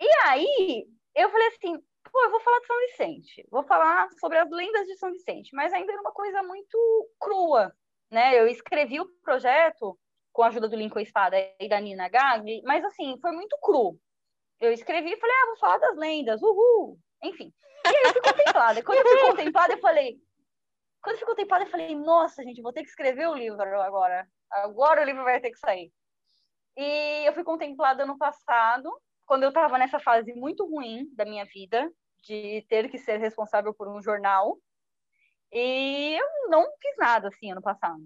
E 0.00 0.08
aí, 0.26 0.86
eu 1.16 1.28
falei 1.30 1.48
assim, 1.48 1.76
pô, 2.12 2.24
eu 2.24 2.30
vou 2.30 2.40
falar 2.40 2.60
de 2.60 2.66
São 2.66 2.78
Vicente, 2.78 3.48
vou 3.50 3.64
falar 3.64 4.08
sobre 4.20 4.38
as 4.38 4.48
lendas 4.48 4.86
de 4.86 4.96
São 4.96 5.10
Vicente, 5.10 5.50
mas 5.52 5.72
ainda 5.72 5.92
era 5.92 6.00
uma 6.00 6.12
coisa 6.12 6.42
muito 6.44 6.78
crua, 7.18 7.72
né? 8.08 8.38
Eu 8.38 8.46
escrevi 8.46 9.00
o 9.00 9.08
projeto 9.22 9.98
com 10.32 10.42
a 10.42 10.48
ajuda 10.48 10.68
do 10.68 10.76
Lincoln 10.76 11.00
Espada 11.00 11.36
e 11.58 11.68
da 11.68 11.80
Nina 11.80 12.08
Gagli, 12.08 12.62
mas 12.62 12.84
assim, 12.84 13.18
foi 13.20 13.32
muito 13.32 13.56
cru. 13.60 13.98
Eu 14.60 14.72
escrevi 14.72 15.12
e 15.12 15.16
falei, 15.16 15.34
ah, 15.34 15.46
vou 15.46 15.56
falar 15.56 15.78
das 15.78 15.96
lendas, 15.96 16.42
uhul, 16.42 16.98
enfim. 17.22 17.52
E 17.84 17.88
aí 17.88 18.02
eu 18.04 18.12
fui 18.12 18.22
contemplada. 18.22 18.82
Quando 18.82 18.98
eu 18.98 19.06
fui 19.06 19.30
contemplada, 19.30 19.74
eu 19.74 19.80
falei. 19.80 20.18
Quando 21.02 21.14
eu 21.14 21.18
fui 21.20 21.28
contemplada, 21.28 21.64
eu 21.64 21.70
falei, 21.70 21.94
nossa, 21.94 22.42
gente, 22.42 22.62
vou 22.62 22.72
ter 22.72 22.82
que 22.82 22.88
escrever 22.88 23.28
o 23.28 23.34
livro 23.34 23.62
agora. 23.80 24.28
Agora 24.50 25.02
o 25.02 25.04
livro 25.04 25.24
vai 25.24 25.40
ter 25.40 25.50
que 25.50 25.58
sair. 25.58 25.92
E 26.76 27.24
eu 27.26 27.32
fui 27.32 27.44
contemplada 27.44 28.04
no 28.04 28.18
passado, 28.18 28.90
quando 29.24 29.44
eu 29.44 29.48
estava 29.48 29.78
nessa 29.78 29.98
fase 29.98 30.32
muito 30.34 30.66
ruim 30.66 31.08
da 31.14 31.24
minha 31.24 31.44
vida, 31.44 31.90
de 32.22 32.66
ter 32.68 32.90
que 32.90 32.98
ser 32.98 33.18
responsável 33.18 33.72
por 33.72 33.88
um 33.88 34.02
jornal. 34.02 34.58
E 35.52 36.16
eu 36.18 36.50
não 36.50 36.64
fiz 36.80 36.96
nada 36.98 37.28
assim 37.28 37.52
ano 37.52 37.62
passado. 37.62 38.02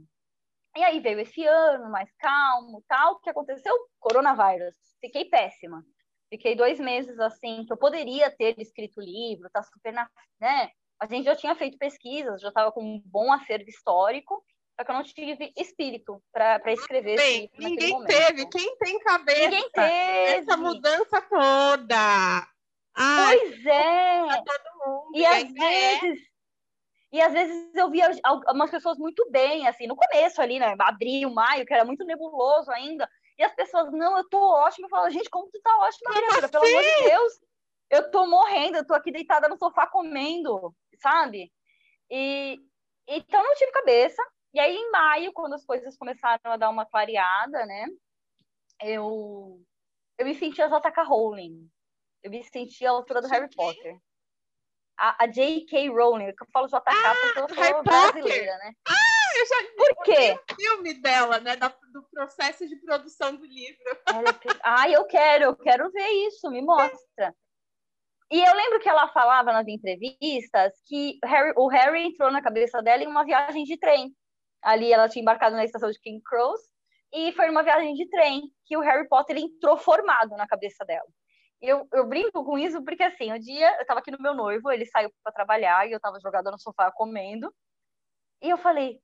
E 0.76 0.84
aí 0.84 1.00
veio 1.00 1.18
esse 1.18 1.44
ano 1.44 1.90
mais 1.90 2.12
calmo, 2.16 2.84
tal. 2.86 3.14
O 3.14 3.20
que 3.20 3.30
aconteceu? 3.30 3.74
Coronavírus. 3.98 4.76
Fiquei 5.00 5.24
péssima. 5.24 5.82
Fiquei 6.30 6.54
dois 6.54 6.78
meses 6.78 7.18
assim, 7.18 7.64
que 7.66 7.72
eu 7.72 7.76
poderia 7.76 8.30
ter 8.30 8.54
escrito 8.58 8.98
o 8.98 9.04
livro, 9.04 9.50
tá 9.50 9.62
super 9.62 9.92
na. 9.92 10.08
Né? 10.40 10.70
A 11.00 11.06
gente 11.06 11.24
já 11.24 11.34
tinha 11.34 11.54
feito 11.56 11.76
pesquisas, 11.76 12.40
já 12.40 12.48
estava 12.48 12.70
com 12.70 12.82
um 12.82 13.02
bom 13.04 13.32
acervo 13.32 13.68
histórico, 13.68 14.42
só 14.78 14.84
que 14.84 14.90
eu 14.90 14.94
não 14.94 15.02
tive 15.02 15.52
espírito 15.58 16.22
para 16.32 16.72
escrever 16.72 17.16
Bem. 17.16 17.50
Ninguém 17.58 18.04
teve. 18.04 18.46
Quem 18.46 18.76
tem 18.78 18.98
cabeça? 19.00 19.40
Ninguém 19.40 19.70
teve. 19.70 20.38
Essa 20.38 20.56
mudança 20.56 21.20
toda. 21.22 22.48
Ai, 22.96 23.38
pois 23.38 23.66
é. 23.66 24.20
Todo 24.26 24.86
mundo. 24.86 25.10
E, 25.14 25.26
às 25.26 25.42
é. 25.42 25.46
vezes. 25.46 26.30
E 27.12 27.20
às 27.20 27.32
vezes 27.32 27.74
eu 27.74 27.90
via 27.90 28.08
algumas 28.22 28.70
pessoas 28.70 28.96
muito 28.96 29.28
bem, 29.30 29.66
assim, 29.66 29.86
no 29.86 29.96
começo 29.96 30.40
ali, 30.40 30.60
né? 30.60 30.76
Abril, 30.78 31.28
maio, 31.30 31.66
que 31.66 31.74
era 31.74 31.84
muito 31.84 32.04
nebuloso 32.04 32.70
ainda. 32.70 33.08
E 33.40 33.42
as 33.42 33.54
pessoas, 33.54 33.90
não, 33.90 34.18
eu 34.18 34.28
tô 34.28 34.38
ótima. 34.38 34.84
Eu 34.84 34.90
falo, 34.90 35.08
gente, 35.08 35.30
como 35.30 35.50
tu 35.50 35.58
tá 35.62 35.74
ótima, 35.78 36.10
criatura? 36.10 36.48
Pelo 36.50 36.66
amor 36.66 36.82
de 36.82 37.04
Deus. 37.04 37.40
Eu 37.88 38.10
tô 38.10 38.26
morrendo, 38.26 38.76
eu 38.76 38.86
tô 38.86 38.92
aqui 38.92 39.10
deitada 39.10 39.48
no 39.48 39.56
sofá 39.56 39.86
comendo, 39.86 40.76
sabe? 41.00 41.50
E 42.10 42.58
então 43.08 43.42
não 43.42 43.54
tive 43.54 43.72
cabeça. 43.72 44.22
E 44.52 44.60
aí, 44.60 44.76
em 44.76 44.90
maio, 44.90 45.32
quando 45.32 45.54
as 45.54 45.64
coisas 45.64 45.96
começaram 45.96 46.38
a 46.44 46.58
dar 46.58 46.68
uma 46.68 46.84
clareada, 46.84 47.64
né? 47.64 47.86
Eu, 48.82 49.58
eu 50.18 50.26
me 50.26 50.34
senti 50.34 50.60
a 50.60 50.68
J.K. 50.68 51.02
Rowling. 51.02 51.66
Eu 52.22 52.30
me 52.30 52.44
senti 52.44 52.84
a 52.84 52.90
altura 52.90 53.22
do 53.22 53.28
Harry 53.28 53.48
Potter. 53.48 53.96
A, 54.98 55.24
a 55.24 55.26
J.K. 55.26 55.88
Rowling, 55.88 56.26
eu 56.26 56.34
falo 56.52 56.66
JK 56.66 56.76
ah, 56.76 57.14
porque 57.22 57.38
eu 57.38 57.64
sou 57.64 57.82
brasileira, 57.82 58.58
né? 58.58 58.74
Ah! 58.86 58.99
Eu 59.36 59.46
já 59.46 59.56
Por 59.76 60.04
quê? 60.04 60.38
um 60.52 60.54
filme 60.54 60.94
dela, 60.94 61.40
né? 61.40 61.56
Da, 61.56 61.68
do 61.92 62.02
processo 62.10 62.66
de 62.68 62.76
produção 62.76 63.34
do 63.36 63.44
livro. 63.44 63.98
Ela... 64.06 64.40
Ai, 64.62 64.94
eu 64.94 65.04
quero, 65.06 65.44
eu 65.44 65.56
quero 65.56 65.90
ver 65.90 66.08
isso, 66.26 66.50
me 66.50 66.62
mostra. 66.62 67.34
E 68.30 68.40
eu 68.40 68.54
lembro 68.54 68.78
que 68.78 68.88
ela 68.88 69.08
falava 69.08 69.52
nas 69.52 69.66
entrevistas 69.66 70.72
que 70.86 71.18
Harry, 71.24 71.52
o 71.56 71.66
Harry 71.68 72.04
entrou 72.04 72.30
na 72.30 72.40
cabeça 72.40 72.80
dela 72.80 73.02
em 73.02 73.08
uma 73.08 73.24
viagem 73.24 73.64
de 73.64 73.76
trem. 73.76 74.14
Ali 74.62 74.92
ela 74.92 75.08
tinha 75.08 75.22
embarcado 75.22 75.56
na 75.56 75.64
estação 75.64 75.90
de 75.90 75.98
King 75.98 76.22
Cross 76.22 76.60
e 77.12 77.32
foi 77.32 77.48
numa 77.48 77.64
viagem 77.64 77.94
de 77.94 78.08
trem 78.08 78.42
que 78.66 78.76
o 78.76 78.80
Harry 78.80 79.08
Potter 79.08 79.36
entrou 79.36 79.76
formado 79.76 80.36
na 80.36 80.46
cabeça 80.46 80.84
dela. 80.84 81.08
Eu, 81.60 81.86
eu 81.92 82.06
brinco 82.06 82.44
com 82.44 82.56
isso 82.56 82.82
porque, 82.84 83.02
assim, 83.02 83.32
um 83.32 83.38
dia 83.38 83.76
eu 83.78 83.84
tava 83.84 84.00
aqui 84.00 84.10
no 84.10 84.20
meu 84.20 84.32
noivo, 84.32 84.70
ele 84.70 84.86
saiu 84.86 85.10
para 85.22 85.32
trabalhar 85.32 85.86
e 85.88 85.92
eu 85.92 86.00
tava 86.00 86.20
jogada 86.20 86.50
no 86.50 86.58
sofá 86.58 86.90
comendo. 86.92 87.52
E 88.40 88.48
eu 88.48 88.56
falei, 88.56 89.00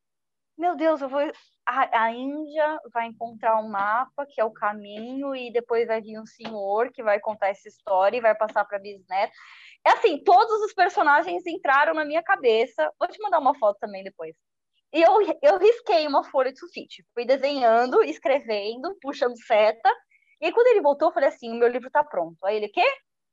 meu 0.57 0.77
Deus, 0.77 1.01
eu 1.01 1.09
vou. 1.09 1.21
A, 1.67 2.05
a 2.05 2.13
Índia 2.13 2.79
vai 2.93 3.07
encontrar 3.07 3.59
um 3.61 3.69
mapa 3.69 4.27
que 4.27 4.41
é 4.41 4.45
o 4.45 4.53
caminho, 4.53 5.35
e 5.35 5.53
depois 5.53 5.87
vai 5.87 6.01
vir 6.01 6.19
um 6.19 6.27
senhor 6.27 6.91
que 6.93 7.03
vai 7.03 7.21
contar 7.21 7.49
essa 7.49 7.69
história 7.69 8.17
e 8.17 8.21
vai 8.21 8.35
passar 8.35 8.65
para 8.65 8.79
bisneto. 8.79 9.33
É 9.87 9.93
assim, 9.93 10.23
todos 10.25 10.61
os 10.63 10.73
personagens 10.73 11.47
entraram 11.47 11.95
na 11.95 12.05
minha 12.05 12.23
cabeça. 12.23 12.91
Vou 12.99 13.09
te 13.09 13.21
mandar 13.23 13.39
uma 13.39 13.57
foto 13.59 13.79
também 13.79 14.03
depois. 14.05 14.35
E 14.93 15.03
eu, 15.03 15.13
eu 15.43 15.59
risquei 15.59 16.07
uma 16.07 16.25
folha 16.25 16.53
de 16.53 16.59
sulfite. 16.59 17.05
Fui 17.15 17.25
desenhando, 17.25 18.03
escrevendo, 18.03 18.97
puxando 19.01 19.37
seta. 19.45 19.91
E 20.41 20.47
aí, 20.47 20.53
quando 20.53 20.69
ele 20.69 20.81
voltou, 20.81 21.09
eu 21.09 21.15
falei 21.15 21.29
assim: 21.29 21.51
o 21.53 21.57
meu 21.57 21.69
livro 21.69 21.89
está 21.89 22.05
pronto. 22.05 22.37
Aí 22.45 22.57
ele, 22.57 22.69
quê? 22.69 22.85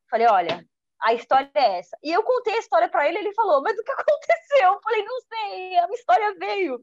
Falei, 0.10 0.28
olha, 0.28 0.66
a 1.02 1.14
história 1.14 1.50
é 1.56 1.80
essa. 1.80 1.98
E 2.04 2.12
eu 2.12 2.24
contei 2.24 2.56
a 2.56 2.60
história 2.60 2.90
para 2.90 3.08
ele, 3.08 3.18
ele 3.20 3.34
falou, 3.34 3.62
mas 3.62 3.78
o 3.78 3.84
que 3.84 3.92
aconteceu? 3.92 4.74
Eu 4.74 4.82
falei, 4.82 5.04
não 5.04 5.20
sei, 5.22 5.78
a 5.78 5.88
minha 5.88 6.00
história 6.00 6.36
veio. 6.40 6.80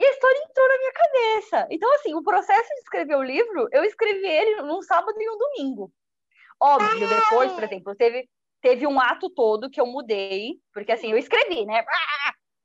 E 0.00 0.04
a 0.04 0.10
história 0.10 0.38
entrou 0.38 0.66
na 0.66 0.78
minha 0.78 0.92
cabeça. 0.92 1.68
Então, 1.70 1.94
assim, 1.96 2.14
o 2.14 2.22
processo 2.22 2.68
de 2.68 2.80
escrever 2.80 3.16
o 3.16 3.22
livro, 3.22 3.68
eu 3.70 3.84
escrevi 3.84 4.26
ele 4.26 4.62
num 4.62 4.80
sábado 4.80 5.14
e 5.20 5.28
um 5.28 5.36
domingo. 5.36 5.92
Óbvio, 6.58 7.06
depois, 7.06 7.52
por 7.52 7.64
exemplo, 7.64 7.94
teve, 7.94 8.26
teve 8.62 8.86
um 8.86 8.98
ato 8.98 9.28
todo 9.28 9.68
que 9.68 9.78
eu 9.78 9.84
mudei, 9.84 10.54
porque 10.72 10.92
assim, 10.92 11.10
eu 11.10 11.18
escrevi, 11.18 11.66
né? 11.66 11.84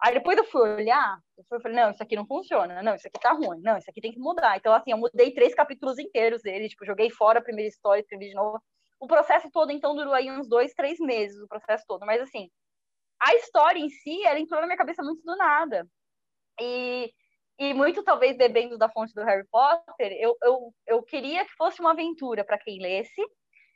Aí 0.01 0.13
depois 0.13 0.37
eu 0.37 0.45
fui 0.45 0.61
olhar, 0.61 1.17
eu 1.51 1.59
falei, 1.61 1.77
não, 1.77 1.91
isso 1.91 2.03
aqui 2.03 2.15
não 2.15 2.25
funciona, 2.25 2.81
não, 2.81 2.95
isso 2.95 3.07
aqui 3.07 3.19
tá 3.19 3.31
ruim, 3.31 3.59
não, 3.61 3.77
isso 3.77 3.89
aqui 3.89 3.99
tem 3.99 4.13
que 4.13 4.19
mudar. 4.19 4.55
Então, 4.55 4.73
assim, 4.73 4.91
eu 4.91 4.97
mudei 4.97 5.33
três 5.33 5.53
capítulos 5.53 5.99
inteiros 5.99 6.41
dele, 6.41 6.69
tipo, 6.69 6.85
joguei 6.85 7.09
fora 7.09 7.39
a 7.39 7.43
primeira 7.43 7.67
história, 7.67 7.99
escrevi 8.01 8.29
de 8.29 8.35
novo. 8.35 8.61
O 8.97 9.07
processo 9.07 9.49
todo, 9.51 9.71
então, 9.71 9.93
durou 9.93 10.13
aí 10.13 10.31
uns 10.31 10.47
dois, 10.47 10.73
três 10.73 10.99
meses, 10.99 11.41
o 11.41 11.47
processo 11.47 11.83
todo. 11.85 12.05
Mas, 12.05 12.21
assim, 12.21 12.49
a 13.21 13.35
história 13.35 13.79
em 13.79 13.89
si, 13.89 14.25
ela 14.25 14.39
entrou 14.39 14.61
na 14.61 14.67
minha 14.67 14.77
cabeça 14.77 15.03
muito 15.03 15.21
do 15.23 15.35
nada. 15.35 15.85
E 16.61 17.11
e 17.57 17.73
muito 17.73 18.03
talvez 18.03 18.35
bebendo 18.37 18.77
da 18.77 18.89
fonte 18.89 19.13
do 19.13 19.23
Harry 19.23 19.47
Potter, 19.49 20.11
eu, 20.19 20.35
eu, 20.43 20.73
eu 20.85 21.03
queria 21.03 21.45
que 21.45 21.55
fosse 21.55 21.79
uma 21.79 21.91
aventura 21.91 22.43
para 22.43 22.57
quem 22.57 22.81
lesse. 22.81 23.21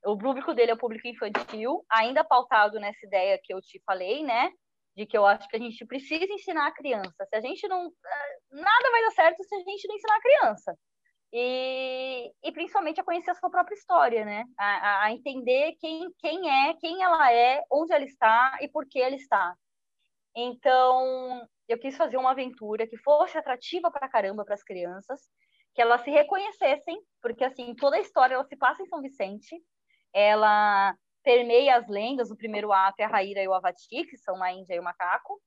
O 0.06 0.18
público 0.18 0.54
dele 0.54 0.72
é 0.72 0.74
o 0.74 0.78
público 0.78 1.08
infantil, 1.08 1.86
ainda 1.90 2.24
pautado 2.24 2.80
nessa 2.80 3.06
ideia 3.06 3.40
que 3.42 3.54
eu 3.54 3.62
te 3.62 3.82
falei, 3.86 4.24
né? 4.24 4.52
De 4.96 5.06
que 5.06 5.18
eu 5.18 5.26
acho 5.26 5.48
que 5.48 5.56
a 5.56 5.60
gente 5.60 5.86
precisa 5.86 6.26
ensinar 6.26 6.68
a 6.68 6.74
criança. 6.74 7.26
Se 7.26 7.36
a 7.36 7.42
gente 7.42 7.68
não. 7.68 7.88
Eh, 7.88 8.38
nada 8.52 8.92
vai 8.92 9.02
dar 9.02 9.12
certo 9.12 9.44
se 9.44 9.56
a 9.56 9.60
gente 9.60 9.88
não 9.88 9.96
ensinar 9.96 10.16
a 10.16 10.22
criança. 10.22 10.78
E, 11.32 12.32
e 12.44 12.52
principalmente 12.52 13.00
a 13.00 13.04
conhecer 13.04 13.32
a 13.32 13.36
sua 13.36 13.50
própria 13.50 13.76
história, 13.76 14.26
né? 14.26 14.46
A, 14.58 15.06
a 15.06 15.12
entender 15.12 15.76
quem, 15.80 16.10
quem 16.18 16.50
é, 16.50 16.74
quem 16.76 17.04
ela 17.04 17.32
é, 17.32 17.62
onde 17.72 17.94
ela 17.94 18.04
está 18.04 18.58
e 18.62 18.68
por 18.68 18.86
que 18.88 19.00
ela 19.00 19.16
está. 19.16 19.56
Então, 20.36 21.48
eu 21.70 21.78
quis 21.78 21.96
fazer 21.96 22.18
uma 22.18 22.32
aventura 22.32 22.88
que 22.88 22.98
fosse 22.98 23.38
atrativa 23.38 23.92
para 23.92 24.10
caramba 24.10 24.44
para 24.44 24.56
as 24.56 24.64
crianças, 24.64 25.22
que 25.76 25.82
elas 25.82 26.02
se 26.02 26.10
reconhecessem, 26.10 27.00
porque 27.22 27.44
assim, 27.44 27.76
toda 27.76 27.96
a 27.96 28.00
história 28.00 28.34
ela 28.34 28.44
se 28.46 28.58
passa 28.58 28.82
em 28.82 28.88
São 28.88 29.02
Vicente, 29.02 29.56
ela 30.12 30.96
permeia 31.24 31.78
as 31.78 31.88
lendas, 31.88 32.32
o 32.32 32.36
primeiro 32.36 32.72
ato 32.72 33.00
é 33.00 33.04
a 33.04 33.08
Raíra 33.08 33.44
e 33.44 33.48
o 33.48 33.54
Avati, 33.54 34.06
que 34.06 34.18
são 34.18 34.36
uma 34.36 34.52
índia 34.52 34.74
e 34.74 34.80
o 34.80 34.84
macaco, 34.84 35.40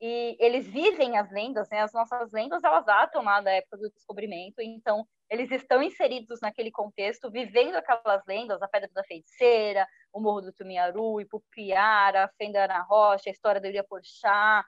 e 0.00 0.36
eles 0.40 0.66
vivem 0.66 1.18
as 1.18 1.30
lendas, 1.30 1.68
né? 1.70 1.80
As 1.80 1.92
nossas 1.92 2.32
lendas, 2.32 2.64
elas 2.64 2.84
datam 2.86 3.22
lá 3.22 3.40
da 3.40 3.50
época 3.50 3.76
do 3.76 3.90
descobrimento, 3.90 4.60
então 4.60 5.06
eles 5.28 5.50
estão 5.50 5.82
inseridos 5.82 6.40
naquele 6.40 6.70
contexto, 6.70 7.30
vivendo 7.30 7.76
aquelas 7.76 8.24
lendas, 8.26 8.62
a 8.62 8.68
Pedra 8.68 8.88
da 8.94 9.04
Feiticeira, 9.04 9.86
o 10.12 10.20
Morro 10.20 10.40
do 10.40 10.52
Tumiaru, 10.52 11.20
Ipupiara, 11.20 12.24
a 12.24 12.28
Fenda 12.36 12.66
na 12.66 12.82
Rocha, 12.82 13.28
a 13.28 13.32
história 13.32 13.60
do 13.60 13.66
Ilha 13.66 13.84
Porchá, 13.84 14.64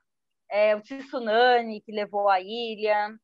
é, 0.52 0.76
o 0.76 0.82
tsunami 0.82 1.80
que 1.80 1.90
levou 1.90 2.28
a 2.28 2.38
ilha. 2.40 3.16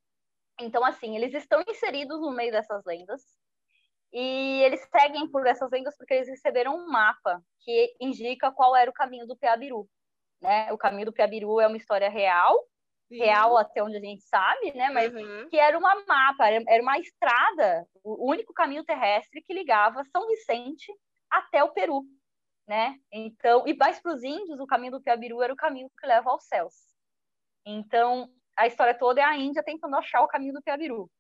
Então, 0.58 0.82
assim, 0.82 1.14
eles 1.14 1.34
estão 1.34 1.62
inseridos 1.68 2.20
no 2.20 2.32
meio 2.32 2.50
dessas 2.50 2.82
lendas 2.86 3.22
e 4.10 4.62
eles 4.62 4.80
seguem 4.90 5.30
por 5.30 5.46
essas 5.46 5.70
lendas 5.70 5.94
porque 5.96 6.14
eles 6.14 6.28
receberam 6.28 6.74
um 6.74 6.90
mapa 6.90 7.40
que 7.60 7.94
indica 8.00 8.50
qual 8.50 8.74
era 8.74 8.90
o 8.90 8.94
caminho 8.94 9.26
do 9.26 9.36
Piabiru. 9.36 9.86
Né? 10.40 10.72
O 10.72 10.78
caminho 10.78 11.04
do 11.04 11.12
Piabiru 11.12 11.60
é 11.60 11.66
uma 11.66 11.76
história 11.76 12.08
real, 12.08 12.58
Sim. 13.08 13.18
real 13.18 13.58
até 13.58 13.82
onde 13.82 13.98
a 13.98 14.00
gente 14.00 14.22
sabe, 14.22 14.72
né? 14.72 14.88
Mas 14.90 15.12
uhum. 15.12 15.48
que 15.50 15.58
era 15.58 15.76
uma 15.76 15.94
mapa, 16.06 16.48
era 16.48 16.82
uma 16.82 16.98
estrada, 16.98 17.86
o 18.02 18.30
único 18.30 18.54
caminho 18.54 18.84
terrestre 18.84 19.42
que 19.42 19.52
ligava 19.52 20.02
São 20.04 20.26
Vicente 20.28 20.90
até 21.30 21.62
o 21.62 21.72
Peru, 21.72 22.04
né? 22.66 22.94
Então, 23.12 23.66
e 23.66 23.74
mais 23.74 24.00
para 24.00 24.14
os 24.14 24.22
índios, 24.22 24.58
o 24.60 24.66
caminho 24.66 24.92
do 24.92 25.02
Piabiru 25.02 25.42
era 25.42 25.52
o 25.52 25.56
caminho 25.56 25.90
que 25.98 26.06
leva 26.06 26.30
aos 26.30 26.44
céus. 26.44 26.87
Então, 27.70 28.30
a 28.56 28.66
história 28.66 28.94
toda 28.94 29.20
é 29.20 29.24
a 29.24 29.36
Índia 29.36 29.62
tentando 29.62 29.94
achar 29.94 30.22
o 30.22 30.28
caminho 30.28 30.54
do 30.54 30.62
Piabiru. 30.62 31.10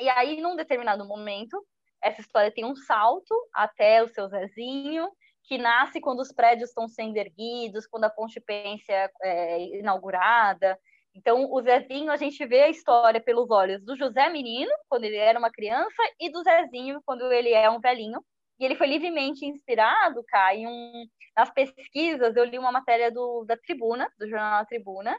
E 0.00 0.08
aí, 0.08 0.40
num 0.40 0.54
determinado 0.54 1.04
momento, 1.04 1.60
essa 2.00 2.20
história 2.20 2.52
tem 2.52 2.64
um 2.64 2.76
salto 2.76 3.34
até 3.52 4.00
o 4.00 4.08
seu 4.08 4.28
Zezinho, 4.28 5.10
que 5.42 5.58
nasce 5.58 6.00
quando 6.00 6.20
os 6.20 6.32
prédios 6.32 6.70
estão 6.70 6.86
sendo 6.86 7.16
erguidos, 7.16 7.86
quando 7.86 8.04
a 8.04 8.10
Ponte 8.10 8.40
Pência 8.40 9.10
é 9.22 9.78
inaugurada. 9.78 10.78
Então, 11.12 11.50
o 11.50 11.60
Zezinho, 11.60 12.12
a 12.12 12.16
gente 12.16 12.46
vê 12.46 12.62
a 12.62 12.68
história 12.68 13.20
pelos 13.20 13.50
olhos 13.50 13.82
do 13.84 13.96
José 13.96 14.28
Menino, 14.28 14.70
quando 14.88 15.02
ele 15.02 15.16
era 15.16 15.38
uma 15.38 15.50
criança, 15.50 16.00
e 16.20 16.30
do 16.30 16.44
Zezinho, 16.44 17.00
quando 17.04 17.32
ele 17.32 17.50
é 17.50 17.68
um 17.68 17.80
velhinho. 17.80 18.24
E 18.60 18.64
ele 18.64 18.76
foi 18.76 18.86
livremente 18.86 19.44
inspirado, 19.44 20.22
Cá, 20.28 20.54
em 20.54 20.66
um... 20.66 21.06
nas 21.36 21.50
pesquisas, 21.50 22.36
eu 22.36 22.44
li 22.44 22.56
uma 22.56 22.70
matéria 22.70 23.10
do, 23.10 23.44
da 23.44 23.56
Tribuna, 23.56 24.08
do 24.16 24.28
jornal 24.28 24.64
Tribuna, 24.66 25.18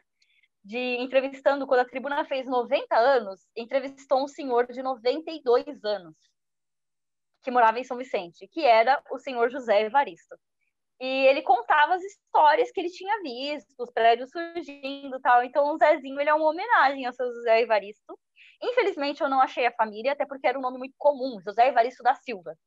de 0.67 0.97
entrevistando, 0.97 1.65
quando 1.65 1.79
a 1.79 1.85
Tribuna 1.85 2.25
fez 2.25 2.45
90 2.45 2.93
anos, 2.93 3.39
entrevistou 3.55 4.21
um 4.21 4.27
senhor 4.27 4.67
de 4.67 4.83
92 4.83 5.81
anos, 5.85 6.13
que 7.41 7.49
morava 7.49 7.79
em 7.79 7.85
São 7.85 7.95
Vicente, 7.95 8.45
que 8.49 8.65
era 8.65 9.01
o 9.09 9.17
senhor 9.17 9.49
José 9.49 9.83
Evaristo. 9.83 10.35
E 10.99 11.25
ele 11.27 11.41
contava 11.41 11.93
as 11.93 12.03
histórias 12.03 12.69
que 12.69 12.81
ele 12.81 12.89
tinha 12.89 13.21
visto, 13.21 13.73
os 13.79 13.89
prédios 13.91 14.29
surgindo 14.29 15.21
tal. 15.21 15.41
Então, 15.41 15.73
o 15.73 15.77
Zezinho 15.77 16.19
ele 16.19 16.29
é 16.29 16.33
uma 16.33 16.49
homenagem 16.49 17.05
ao 17.05 17.13
seu 17.13 17.27
José 17.27 17.61
Evaristo. 17.61 18.19
Infelizmente, 18.61 19.21
eu 19.21 19.29
não 19.29 19.39
achei 19.39 19.65
a 19.65 19.71
família, 19.71 20.11
até 20.11 20.25
porque 20.25 20.47
era 20.47 20.59
um 20.59 20.61
nome 20.61 20.79
muito 20.79 20.95
comum, 20.97 21.39
José 21.39 21.69
Evaristo 21.69 22.03
da 22.03 22.13
Silva. 22.15 22.57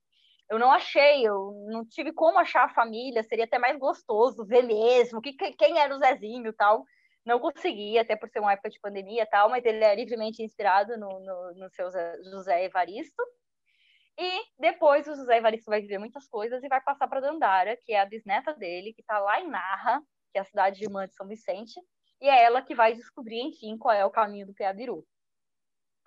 Eu 0.49 0.59
não 0.59 0.73
achei, 0.73 1.23
eu 1.23 1.67
não 1.69 1.85
tive 1.85 2.15
como 2.15 2.39
achar 2.39 2.65
a 2.65 2.75
família, 2.75 3.23
seria 3.23 3.45
até 3.45 3.59
mais 3.59 3.79
gostoso 3.79 4.47
ver 4.47 4.63
mesmo 4.63 5.21
que, 5.21 5.35
quem 5.35 5.79
era 5.79 5.95
o 5.95 5.99
Zezinho 5.99 6.51
tal. 6.55 6.87
Não 7.25 7.39
consegui, 7.39 7.99
até 7.99 8.17
por 8.17 8.29
ser 8.29 8.41
uma 8.41 8.53
época 8.53 8.71
de 8.71 8.81
pandemia 8.81 9.27
tal, 9.27 9.49
mas 9.51 9.65
ele 9.65 9.85
é 9.85 9.95
livremente 9.95 10.43
inspirado 10.43 10.97
no, 10.97 11.21
no, 11.21 11.55
no 11.55 11.71
seu 11.71 11.89
José 12.31 12.65
Evaristo. 12.65 13.23
E 14.19 14.43
depois 14.59 15.07
o 15.07 15.15
José 15.15 15.39
Evaristo 15.39 15.71
vai 15.71 15.81
viver 15.81 15.99
muitas 15.99 16.29
coisas 16.29 16.63
e 16.63 16.69
vai 16.69 16.81
passar 16.81 17.09
para 17.09 17.21
Dandara, 17.21 17.77
que 17.77 17.93
é 17.93 18.01
a 18.01 18.07
bisneta 18.07 18.55
dele, 18.55 18.93
que 18.93 19.01
está 19.01 19.19
lá 19.19 19.41
em 19.41 19.49
Narra, 19.49 20.01
que 20.33 20.39
é 20.39 20.41
a 20.41 20.45
cidade 20.45 20.79
de 20.79 20.85
irmã 20.85 21.07
de 21.07 21.15
São 21.15 21.27
Vicente, 21.27 21.81
e 22.21 22.29
é 22.29 22.43
ela 22.45 22.63
que 22.63 22.75
vai 22.75 22.95
descobrir, 22.95 23.41
enfim, 23.41 23.79
qual 23.79 23.95
é 23.95 24.05
o 24.05 24.11
caminho 24.11 24.47
do 24.47 24.55
Peabiru. 24.55 25.07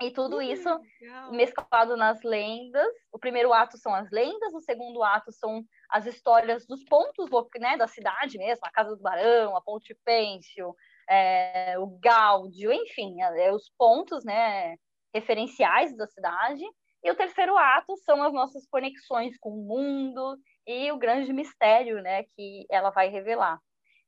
E 0.01 0.11
tudo 0.11 0.41
isso 0.41 0.69
legal. 1.01 1.31
mesclado 1.31 1.95
nas 1.95 2.21
lendas. 2.23 2.87
O 3.11 3.19
primeiro 3.19 3.53
ato 3.53 3.77
são 3.77 3.93
as 3.93 4.09
lendas, 4.11 4.53
o 4.53 4.59
segundo 4.59 5.03
ato 5.03 5.31
são 5.31 5.63
as 5.89 6.05
histórias 6.05 6.65
dos 6.65 6.83
pontos 6.83 7.29
né, 7.59 7.77
da 7.77 7.87
cidade 7.87 8.37
mesmo, 8.37 8.65
a 8.65 8.71
Casa 8.71 8.95
do 8.95 9.01
Barão, 9.01 9.55
a 9.55 9.61
Ponte 9.61 9.95
Pêncio, 10.03 10.75
é, 11.09 11.77
o 11.79 11.87
Gáudio, 12.01 12.71
enfim, 12.71 13.21
é, 13.21 13.51
os 13.51 13.71
pontos 13.77 14.23
né, 14.23 14.75
referenciais 15.13 15.95
da 15.95 16.07
cidade. 16.07 16.63
E 17.03 17.11
o 17.11 17.15
terceiro 17.15 17.57
ato 17.57 17.95
são 17.97 18.23
as 18.23 18.33
nossas 18.33 18.65
conexões 18.67 19.37
com 19.37 19.49
o 19.49 19.67
mundo 19.67 20.37
e 20.65 20.91
o 20.91 20.97
grande 20.97 21.33
mistério, 21.33 22.01
né, 22.01 22.23
que 22.35 22.65
ela 22.69 22.91
vai 22.91 23.09
revelar. 23.09 23.59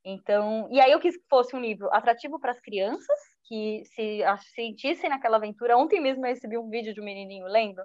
Então, 0.04 0.68
e 0.72 0.80
aí 0.80 0.92
eu 0.92 1.00
quis 1.00 1.18
que 1.18 1.28
fosse 1.28 1.56
um 1.56 1.60
livro 1.60 1.90
atrativo 1.92 2.40
para 2.40 2.52
as 2.52 2.62
crianças, 2.62 3.20
que 3.48 3.84
se 3.86 4.22
sentissem 4.54 5.10
naquela 5.10 5.38
aventura. 5.38 5.78
Ontem 5.78 6.00
mesmo 6.00 6.26
eu 6.26 6.30
recebi 6.30 6.58
um 6.58 6.70
vídeo 6.70 6.94
de 6.94 7.02
um 7.02 7.04
menininho 7.04 7.48
lendo, 7.48 7.82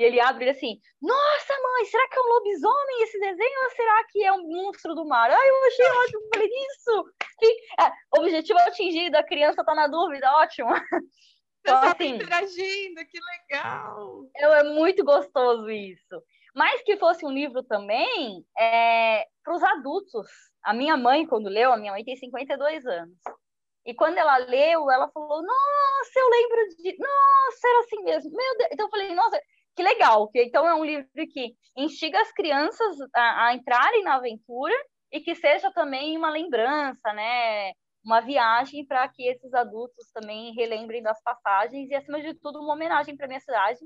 e 0.00 0.02
ele 0.02 0.18
abre 0.18 0.48
assim: 0.48 0.80
Nossa, 1.02 1.52
mãe, 1.62 1.84
será 1.84 2.08
que 2.08 2.18
é 2.18 2.22
um 2.22 2.28
lobisomem 2.28 3.02
esse 3.02 3.20
desenho 3.20 3.64
ou 3.64 3.70
será 3.70 4.04
que 4.04 4.24
é 4.24 4.32
um 4.32 4.48
monstro 4.48 4.94
do 4.94 5.04
mar? 5.04 5.30
Ai, 5.30 5.50
eu 5.50 5.66
achei 5.66 5.86
ótimo, 5.86 6.28
falei 6.34 6.48
isso. 6.48 7.04
É, 7.78 8.18
objetivo 8.18 8.58
atingido, 8.60 9.16
a 9.16 9.22
criança 9.22 9.60
está 9.60 9.74
na 9.74 9.86
dúvida, 9.86 10.32
ótimo. 10.36 10.70
Então, 11.62 11.76
assim, 11.82 12.14
interagindo, 12.14 13.04
que 13.04 13.18
legal! 13.20 14.22
É, 14.34 14.44
é 14.44 14.62
muito 14.62 15.04
gostoso 15.04 15.68
isso. 15.68 16.22
Mas 16.54 16.80
que 16.80 16.96
fosse 16.96 17.26
um 17.26 17.30
livro 17.30 17.62
também 17.62 18.42
é, 18.58 19.26
para 19.44 19.54
os 19.54 19.62
adultos. 19.62 20.26
A 20.64 20.72
minha 20.72 20.96
mãe, 20.96 21.26
quando 21.26 21.50
leu, 21.50 21.70
a 21.70 21.76
minha 21.76 21.92
mãe 21.92 22.02
tem 22.02 22.16
52 22.16 22.86
anos. 22.86 23.18
E 23.84 23.92
quando 23.94 24.16
ela 24.16 24.38
leu, 24.38 24.90
ela 24.90 25.10
falou: 25.10 25.42
Nossa, 25.42 26.18
eu 26.18 26.30
lembro 26.30 26.68
de. 26.76 26.96
Nossa, 26.98 27.68
era 27.68 27.80
assim 27.80 28.02
mesmo. 28.04 28.30
Meu 28.34 28.56
Deus. 28.56 28.70
Então 28.72 28.86
eu 28.86 28.90
falei: 28.90 29.14
Nossa, 29.14 29.38
que 29.74 29.82
legal. 29.82 30.28
Que, 30.28 30.42
então 30.44 30.66
é 30.66 30.74
um 30.74 30.84
livro 30.84 31.08
que 31.32 31.54
instiga 31.76 32.20
as 32.20 32.32
crianças 32.32 32.96
a, 33.14 33.46
a 33.46 33.54
entrarem 33.54 34.02
na 34.02 34.16
aventura 34.16 34.74
e 35.12 35.20
que 35.20 35.34
seja 35.34 35.72
também 35.72 36.16
uma 36.16 36.30
lembrança, 36.30 37.12
né? 37.12 37.72
uma 38.04 38.20
viagem 38.20 38.84
para 38.86 39.06
que 39.08 39.26
esses 39.26 39.52
adultos 39.54 40.10
também 40.12 40.54
relembrem 40.54 41.02
das 41.02 41.22
passagens 41.22 41.90
e, 41.90 41.94
acima 41.94 42.20
de 42.20 42.34
tudo, 42.34 42.60
uma 42.60 42.74
homenagem 42.74 43.16
para 43.16 43.28
minha 43.28 43.40
cidade, 43.40 43.80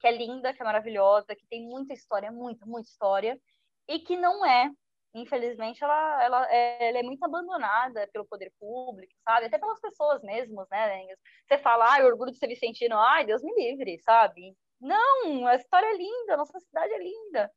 que 0.00 0.06
é 0.06 0.12
linda, 0.12 0.52
que 0.54 0.62
é 0.62 0.64
maravilhosa, 0.64 1.36
que 1.36 1.46
tem 1.48 1.66
muita 1.66 1.92
história, 1.92 2.32
muita, 2.32 2.64
muita 2.64 2.88
história, 2.88 3.38
e 3.86 3.98
que 3.98 4.16
não 4.16 4.44
é, 4.46 4.70
infelizmente, 5.14 5.82
ela, 5.84 6.24
ela, 6.24 6.52
ela 6.52 6.98
é 6.98 7.02
muito 7.02 7.22
abandonada 7.22 8.08
pelo 8.12 8.26
poder 8.26 8.50
público, 8.58 9.12
sabe? 9.24 9.46
Até 9.46 9.58
pelas 9.58 9.80
pessoas 9.80 10.22
mesmas, 10.22 10.66
né? 10.70 11.06
Você 11.46 11.58
fala, 11.58 11.92
ai, 11.92 12.04
orgulho 12.04 12.32
de 12.32 12.38
ser 12.38 12.48
vicentino, 12.48 12.96
ai, 12.96 13.26
Deus 13.26 13.42
me 13.42 13.52
livre, 13.54 13.98
sabe? 14.00 14.56
Não, 14.80 15.46
a 15.46 15.56
história 15.56 15.86
é 15.86 15.96
linda, 15.96 16.34
a 16.34 16.36
nossa 16.36 16.58
cidade 16.60 16.92
é 16.92 16.98
linda. 16.98 17.52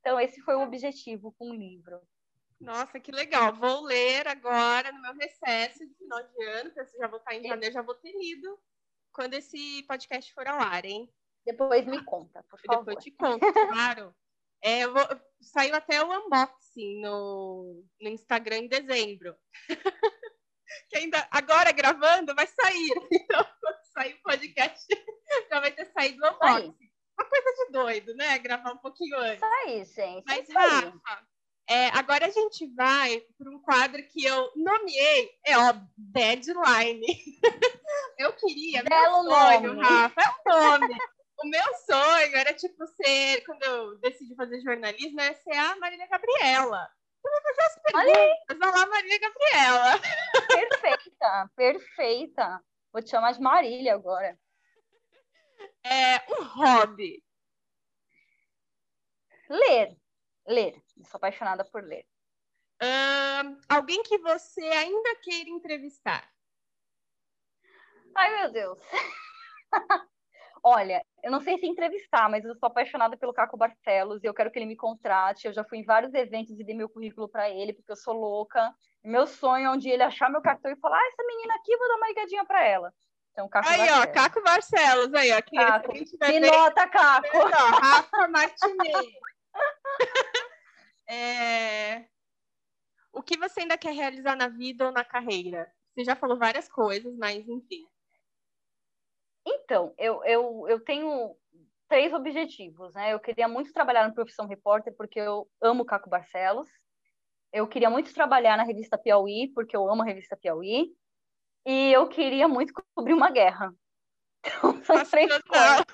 Então, 0.00 0.18
esse 0.20 0.40
foi 0.42 0.54
o 0.56 0.62
objetivo 0.62 1.32
com 1.38 1.50
o 1.50 1.54
livro. 1.54 2.00
Nossa, 2.60 3.00
que 3.00 3.12
legal. 3.12 3.54
Vou 3.54 3.82
ler 3.82 4.26
agora 4.26 4.92
no 4.92 5.00
meu 5.00 5.14
recesso 5.14 5.86
de 5.86 5.94
final 5.94 6.22
de 6.22 6.44
ano, 6.44 6.70
porque 6.72 6.98
já 6.98 7.06
vou 7.06 7.18
estar 7.18 7.34
em 7.34 7.46
janeiro, 7.46 7.74
já 7.74 7.82
vou 7.82 7.94
ter 7.94 8.12
lido 8.12 8.58
quando 9.12 9.34
esse 9.34 9.82
podcast 9.84 10.32
for 10.32 10.46
ao 10.46 10.60
ar, 10.60 10.84
hein? 10.84 11.12
Depois 11.44 11.86
me 11.86 12.02
conta, 12.04 12.42
por 12.44 12.60
favor. 12.60 12.84
Depois 12.84 13.04
te 13.04 13.10
conto, 13.12 13.52
claro. 13.52 14.14
É, 14.62 14.86
vou... 14.86 15.02
Saiu 15.40 15.74
até 15.74 16.02
o 16.02 16.10
unboxing 16.10 17.00
no, 17.00 17.84
no 18.00 18.08
Instagram 18.08 18.58
em 18.58 18.68
dezembro. 18.68 19.36
que 20.88 20.96
ainda 20.96 21.26
agora 21.30 21.70
gravando 21.72 22.34
vai 22.34 22.46
sair. 22.46 22.94
Então, 23.12 23.46
sair 23.94 24.14
o 24.14 24.22
podcast, 24.22 24.86
já 25.48 25.60
vai 25.60 25.70
ter 25.70 25.86
saído 25.86 26.22
o 26.22 26.28
unboxing. 26.28 26.76
Uma 27.18 27.28
coisa 27.28 27.52
de 27.52 27.72
doido, 27.72 28.14
né? 28.16 28.38
Gravar 28.38 28.72
um 28.72 28.78
pouquinho 28.78 29.16
antes. 29.18 29.36
Isso 29.36 29.44
aí, 29.44 29.84
gente. 29.84 30.24
Mas, 30.26 30.48
Rafa, 30.52 31.24
é, 31.68 31.86
agora 31.90 32.26
a 32.26 32.30
gente 32.30 32.66
vai 32.74 33.22
para 33.38 33.50
um 33.50 33.60
quadro 33.62 34.02
que 34.08 34.24
eu 34.24 34.52
nomeei, 34.56 35.30
é 35.46 35.56
óbvio, 35.56 35.88
Deadline. 35.96 37.06
eu 38.18 38.32
queria, 38.34 38.82
Belo 38.82 39.22
meu 39.22 39.32
sonho, 39.32 39.74
nome. 39.74 39.88
Rafa, 39.88 40.20
é 40.20 40.24
o 40.28 40.58
nome. 40.58 40.98
o 41.42 41.48
meu 41.48 41.74
sonho 41.86 42.36
era, 42.36 42.52
tipo, 42.52 42.84
ser, 42.88 43.44
quando 43.46 43.62
eu 43.62 43.98
decidi 44.00 44.34
fazer 44.34 44.60
jornalismo, 44.60 45.20
era 45.20 45.34
ser 45.34 45.56
a 45.56 45.76
Marília 45.76 46.08
Gabriela. 46.08 46.88
Eu 47.24 47.30
vou 47.30 47.42
fazer 47.42 47.62
as 47.62 47.82
perguntas, 47.82 48.58
olha 48.60 48.80
lá, 48.80 48.86
Marília 48.86 49.20
Gabriela. 49.20 50.00
Perfeita, 50.48 51.50
perfeita. 51.56 52.64
Vou 52.94 53.02
te 53.02 53.10
chamar 53.10 53.32
de 53.32 53.40
Marília 53.40 53.92
agora. 53.92 54.38
É 55.82 56.32
um 56.32 56.44
hobby. 56.44 57.20
Ler. 59.50 59.98
Ler. 60.46 60.80
Sou 61.02 61.16
apaixonada 61.16 61.64
por 61.64 61.82
ler. 61.82 62.06
Alguém 63.68 64.00
que 64.04 64.16
você 64.18 64.60
ainda 64.60 65.16
queira 65.16 65.50
entrevistar? 65.50 66.32
Ai, 68.14 68.38
meu 68.38 68.52
Deus. 68.52 68.78
Olha, 70.66 71.04
eu 71.22 71.30
não 71.30 71.42
sei 71.42 71.58
se 71.58 71.66
entrevistar, 71.66 72.26
mas 72.30 72.42
eu 72.42 72.54
sou 72.54 72.68
apaixonada 72.68 73.18
pelo 73.18 73.34
Caco 73.34 73.54
Barcelos 73.54 74.24
e 74.24 74.26
eu 74.26 74.32
quero 74.32 74.50
que 74.50 74.58
ele 74.58 74.64
me 74.64 74.76
contrate. 74.76 75.46
Eu 75.46 75.52
já 75.52 75.62
fui 75.62 75.76
em 75.76 75.84
vários 75.84 76.14
eventos 76.14 76.58
e 76.58 76.64
dei 76.64 76.74
meu 76.74 76.88
currículo 76.88 77.28
para 77.28 77.50
ele, 77.50 77.74
porque 77.74 77.92
eu 77.92 77.96
sou 77.96 78.14
louca. 78.14 78.74
Meu 79.04 79.26
sonho 79.26 79.66
é 79.66 79.70
um 79.70 79.76
dia 79.76 79.92
ele 79.92 80.02
achar 80.02 80.30
meu 80.30 80.40
cartão 80.40 80.72
e 80.72 80.76
falar: 80.76 80.96
ah, 80.96 81.08
essa 81.08 81.22
menina 81.26 81.54
aqui, 81.56 81.76
vou 81.76 81.86
dar 81.86 81.96
uma 81.96 82.08
ligadinha 82.08 82.46
para 82.46 82.66
ela. 82.66 82.94
Então, 83.32 83.46
Caco 83.46 83.68
aí, 83.68 83.76
Barcelos. 83.76 84.06
ó, 84.06 84.12
Caco 84.12 84.42
Barcelos, 84.42 85.14
aí, 85.14 85.32
ó. 85.32 85.42
Que 85.42 85.56
Caco. 85.56 85.92
Nota, 86.40 86.88
Caco. 86.88 87.36
Ó, 87.36 87.78
Rafa 87.78 88.28
Martinez. 88.28 89.06
É... 91.06 92.06
O 93.12 93.22
que 93.22 93.36
você 93.36 93.60
ainda 93.60 93.76
quer 93.76 93.92
realizar 93.92 94.34
na 94.34 94.48
vida 94.48 94.86
ou 94.86 94.90
na 94.90 95.04
carreira? 95.04 95.70
Você 95.92 96.02
já 96.02 96.16
falou 96.16 96.38
várias 96.38 96.66
coisas, 96.66 97.14
mas 97.18 97.46
enfim. 97.46 97.86
Então, 99.46 99.94
eu, 99.98 100.24
eu, 100.24 100.68
eu 100.68 100.80
tenho 100.80 101.36
três 101.88 102.12
objetivos, 102.12 102.94
né? 102.94 103.12
Eu 103.12 103.20
queria 103.20 103.46
muito 103.48 103.72
trabalhar 103.72 104.06
na 104.06 104.14
profissão 104.14 104.46
repórter, 104.46 104.94
porque 104.96 105.20
eu 105.20 105.48
amo 105.60 105.84
Caco 105.84 106.08
Barcelos. 106.08 106.68
Eu 107.52 107.66
queria 107.68 107.90
muito 107.90 108.12
trabalhar 108.12 108.56
na 108.56 108.64
revista 108.64 108.98
Piauí, 108.98 109.52
porque 109.54 109.76
eu 109.76 109.88
amo 109.88 110.02
a 110.02 110.06
revista 110.06 110.36
Piauí. 110.36 110.92
E 111.66 111.92
eu 111.92 112.08
queria 112.08 112.48
muito 112.48 112.72
cobrir 112.94 113.14
uma 113.14 113.30
guerra. 113.30 113.74
Então, 114.46 114.84
são 114.84 114.96
Nossa, 114.96 115.10
três 115.10 115.38
coisas. 115.42 115.84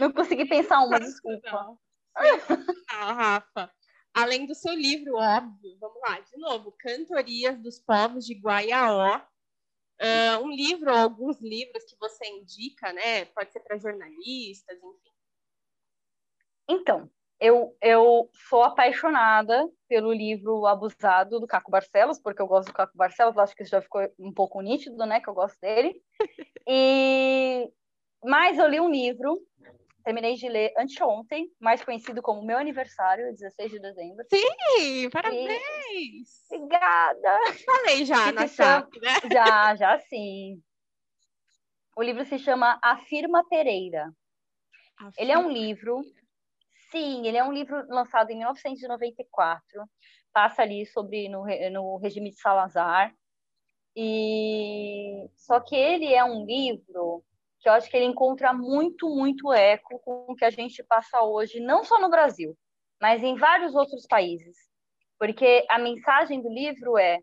Não 0.00 0.12
consegui 0.12 0.44
pensar 0.46 0.80
uma, 0.80 0.98
desculpa. 0.98 1.50
Não, 1.52 1.78
Rafa 2.88 3.70
além 4.14 4.46
do 4.46 4.54
seu 4.54 4.74
livro, 4.74 5.16
óbvio. 5.16 5.76
Vamos 5.80 6.00
lá, 6.02 6.20
de 6.20 6.36
novo, 6.36 6.74
Cantorias 6.78 7.58
dos 7.60 7.78
Povos 7.78 8.26
de 8.26 8.34
Guaiaó. 8.34 9.20
Uh, 10.00 10.44
um 10.44 10.50
livro 10.50 10.90
ou 10.90 10.98
alguns 10.98 11.40
livros 11.40 11.84
que 11.84 11.96
você 11.98 12.26
indica, 12.26 12.92
né? 12.92 13.26
Pode 13.26 13.52
ser 13.52 13.60
para 13.60 13.76
jornalistas, 13.76 14.76
enfim. 14.76 15.10
Então, 16.68 17.10
eu, 17.40 17.76
eu 17.80 18.30
sou 18.48 18.62
apaixonada 18.62 19.68
pelo 19.88 20.12
livro 20.12 20.66
Abusado 20.66 21.40
do 21.40 21.46
Caco 21.46 21.70
Barcelos, 21.70 22.18
porque 22.20 22.40
eu 22.40 22.46
gosto 22.46 22.68
do 22.68 22.74
Caco 22.74 22.96
Barcelos, 22.96 23.38
acho 23.38 23.56
que 23.56 23.62
isso 23.62 23.70
já 23.70 23.80
ficou 23.80 24.02
um 24.18 24.32
pouco 24.32 24.60
nítido, 24.60 25.04
né, 25.06 25.20
que 25.20 25.28
eu 25.28 25.34
gosto 25.34 25.58
dele. 25.60 26.00
E 26.68 27.68
mas 28.22 28.58
eu 28.58 28.68
li 28.68 28.78
um 28.78 28.90
livro, 28.90 29.40
terminei 30.10 30.34
de 30.34 30.48
ler 30.48 30.72
anteontem, 30.76 31.48
mais 31.60 31.84
conhecido 31.84 32.20
como 32.20 32.44
Meu 32.44 32.58
Aniversário, 32.58 33.32
16 33.32 33.70
de 33.70 33.78
dezembro. 33.78 34.26
Sim, 34.28 35.08
parabéns! 35.08 36.50
E... 36.50 36.56
Obrigada! 36.56 37.38
Falei 37.64 38.04
já 38.04 38.32
na 38.32 38.48
chama... 38.48 38.88
né? 39.00 39.30
Já, 39.32 39.76
já 39.76 39.98
sim. 40.00 40.60
O 41.96 42.02
livro 42.02 42.24
se 42.24 42.40
chama 42.40 42.76
Afirma 42.82 43.48
Pereira. 43.48 44.12
Afirma 44.96 45.12
Ele 45.16 45.30
é 45.30 45.38
um 45.38 45.48
livro 45.48 46.02
Sim, 46.90 47.24
ele 47.24 47.36
é 47.36 47.44
um 47.44 47.52
livro 47.52 47.86
lançado 47.88 48.30
em 48.30 48.38
1994, 48.38 49.88
passa 50.32 50.62
ali 50.62 50.84
sobre 50.86 51.28
no, 51.28 51.44
no 51.70 51.98
regime 51.98 52.30
de 52.30 52.40
Salazar. 52.40 53.14
E 53.94 55.30
só 55.36 55.60
que 55.60 55.76
ele 55.76 56.12
é 56.12 56.24
um 56.24 56.44
livro 56.44 57.22
que 57.60 57.68
eu 57.68 57.72
acho 57.72 57.90
que 57.90 57.96
ele 57.96 58.06
encontra 58.06 58.52
muito, 58.52 59.08
muito 59.08 59.52
eco 59.52 59.98
com 60.00 60.26
o 60.28 60.34
que 60.34 60.44
a 60.44 60.50
gente 60.50 60.82
passa 60.84 61.22
hoje, 61.22 61.60
não 61.60 61.84
só 61.84 62.00
no 62.00 62.10
Brasil, 62.10 62.56
mas 63.00 63.22
em 63.22 63.36
vários 63.36 63.74
outros 63.74 64.06
países. 64.06 64.56
Porque 65.18 65.66
a 65.68 65.78
mensagem 65.78 66.40
do 66.40 66.48
livro 66.48 66.96
é, 66.96 67.18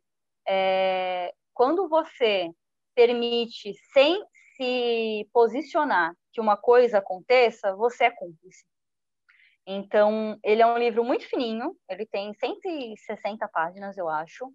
é 0.48 1.34
quando 1.54 1.90
você 1.90 2.52
permite, 2.96 3.74
sem 3.94 4.24
se 4.56 5.28
posicionar, 5.34 6.14
que 6.32 6.42
uma 6.42 6.58
coisa 6.58 7.00
aconteça, 7.00 7.76
você 7.76 8.06
é 8.06 8.12
cúmplice. 8.12 8.64
Então, 9.66 10.40
ele 10.44 10.62
é 10.62 10.66
um 10.66 10.78
livro 10.78 11.04
muito 11.04 11.28
fininho, 11.28 11.76
ele 11.90 12.06
tem 12.06 12.34
160 12.34 13.48
páginas, 13.50 13.98
eu 13.98 14.08
acho. 14.08 14.52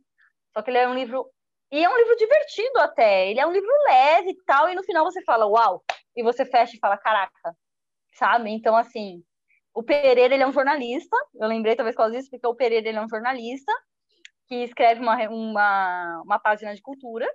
Só 0.53 0.63
que 0.63 0.71
ele 0.71 0.79
é 0.79 0.89
um 0.89 0.95
livro. 0.95 1.31
E 1.73 1.83
é 1.83 1.89
um 1.89 1.97
livro 1.97 2.17
divertido 2.17 2.79
até. 2.81 3.31
Ele 3.31 3.41
é 3.41 3.47
um 3.47 3.53
livro 3.53 3.71
leve 3.87 4.31
e 4.31 4.45
tal, 4.45 4.69
e 4.69 4.75
no 4.75 4.85
final 4.85 5.05
você 5.05 5.23
fala, 5.25 5.47
uau! 5.47 5.83
E 6.15 6.23
você 6.23 6.45
fecha 6.45 6.77
e 6.77 6.79
fala, 6.79 6.99
caraca, 6.99 7.57
sabe? 8.15 8.51
Então, 8.51 8.77
assim, 8.77 9.25
o 9.75 9.83
Pereira, 9.83 10.35
ele 10.35 10.43
é 10.43 10.47
um 10.47 10.53
jornalista. 10.53 11.17
Eu 11.35 11.49
lembrei 11.49 11.75
talvez 11.75 11.97
causa 11.97 12.15
disso, 12.15 12.29
porque 12.31 12.47
o 12.47 12.55
Pereira, 12.55 12.89
ele 12.89 12.99
é 12.99 13.03
um 13.03 13.09
jornalista 13.09 13.73
que 14.47 14.57
escreve 14.57 15.01
uma, 15.01 15.17
uma, 15.31 16.23
uma 16.25 16.39
página 16.39 16.75
de 16.75 16.83
cultura. 16.83 17.27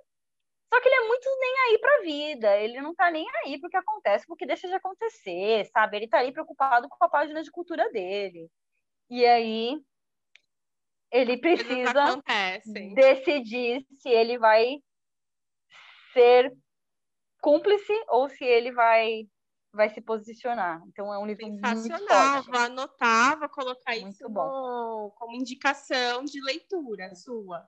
Só 0.72 0.82
que 0.82 0.88
ele 0.88 0.96
é 0.96 1.08
muito 1.08 1.30
nem 1.40 1.56
aí 1.60 1.80
pra 1.80 2.02
vida, 2.02 2.58
ele 2.58 2.82
não 2.82 2.94
tá 2.94 3.10
nem 3.10 3.26
aí 3.44 3.60
pro 3.60 3.70
que 3.70 3.78
acontece, 3.78 4.28
porque 4.28 4.46
deixa 4.46 4.68
de 4.68 4.74
acontecer, 4.74 5.66
sabe? 5.72 5.98
Ele 5.98 6.08
tá 6.10 6.20
ali 6.20 6.32
preocupado 6.32 6.90
com 6.90 7.06
a 7.06 7.10
página 7.10 7.42
de 7.42 7.50
cultura 7.50 7.90
dele. 7.90 8.50
E 9.10 9.26
aí 9.26 9.80
ele 11.12 11.38
precisa 11.38 12.22
decidir 12.94 13.86
se 14.00 14.10
ele 14.10 14.38
vai 14.38 14.78
ser 16.14 16.54
cúmplice 17.42 17.94
ou 18.10 18.30
se 18.30 18.44
ele 18.44 18.72
vai 18.72 19.28
vai 19.74 19.90
se 19.90 20.02
posicionar. 20.02 20.82
Então 20.88 21.14
é 21.14 21.20
um 21.20 21.26
livro 21.26 21.46
Sensacional, 21.46 22.44
vou 22.44 22.60
anotar, 22.60 23.38
vou 23.38 23.50
colocar 23.50 23.92
muito 23.92 24.10
isso 24.10 24.28
bom. 24.28 25.12
como 25.16 25.36
indicação 25.36 26.24
de 26.24 26.42
leitura 26.42 27.14
sua. 27.14 27.64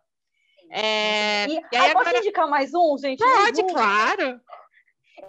É... 0.71 1.47
E, 1.47 1.53
e 1.53 1.77
aí, 1.77 1.91
agora... 1.91 2.09
Posso 2.09 2.17
indicar 2.17 2.49
mais 2.49 2.73
um, 2.73 2.97
gente? 2.97 3.19
Pode, 3.19 3.61
um. 3.61 3.67
claro. 3.67 4.41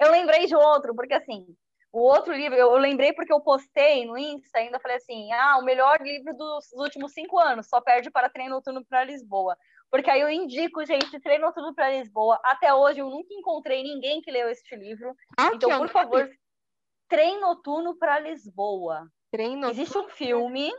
Eu 0.00 0.11
lembrei 0.11 0.46
de 0.46 0.54
outro, 0.54 0.94
porque 0.94 1.14
assim, 1.14 1.46
o 1.93 2.01
outro 2.01 2.32
livro, 2.32 2.57
eu, 2.57 2.72
lembrei 2.76 3.12
porque 3.12 3.32
eu 3.32 3.41
postei 3.41 4.07
no 4.07 4.16
Insta, 4.16 4.59
ainda 4.59 4.78
falei 4.78 4.97
assim, 4.97 5.32
ah, 5.32 5.59
o 5.59 5.64
melhor 5.64 6.01
livro 6.01 6.32
dos, 6.36 6.70
últimos 6.74 7.12
cinco 7.12 7.38
anos, 7.38 7.68
só 7.68 7.80
perde 7.80 8.11
para 8.11 8.30
Treino 8.30 8.55
Noturno 8.55 8.84
para 8.84 9.05
Lisboa. 9.05 9.57
Porque 9.91 10.09
aí 10.09 10.20
eu 10.20 10.30
indico, 10.30 10.84
gente, 10.86 11.20
Treino 11.20 11.47
Noturno 11.47 11.74
para 11.74 11.91
Lisboa. 11.91 12.38
Até 12.45 12.72
hoje 12.72 13.01
eu 13.01 13.11
nunca 13.11 13.34
encontrei 13.34 13.82
ninguém 13.82 14.20
que 14.20 14.30
leu 14.30 14.49
este 14.49 14.76
livro. 14.76 15.12
Ah, 15.36 15.51
então, 15.53 15.76
por 15.78 15.88
favor, 15.88 16.30
Treino 17.09 17.41
Noturno 17.41 17.99
para 17.99 18.20
Lisboa. 18.20 19.09
Treino 19.32 19.68
Existe 19.68 19.99
um 19.99 20.09
filme 20.09 20.72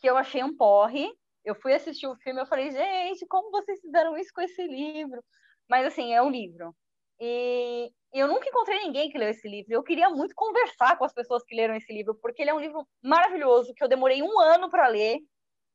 que 0.00 0.08
eu 0.08 0.16
achei 0.16 0.42
um 0.42 0.56
porre, 0.56 1.06
eu 1.44 1.54
fui 1.54 1.74
assistir 1.74 2.06
o 2.06 2.16
filme, 2.16 2.40
eu 2.40 2.46
falei, 2.46 2.70
gente, 2.70 3.26
como 3.26 3.50
vocês 3.50 3.78
fizeram 3.80 4.16
isso 4.16 4.30
com 4.34 4.40
esse 4.40 4.66
livro? 4.66 5.22
Mas 5.68 5.86
assim, 5.86 6.14
é 6.14 6.22
um 6.22 6.30
livro. 6.30 6.74
E 7.20 7.92
eu 8.12 8.26
nunca 8.26 8.48
encontrei 8.48 8.78
ninguém 8.80 9.10
que 9.10 9.18
leu 9.18 9.28
esse 9.28 9.46
livro. 9.46 9.72
Eu 9.72 9.82
queria 9.82 10.08
muito 10.08 10.34
conversar 10.34 10.96
com 10.96 11.04
as 11.04 11.12
pessoas 11.12 11.44
que 11.44 11.54
leram 11.54 11.74
esse 11.74 11.92
livro, 11.92 12.14
porque 12.14 12.42
ele 12.42 12.50
é 12.50 12.54
um 12.54 12.60
livro 12.60 12.86
maravilhoso, 13.02 13.74
que 13.74 13.84
eu 13.84 13.88
demorei 13.88 14.22
um 14.22 14.40
ano 14.40 14.70
para 14.70 14.88
ler, 14.88 15.18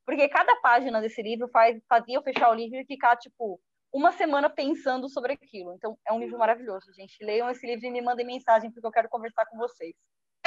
porque 0.04 0.28
cada 0.28 0.56
página 0.56 1.00
desse 1.00 1.22
livro 1.22 1.48
faz, 1.48 1.80
fazia 1.88 2.16
eu 2.16 2.22
fechar 2.22 2.50
o 2.50 2.54
livro 2.54 2.76
e 2.78 2.84
ficar, 2.84 3.16
tipo, 3.16 3.60
uma 3.92 4.12
semana 4.12 4.50
pensando 4.50 5.08
sobre 5.08 5.32
aquilo. 5.32 5.72
Então, 5.74 5.96
é 6.06 6.12
um 6.12 6.20
livro 6.20 6.38
maravilhoso, 6.38 6.92
gente. 6.92 7.16
Leiam 7.24 7.48
esse 7.48 7.66
livro 7.66 7.86
e 7.86 7.90
me 7.90 8.02
mandem 8.02 8.26
mensagem, 8.26 8.70
porque 8.70 8.86
eu 8.86 8.92
quero 8.92 9.08
conversar 9.08 9.46
com 9.46 9.56
vocês. 9.56 9.94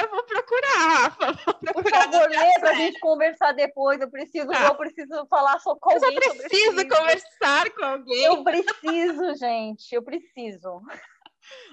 Eu 0.00 0.10
vou 0.10 0.22
procurar, 0.22 0.76
Rafa. 0.76 1.32
Vou 1.32 1.54
procurar 1.54 2.08
Por 2.08 2.12
favor, 2.12 2.30
lê 2.30 2.58
pra 2.58 2.74
gente 2.74 3.00
conversar 3.00 3.52
depois. 3.52 4.00
Eu 4.00 4.10
preciso, 4.10 4.52
eu 4.52 4.74
preciso 4.74 5.26
falar 5.26 5.58
só 5.58 5.76
com 5.76 5.90
alguém. 5.90 6.14
Eu 6.14 6.36
preciso 6.36 6.88
conversar 6.88 7.70
com 7.70 7.84
alguém. 7.84 8.24
Eu 8.24 8.44
preciso, 8.44 9.34
gente. 9.36 9.94
Eu 9.94 10.02
preciso. 10.02 10.82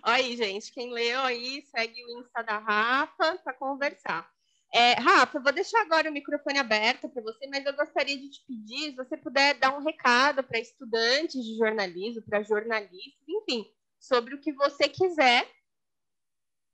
Aí, 0.03 0.35
gente, 0.35 0.71
quem 0.71 0.91
leu 0.91 1.21
aí, 1.21 1.63
segue 1.65 2.03
o 2.03 2.19
Insta 2.19 2.41
da 2.43 2.57
Rafa 2.57 3.37
para 3.43 3.53
conversar. 3.53 4.29
É, 4.73 4.93
Rafa, 4.93 5.37
eu 5.37 5.43
vou 5.43 5.53
deixar 5.53 5.81
agora 5.81 6.09
o 6.09 6.13
microfone 6.13 6.59
aberto 6.59 7.07
para 7.09 7.23
você, 7.23 7.47
mas 7.47 7.65
eu 7.65 7.73
gostaria 7.73 8.17
de 8.17 8.29
te 8.29 8.43
pedir, 8.45 8.91
se 8.91 8.95
você 8.95 9.15
puder 9.15 9.53
dar 9.55 9.77
um 9.77 9.81
recado 9.81 10.43
para 10.43 10.59
estudantes 10.59 11.43
de 11.43 11.57
jornalismo, 11.57 12.21
para 12.23 12.43
jornalistas, 12.43 13.23
enfim, 13.27 13.65
sobre 13.97 14.35
o 14.35 14.41
que 14.41 14.51
você 14.51 14.89
quiser. 14.89 15.49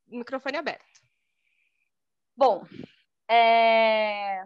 Microfone 0.08 0.58
aberto. 0.58 0.93
Bom, 2.36 2.64
é... 3.30 4.44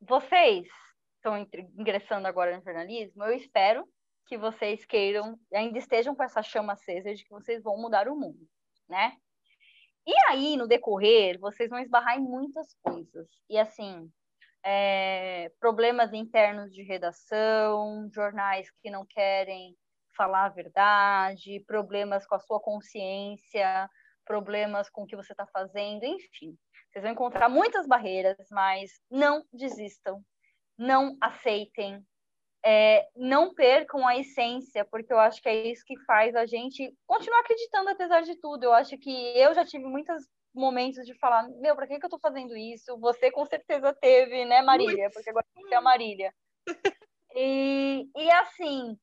vocês 0.00 0.68
estão 1.16 1.38
ingressando 1.78 2.28
agora 2.28 2.54
no 2.54 2.62
jornalismo, 2.62 3.24
eu 3.24 3.32
espero 3.32 3.88
que 4.26 4.36
vocês 4.36 4.84
queiram, 4.84 5.38
ainda 5.52 5.78
estejam 5.78 6.14
com 6.14 6.22
essa 6.22 6.42
chama 6.42 6.74
acesa 6.74 7.14
de 7.14 7.24
que 7.24 7.30
vocês 7.30 7.62
vão 7.62 7.78
mudar 7.78 8.06
o 8.08 8.16
mundo, 8.16 8.46
né? 8.86 9.16
E 10.06 10.12
aí, 10.28 10.56
no 10.58 10.68
decorrer, 10.68 11.38
vocês 11.40 11.70
vão 11.70 11.78
esbarrar 11.78 12.18
em 12.18 12.22
muitas 12.22 12.74
coisas. 12.82 13.26
E 13.48 13.58
assim, 13.58 14.10
é... 14.62 15.50
problemas 15.58 16.12
internos 16.12 16.70
de 16.74 16.82
redação, 16.82 18.10
jornais 18.12 18.70
que 18.82 18.90
não 18.90 19.06
querem 19.06 19.74
falar 20.14 20.44
a 20.44 20.50
verdade, 20.50 21.64
problemas 21.66 22.26
com 22.26 22.34
a 22.34 22.40
sua 22.40 22.60
consciência, 22.60 23.88
problemas 24.24 24.90
com 24.90 25.02
o 25.02 25.06
que 25.06 25.16
você 25.16 25.32
está 25.32 25.46
fazendo, 25.46 26.04
enfim. 26.04 26.56
Vocês 26.90 27.02
vão 27.02 27.12
encontrar 27.12 27.48
muitas 27.48 27.86
barreiras, 27.86 28.36
mas 28.50 29.00
não 29.10 29.44
desistam, 29.52 30.22
não 30.78 31.16
aceitem, 31.20 32.04
é, 32.64 33.06
não 33.14 33.54
percam 33.54 34.06
a 34.06 34.16
essência, 34.16 34.84
porque 34.84 35.12
eu 35.12 35.18
acho 35.18 35.42
que 35.42 35.48
é 35.48 35.66
isso 35.66 35.84
que 35.84 35.98
faz 36.04 36.34
a 36.34 36.46
gente 36.46 36.94
continuar 37.06 37.40
acreditando 37.40 37.90
apesar 37.90 38.22
de 38.22 38.36
tudo. 38.36 38.64
Eu 38.64 38.72
acho 38.72 38.96
que 38.98 39.10
eu 39.36 39.52
já 39.54 39.64
tive 39.64 39.84
muitos 39.84 40.26
momentos 40.54 41.04
de 41.04 41.14
falar, 41.18 41.48
meu, 41.60 41.74
para 41.74 41.86
que, 41.86 41.98
que 41.98 42.04
eu 42.04 42.08
estou 42.08 42.20
fazendo 42.20 42.56
isso? 42.56 42.96
Você 43.00 43.30
com 43.30 43.44
certeza 43.44 43.92
teve, 43.92 44.44
né, 44.44 44.62
Marília? 44.62 45.10
Porque 45.12 45.30
agora 45.30 45.44
você 45.54 45.74
é 45.74 45.76
a 45.76 45.82
Marília. 45.82 46.32
E, 47.36 48.08
e 48.16 48.30
assim, 48.30 48.96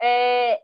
é, 0.00 0.60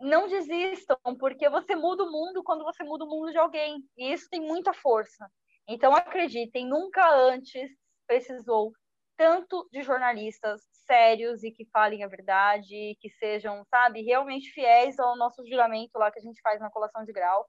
não 0.00 0.28
desistam, 0.28 0.98
porque 1.18 1.48
você 1.48 1.74
muda 1.74 2.04
o 2.04 2.10
mundo 2.10 2.42
quando 2.42 2.64
você 2.64 2.84
muda 2.84 3.04
o 3.04 3.08
mundo 3.08 3.30
de 3.30 3.38
alguém. 3.38 3.82
E 3.96 4.12
isso 4.12 4.28
tem 4.30 4.40
muita 4.40 4.72
força. 4.72 5.26
Então 5.68 5.94
acreditem, 5.94 6.66
nunca 6.66 7.08
antes 7.10 7.70
precisou 8.06 8.72
tanto 9.16 9.66
de 9.72 9.82
jornalistas 9.82 10.60
sérios 10.86 11.42
e 11.42 11.50
que 11.50 11.66
falem 11.72 12.04
a 12.04 12.08
verdade, 12.08 12.96
que 13.00 13.08
sejam, 13.18 13.64
sabe, 13.64 14.02
realmente 14.02 14.50
fiéis 14.50 14.98
ao 14.98 15.16
nosso 15.16 15.44
juramento 15.46 15.98
lá 15.98 16.10
que 16.10 16.18
a 16.18 16.22
gente 16.22 16.40
faz 16.42 16.60
na 16.60 16.70
colação 16.70 17.04
de 17.04 17.12
grau. 17.12 17.46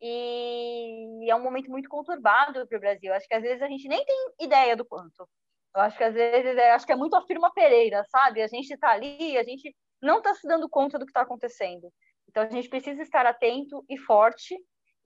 E 0.00 1.30
é 1.30 1.34
um 1.34 1.42
momento 1.42 1.70
muito 1.70 1.88
conturbado 1.88 2.66
para 2.66 2.78
o 2.78 2.80
Brasil. 2.80 3.12
Acho 3.12 3.26
que 3.26 3.34
às 3.34 3.42
vezes 3.42 3.62
a 3.62 3.68
gente 3.68 3.88
nem 3.88 4.04
tem 4.04 4.16
ideia 4.40 4.76
do 4.76 4.84
quanto. 4.84 5.28
Eu 5.74 5.82
acho 5.82 5.96
que 5.96 6.04
às 6.04 6.14
vezes 6.14 6.56
é, 6.56 6.72
acho 6.72 6.86
que 6.86 6.92
é 6.92 6.96
muito 6.96 7.14
a 7.16 7.26
firma 7.26 7.52
Pereira, 7.52 8.04
sabe? 8.10 8.42
A 8.42 8.46
gente 8.46 8.70
está 8.72 8.90
ali, 8.90 9.36
a 9.36 9.42
gente 9.42 9.74
não 10.02 10.18
está 10.18 10.34
se 10.34 10.46
dando 10.46 10.68
conta 10.68 10.98
do 10.98 11.04
que 11.04 11.10
está 11.10 11.22
acontecendo. 11.22 11.92
Então, 12.28 12.42
a 12.42 12.48
gente 12.48 12.68
precisa 12.68 13.02
estar 13.02 13.26
atento 13.26 13.84
e 13.88 13.98
forte 13.98 14.56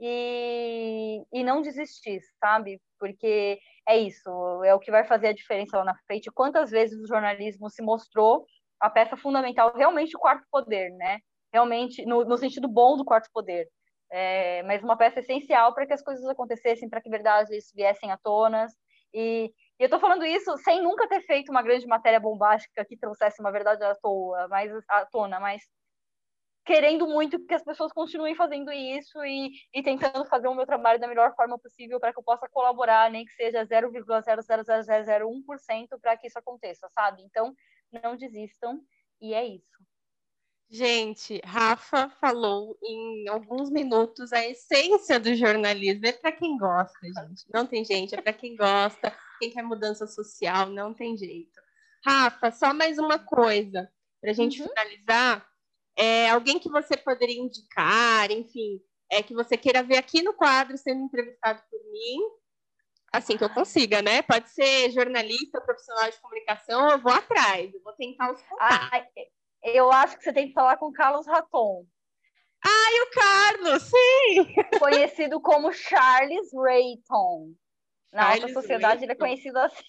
e, 0.01 1.23
e 1.33 1.43
não 1.43 1.63
desistir, 1.63 2.21
sabe? 2.39 2.81
Porque 2.99 3.59
é 3.89 3.97
isso, 3.97 4.31
é 4.65 4.75
o 4.75 4.79
que 4.79 4.91
vai 4.91 5.05
fazer 5.05 5.29
a 5.29 5.35
diferença 5.35 5.79
lá 5.79 5.85
na 5.85 5.97
frente. 6.07 6.31
Quantas 6.33 6.71
vezes 6.71 7.01
o 7.01 7.07
jornalismo 7.07 7.71
se 7.71 7.83
mostrou 7.83 8.45
a 8.81 8.91
peça 8.91 9.17
fundamental, 9.17 9.73
realmente 9.75 10.17
o 10.17 10.21
quarto 10.21 10.45
poder, 10.51 10.91
né? 10.91 11.21
realmente, 11.55 12.05
no, 12.05 12.25
no 12.25 12.37
sentido 12.37 12.67
bom 12.67 12.97
do 12.97 13.05
quarto 13.05 13.31
poder. 13.33 13.69
É, 14.11 14.63
mas 14.65 14.83
uma 14.83 14.97
peça 14.97 15.21
essencial 15.21 15.73
para 15.73 15.87
que 15.87 15.93
as 15.93 16.03
coisas 16.03 16.25
acontecessem, 16.27 16.89
para 16.89 17.01
que 17.01 17.09
verdades 17.09 17.71
viessem 17.73 18.11
à 18.11 18.19
tona. 18.19 18.67
E, 19.15 19.53
e 19.79 19.83
eu 19.83 19.87
estou 19.87 20.01
falando 20.01 20.25
isso 20.25 20.57
sem 20.59 20.83
nunca 20.83 21.09
ter 21.09 21.23
feito 21.23 21.51
uma 21.51 21.63
grande 21.63 21.87
matéria 21.87 22.21
bombástica 22.21 22.85
que 22.85 22.97
trouxesse 22.97 23.41
uma 23.41 23.51
verdade 23.51 23.83
à 23.83 23.95
toa, 23.95 24.47
mais 24.49 24.71
à 24.89 25.07
tona, 25.07 25.41
mas 25.41 25.63
querendo 26.65 27.07
muito 27.07 27.39
que 27.45 27.55
as 27.55 27.63
pessoas 27.63 27.93
continuem 27.93 28.35
fazendo 28.35 28.73
isso 28.73 29.23
e, 29.25 29.51
e 29.73 29.83
tentando 29.83 30.25
fazer 30.25 30.49
o 30.49 30.55
meu 30.55 30.65
trabalho 30.65 30.99
da 30.99 31.07
melhor 31.07 31.35
forma 31.35 31.59
possível 31.59 32.01
para 32.01 32.13
que 32.13 32.19
eu 32.19 32.23
possa 32.23 32.49
colaborar, 32.49 33.11
nem 33.11 33.25
que 33.25 33.33
seja 33.33 33.67
0,00001% 33.67 36.01
para 36.01 36.17
que 36.17 36.27
isso 36.27 36.39
aconteça, 36.39 36.89
sabe? 36.95 37.23
Então, 37.23 37.55
não 37.93 38.17
desistam 38.17 38.81
e 39.21 39.35
é 39.35 39.45
isso. 39.45 39.85
Gente, 40.71 41.41
Rafa 41.45 42.09
falou 42.21 42.77
em 42.83 43.29
alguns 43.29 43.71
minutos 43.71 44.33
a 44.33 44.45
essência 44.45 45.21
do 45.21 45.35
jornalismo. 45.35 46.07
É 46.07 46.13
para 46.13 46.33
quem 46.33 46.57
gosta, 46.57 46.99
gente. 47.03 47.45
Não 47.53 47.67
tem 47.67 47.85
gente, 47.85 48.15
é 48.15 48.21
para 48.21 48.33
quem 48.33 48.57
gosta, 48.57 49.15
quem 49.39 49.51
quer 49.51 49.63
mudança 49.63 50.07
social, 50.07 50.69
não 50.71 50.95
tem 50.95 51.17
jeito. 51.17 51.61
Rafa, 52.05 52.51
só 52.51 52.75
mais 52.75 52.99
uma 52.99 53.19
coisa 53.19 53.91
para 54.21 54.31
a 54.31 54.35
gente 54.35 54.61
uhum. 54.61 54.69
finalizar 54.69 55.47
é, 55.97 56.31
alguém 56.31 56.59
que 56.59 56.69
você 56.69 56.97
poderia 56.97 57.41
indicar, 57.41 58.31
enfim, 58.31 58.81
é 59.11 59.23
que 59.23 59.35
você 59.35 59.57
queira 59.57 59.83
ver 59.83 59.97
aqui 59.97 60.23
no 60.23 60.35
quadro 60.35 60.77
sendo 60.77 61.03
entrevistado 61.03 61.63
por 61.71 61.81
mim, 61.93 62.21
assim 63.13 63.37
que 63.37 63.45
eu 63.45 63.51
consiga, 63.51 64.03
né? 64.03 64.23
Pode 64.23 64.51
ser 64.51 64.91
jornalista, 64.91 65.61
profissional 65.61 66.11
de 66.11 66.19
comunicação, 66.21 66.91
eu 66.91 66.99
vou 66.99 67.13
atrás, 67.13 67.73
eu 67.73 67.83
vou 67.83 67.93
tentar 67.93 68.33
os 68.33 68.43
contatos. 68.43 68.89
Ah, 68.93 69.07
eu 69.63 69.91
acho 69.93 70.19
que 70.19 70.25
você 70.25 70.33
tem 70.33 70.49
que 70.49 70.55
falar 70.55 70.77
com 70.77 70.93
Carlos 70.93 71.27
Raton. 71.27 71.87
Ai, 72.67 73.01
o 73.01 73.11
Carlos, 73.11 73.83
sim! 73.83 74.79
Conhecido 74.79 75.41
como 75.41 75.73
Charles 75.73 76.51
Rayton. 76.53 77.55
Na 78.15 78.31
alta 78.31 78.49
sociedade 78.49 79.05
ele 79.05 79.13
é 79.13 79.17
conhecido 79.17 79.59
assim 79.59 79.83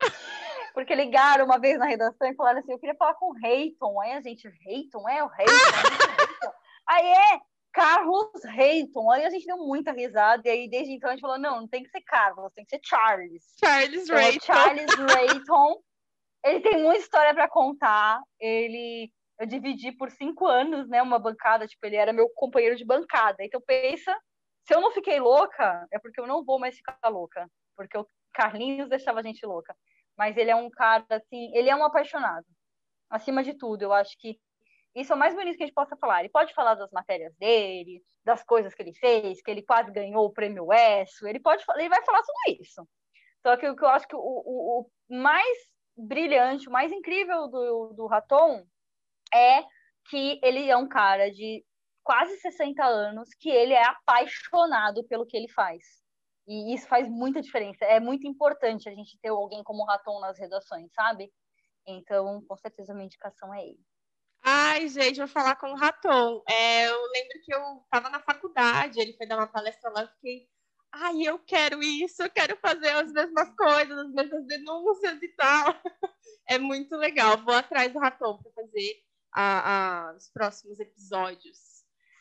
porque 0.76 0.94
ligaram 0.94 1.46
uma 1.46 1.58
vez 1.58 1.78
na 1.78 1.86
redação 1.86 2.28
e 2.28 2.34
falaram 2.34 2.58
assim: 2.58 2.70
eu 2.70 2.78
queria 2.78 2.94
falar 2.96 3.14
com 3.14 3.30
o 3.30 3.32
Reiton. 3.32 3.98
Aí 3.98 4.12
a 4.12 4.20
gente, 4.20 4.46
Reiton? 4.60 5.08
É 5.08 5.24
o 5.24 5.26
Reiton? 5.26 5.52
É 5.52 6.52
aí 6.86 7.06
é 7.06 7.40
Carlos 7.72 8.44
Reiton. 8.44 9.10
Aí 9.10 9.24
a 9.24 9.30
gente 9.30 9.46
deu 9.46 9.56
muita 9.56 9.90
risada. 9.92 10.42
E 10.44 10.50
aí 10.50 10.68
desde 10.68 10.92
então 10.92 11.08
a 11.08 11.12
gente 11.12 11.22
falou: 11.22 11.38
não, 11.38 11.62
não 11.62 11.66
tem 11.66 11.82
que 11.82 11.88
ser 11.88 12.02
Carlos, 12.02 12.52
tem 12.52 12.62
que 12.62 12.76
ser 12.76 12.80
Charles. 12.84 13.42
Charles 13.58 14.02
então, 14.02 14.16
Reiton. 14.16 14.44
Charles 14.44 14.94
Reiton. 14.94 15.80
Ele 16.44 16.60
tem 16.60 16.82
muita 16.82 17.00
história 17.00 17.32
para 17.32 17.48
contar. 17.48 18.20
Ele. 18.38 19.10
Eu 19.40 19.46
dividi 19.46 19.92
por 19.92 20.10
cinco 20.10 20.46
anos, 20.46 20.86
né? 20.90 21.00
Uma 21.00 21.18
bancada, 21.18 21.66
tipo, 21.66 21.86
ele 21.86 21.96
era 21.96 22.12
meu 22.12 22.28
companheiro 22.34 22.76
de 22.76 22.84
bancada. 22.84 23.42
Então 23.42 23.62
pensa, 23.66 24.14
se 24.66 24.74
eu 24.74 24.80
não 24.82 24.90
fiquei 24.92 25.20
louca, 25.20 25.86
é 25.90 25.98
porque 25.98 26.20
eu 26.20 26.26
não 26.26 26.44
vou 26.44 26.58
mais 26.58 26.76
ficar 26.76 26.98
louca. 27.08 27.50
Porque 27.76 27.96
o 27.96 28.06
Carlinhos 28.32 28.88
deixava 28.88 29.20
a 29.20 29.22
gente 29.22 29.44
louca 29.44 29.76
mas 30.16 30.36
ele 30.36 30.50
é 30.50 30.56
um 30.56 30.70
cara, 30.70 31.04
assim, 31.10 31.50
ele 31.54 31.68
é 31.68 31.76
um 31.76 31.84
apaixonado. 31.84 32.46
Acima 33.10 33.44
de 33.44 33.54
tudo, 33.54 33.82
eu 33.82 33.92
acho 33.92 34.16
que 34.18 34.38
isso 34.94 35.12
é 35.12 35.16
o 35.16 35.18
mais 35.18 35.34
bonito 35.34 35.58
que 35.58 35.62
a 35.62 35.66
gente 35.66 35.74
possa 35.74 35.96
falar. 35.96 36.20
Ele 36.20 36.30
pode 36.30 36.54
falar 36.54 36.74
das 36.74 36.90
matérias 36.90 37.34
dele, 37.36 38.02
das 38.24 38.42
coisas 38.42 38.74
que 38.74 38.82
ele 38.82 38.94
fez, 38.94 39.42
que 39.42 39.50
ele 39.50 39.62
quase 39.62 39.92
ganhou 39.92 40.24
o 40.24 40.32
prêmio 40.32 40.72
ESSO, 40.72 41.28
ele 41.28 41.38
pode 41.38 41.62
ele 41.76 41.88
vai 41.88 42.02
falar 42.04 42.22
tudo 42.22 42.60
isso. 42.60 42.88
Só 43.42 43.56
que 43.56 43.68
o 43.68 43.76
que 43.76 43.84
eu 43.84 43.88
acho 43.88 44.08
que 44.08 44.16
o, 44.16 44.18
o, 44.18 44.80
o 44.80 45.14
mais 45.14 45.56
brilhante, 45.96 46.68
o 46.68 46.72
mais 46.72 46.90
incrível 46.90 47.46
do, 47.48 47.92
do 47.92 48.06
Raton 48.06 48.66
é 49.32 49.62
que 50.08 50.40
ele 50.42 50.68
é 50.68 50.76
um 50.76 50.88
cara 50.88 51.30
de 51.30 51.64
quase 52.02 52.36
60 52.38 52.84
anos, 52.84 53.28
que 53.38 53.50
ele 53.50 53.74
é 53.74 53.84
apaixonado 53.84 55.04
pelo 55.04 55.26
que 55.26 55.36
ele 55.36 55.48
faz. 55.48 56.05
E 56.46 56.74
isso 56.74 56.86
faz 56.86 57.08
muita 57.08 57.42
diferença. 57.42 57.84
É 57.84 57.98
muito 57.98 58.26
importante 58.26 58.88
a 58.88 58.94
gente 58.94 59.18
ter 59.20 59.28
alguém 59.28 59.64
como 59.64 59.82
o 59.82 59.86
Raton 59.86 60.20
nas 60.20 60.38
redações, 60.38 60.92
sabe? 60.92 61.32
Então, 61.86 62.42
com 62.42 62.56
certeza, 62.56 62.94
minha 62.94 63.06
indicação 63.06 63.52
é 63.52 63.66
ele. 63.66 63.80
Ai, 64.42 64.88
gente, 64.88 65.18
vou 65.18 65.28
falar 65.28 65.56
com 65.56 65.72
o 65.72 65.76
Raton. 65.76 66.42
É, 66.48 66.88
eu 66.88 67.02
lembro 67.10 67.40
que 67.44 67.52
eu 67.52 67.82
estava 67.84 68.08
na 68.10 68.20
faculdade, 68.20 69.00
ele 69.00 69.12
foi 69.14 69.26
dar 69.26 69.38
uma 69.38 69.48
palestra 69.48 69.90
lá, 69.90 70.02
eu 70.02 70.08
fiquei, 70.08 70.48
ai, 70.92 71.22
eu 71.22 71.38
quero 71.40 71.82
isso, 71.82 72.22
eu 72.22 72.30
quero 72.30 72.56
fazer 72.58 72.90
as 72.90 73.12
mesmas 73.12 73.50
coisas, 73.56 73.98
as 73.98 74.12
mesmas 74.12 74.46
denúncias 74.46 75.20
e 75.22 75.28
tal. 75.28 75.74
É 76.48 76.58
muito 76.58 76.96
legal. 76.96 77.36
Vou 77.38 77.54
atrás 77.54 77.92
do 77.92 77.98
Raton 77.98 78.38
para 78.38 78.52
fazer 78.52 79.02
a, 79.32 80.10
a, 80.10 80.14
os 80.14 80.30
próximos 80.30 80.78
episódios. 80.78 81.75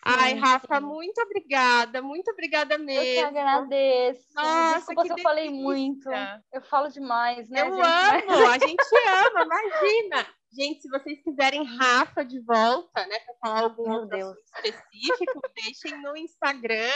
Ai, 0.08 0.36
Rafa, 0.36 0.80
muito 0.80 1.20
obrigada, 1.20 2.00
muito 2.00 2.30
obrigada 2.30 2.78
mesmo. 2.78 3.02
Eu 3.02 3.32
que 3.32 3.40
agradeço. 3.40 4.28
Nossa, 4.36 4.78
Desculpa 4.78 5.02
que 5.02 5.08
se 5.08 5.14
eu 5.14 5.24
falei 5.24 5.50
muito. 5.50 6.10
Eu 6.54 6.62
falo 6.62 6.90
demais, 6.90 7.50
né? 7.50 7.62
Eu 7.62 7.74
gente? 7.74 8.32
amo, 8.32 8.48
a 8.48 8.60
gente 8.60 8.86
ama, 9.26 9.44
imagina. 9.44 10.28
Gente, 10.54 10.84
se 10.84 10.90
vocês 10.90 11.22
quiserem 11.24 11.64
Rafa 11.64 12.24
de 12.24 12.40
volta, 12.40 13.06
né, 13.08 13.20
para 13.20 13.36
falar 13.42 13.64
algum 13.64 13.90
Meu 13.90 14.06
Deus. 14.06 14.38
específico, 14.56 15.42
deixem 15.56 16.00
no 16.02 16.16
Instagram, 16.16 16.92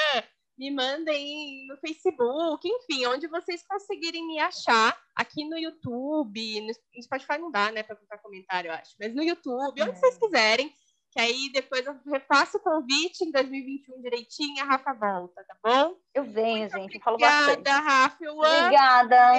me 0.57 0.71
mandem 0.71 1.65
no 1.67 1.77
Facebook, 1.77 2.69
enfim, 2.69 3.07
onde 3.07 3.27
vocês 3.27 3.65
conseguirem 3.67 4.25
me 4.27 4.39
achar, 4.39 4.95
aqui 5.15 5.43
no 5.49 5.57
YouTube, 5.57 6.61
no 6.61 7.03
Spotify 7.03 7.37
não 7.37 7.49
dá, 7.49 7.71
né, 7.71 7.81
para 7.81 7.95
botar 7.95 8.19
comentário, 8.19 8.69
eu 8.69 8.75
acho, 8.75 8.95
mas 8.99 9.13
no 9.13 9.23
YouTube, 9.23 9.81
onde 9.81 9.91
é. 9.91 9.95
vocês 9.95 10.17
quiserem 10.17 10.73
que 11.11 11.19
aí 11.19 11.51
depois 11.51 11.85
eu 11.85 11.95
refaço 12.05 12.57
o 12.57 12.61
convite 12.61 13.23
em 13.23 13.31
2021 13.31 14.01
direitinho, 14.01 14.63
a 14.63 14.65
Rafa 14.65 14.93
volta, 14.93 15.43
tá 15.43 15.55
bom? 15.63 15.95
Eu 16.13 16.23
venho, 16.23 16.69
Muito 16.69 16.77
gente, 16.77 16.95
eu 16.95 17.01
falo 17.01 17.17
bastante. 17.17 17.51
Obrigada, 17.51 17.79
Rafa, 17.79 18.23
eu 18.23 18.37
Obrigada. 18.37 19.33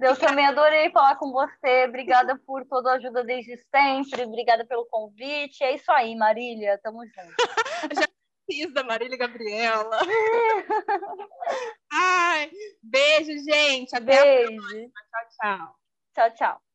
Eu 0.00 0.16
também 0.16 0.46
adorei 0.46 0.90
falar 0.90 1.16
com 1.16 1.32
você. 1.32 1.86
Obrigada 1.88 2.38
por 2.46 2.64
toda 2.66 2.92
a 2.92 2.94
ajuda 2.94 3.24
desde 3.24 3.56
sempre. 3.56 4.24
Obrigada 4.24 4.64
pelo 4.64 4.86
convite. 4.86 5.62
É 5.64 5.74
isso 5.74 5.90
aí, 5.90 6.14
Marília. 6.14 6.78
Tamo 6.82 7.04
junto. 7.04 7.34
Já 8.00 8.08
fiz 8.48 8.72
da 8.72 8.84
Marília 8.84 9.16
Gabriela. 9.16 9.98
Ai, 11.92 12.50
beijo, 12.82 13.32
gente. 13.44 13.94
Até 13.94 14.22
beijo. 14.22 14.60
a 14.60 14.62
próxima. 14.62 14.92
Tchau, 15.10 15.58
tchau. 15.58 15.74
Tchau, 16.14 16.34
tchau. 16.34 16.71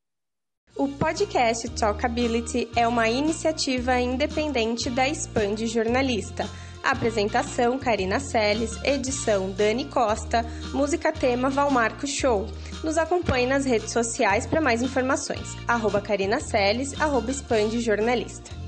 O 0.78 0.88
podcast 0.88 1.68
Talkability 1.70 2.70
é 2.76 2.88
uma 2.88 3.10
iniciativa 3.10 4.00
independente 4.00 4.92
da 4.92 5.10
Expand 5.10 5.66
Jornalista. 5.66 6.48
Apresentação 6.84 7.80
Karina 7.80 8.20
Seles, 8.20 8.78
edição 8.84 9.50
Dani 9.50 9.86
Costa, 9.86 10.46
música 10.74 11.12
tema 11.12 11.50
Valmarco 11.50 12.06
Show. 12.06 12.46
Nos 12.84 12.96
acompanhe 12.96 13.48
nas 13.48 13.66
redes 13.66 13.92
sociais 13.92 14.46
para 14.46 14.62
mais 14.62 14.84
informações. 14.84 15.58
Arroba 15.68 16.00
Karina 16.00 16.40
Seles, 16.40 16.94
arroba 17.02 17.32
Expand 17.32 17.72
Jornalista. 17.80 18.67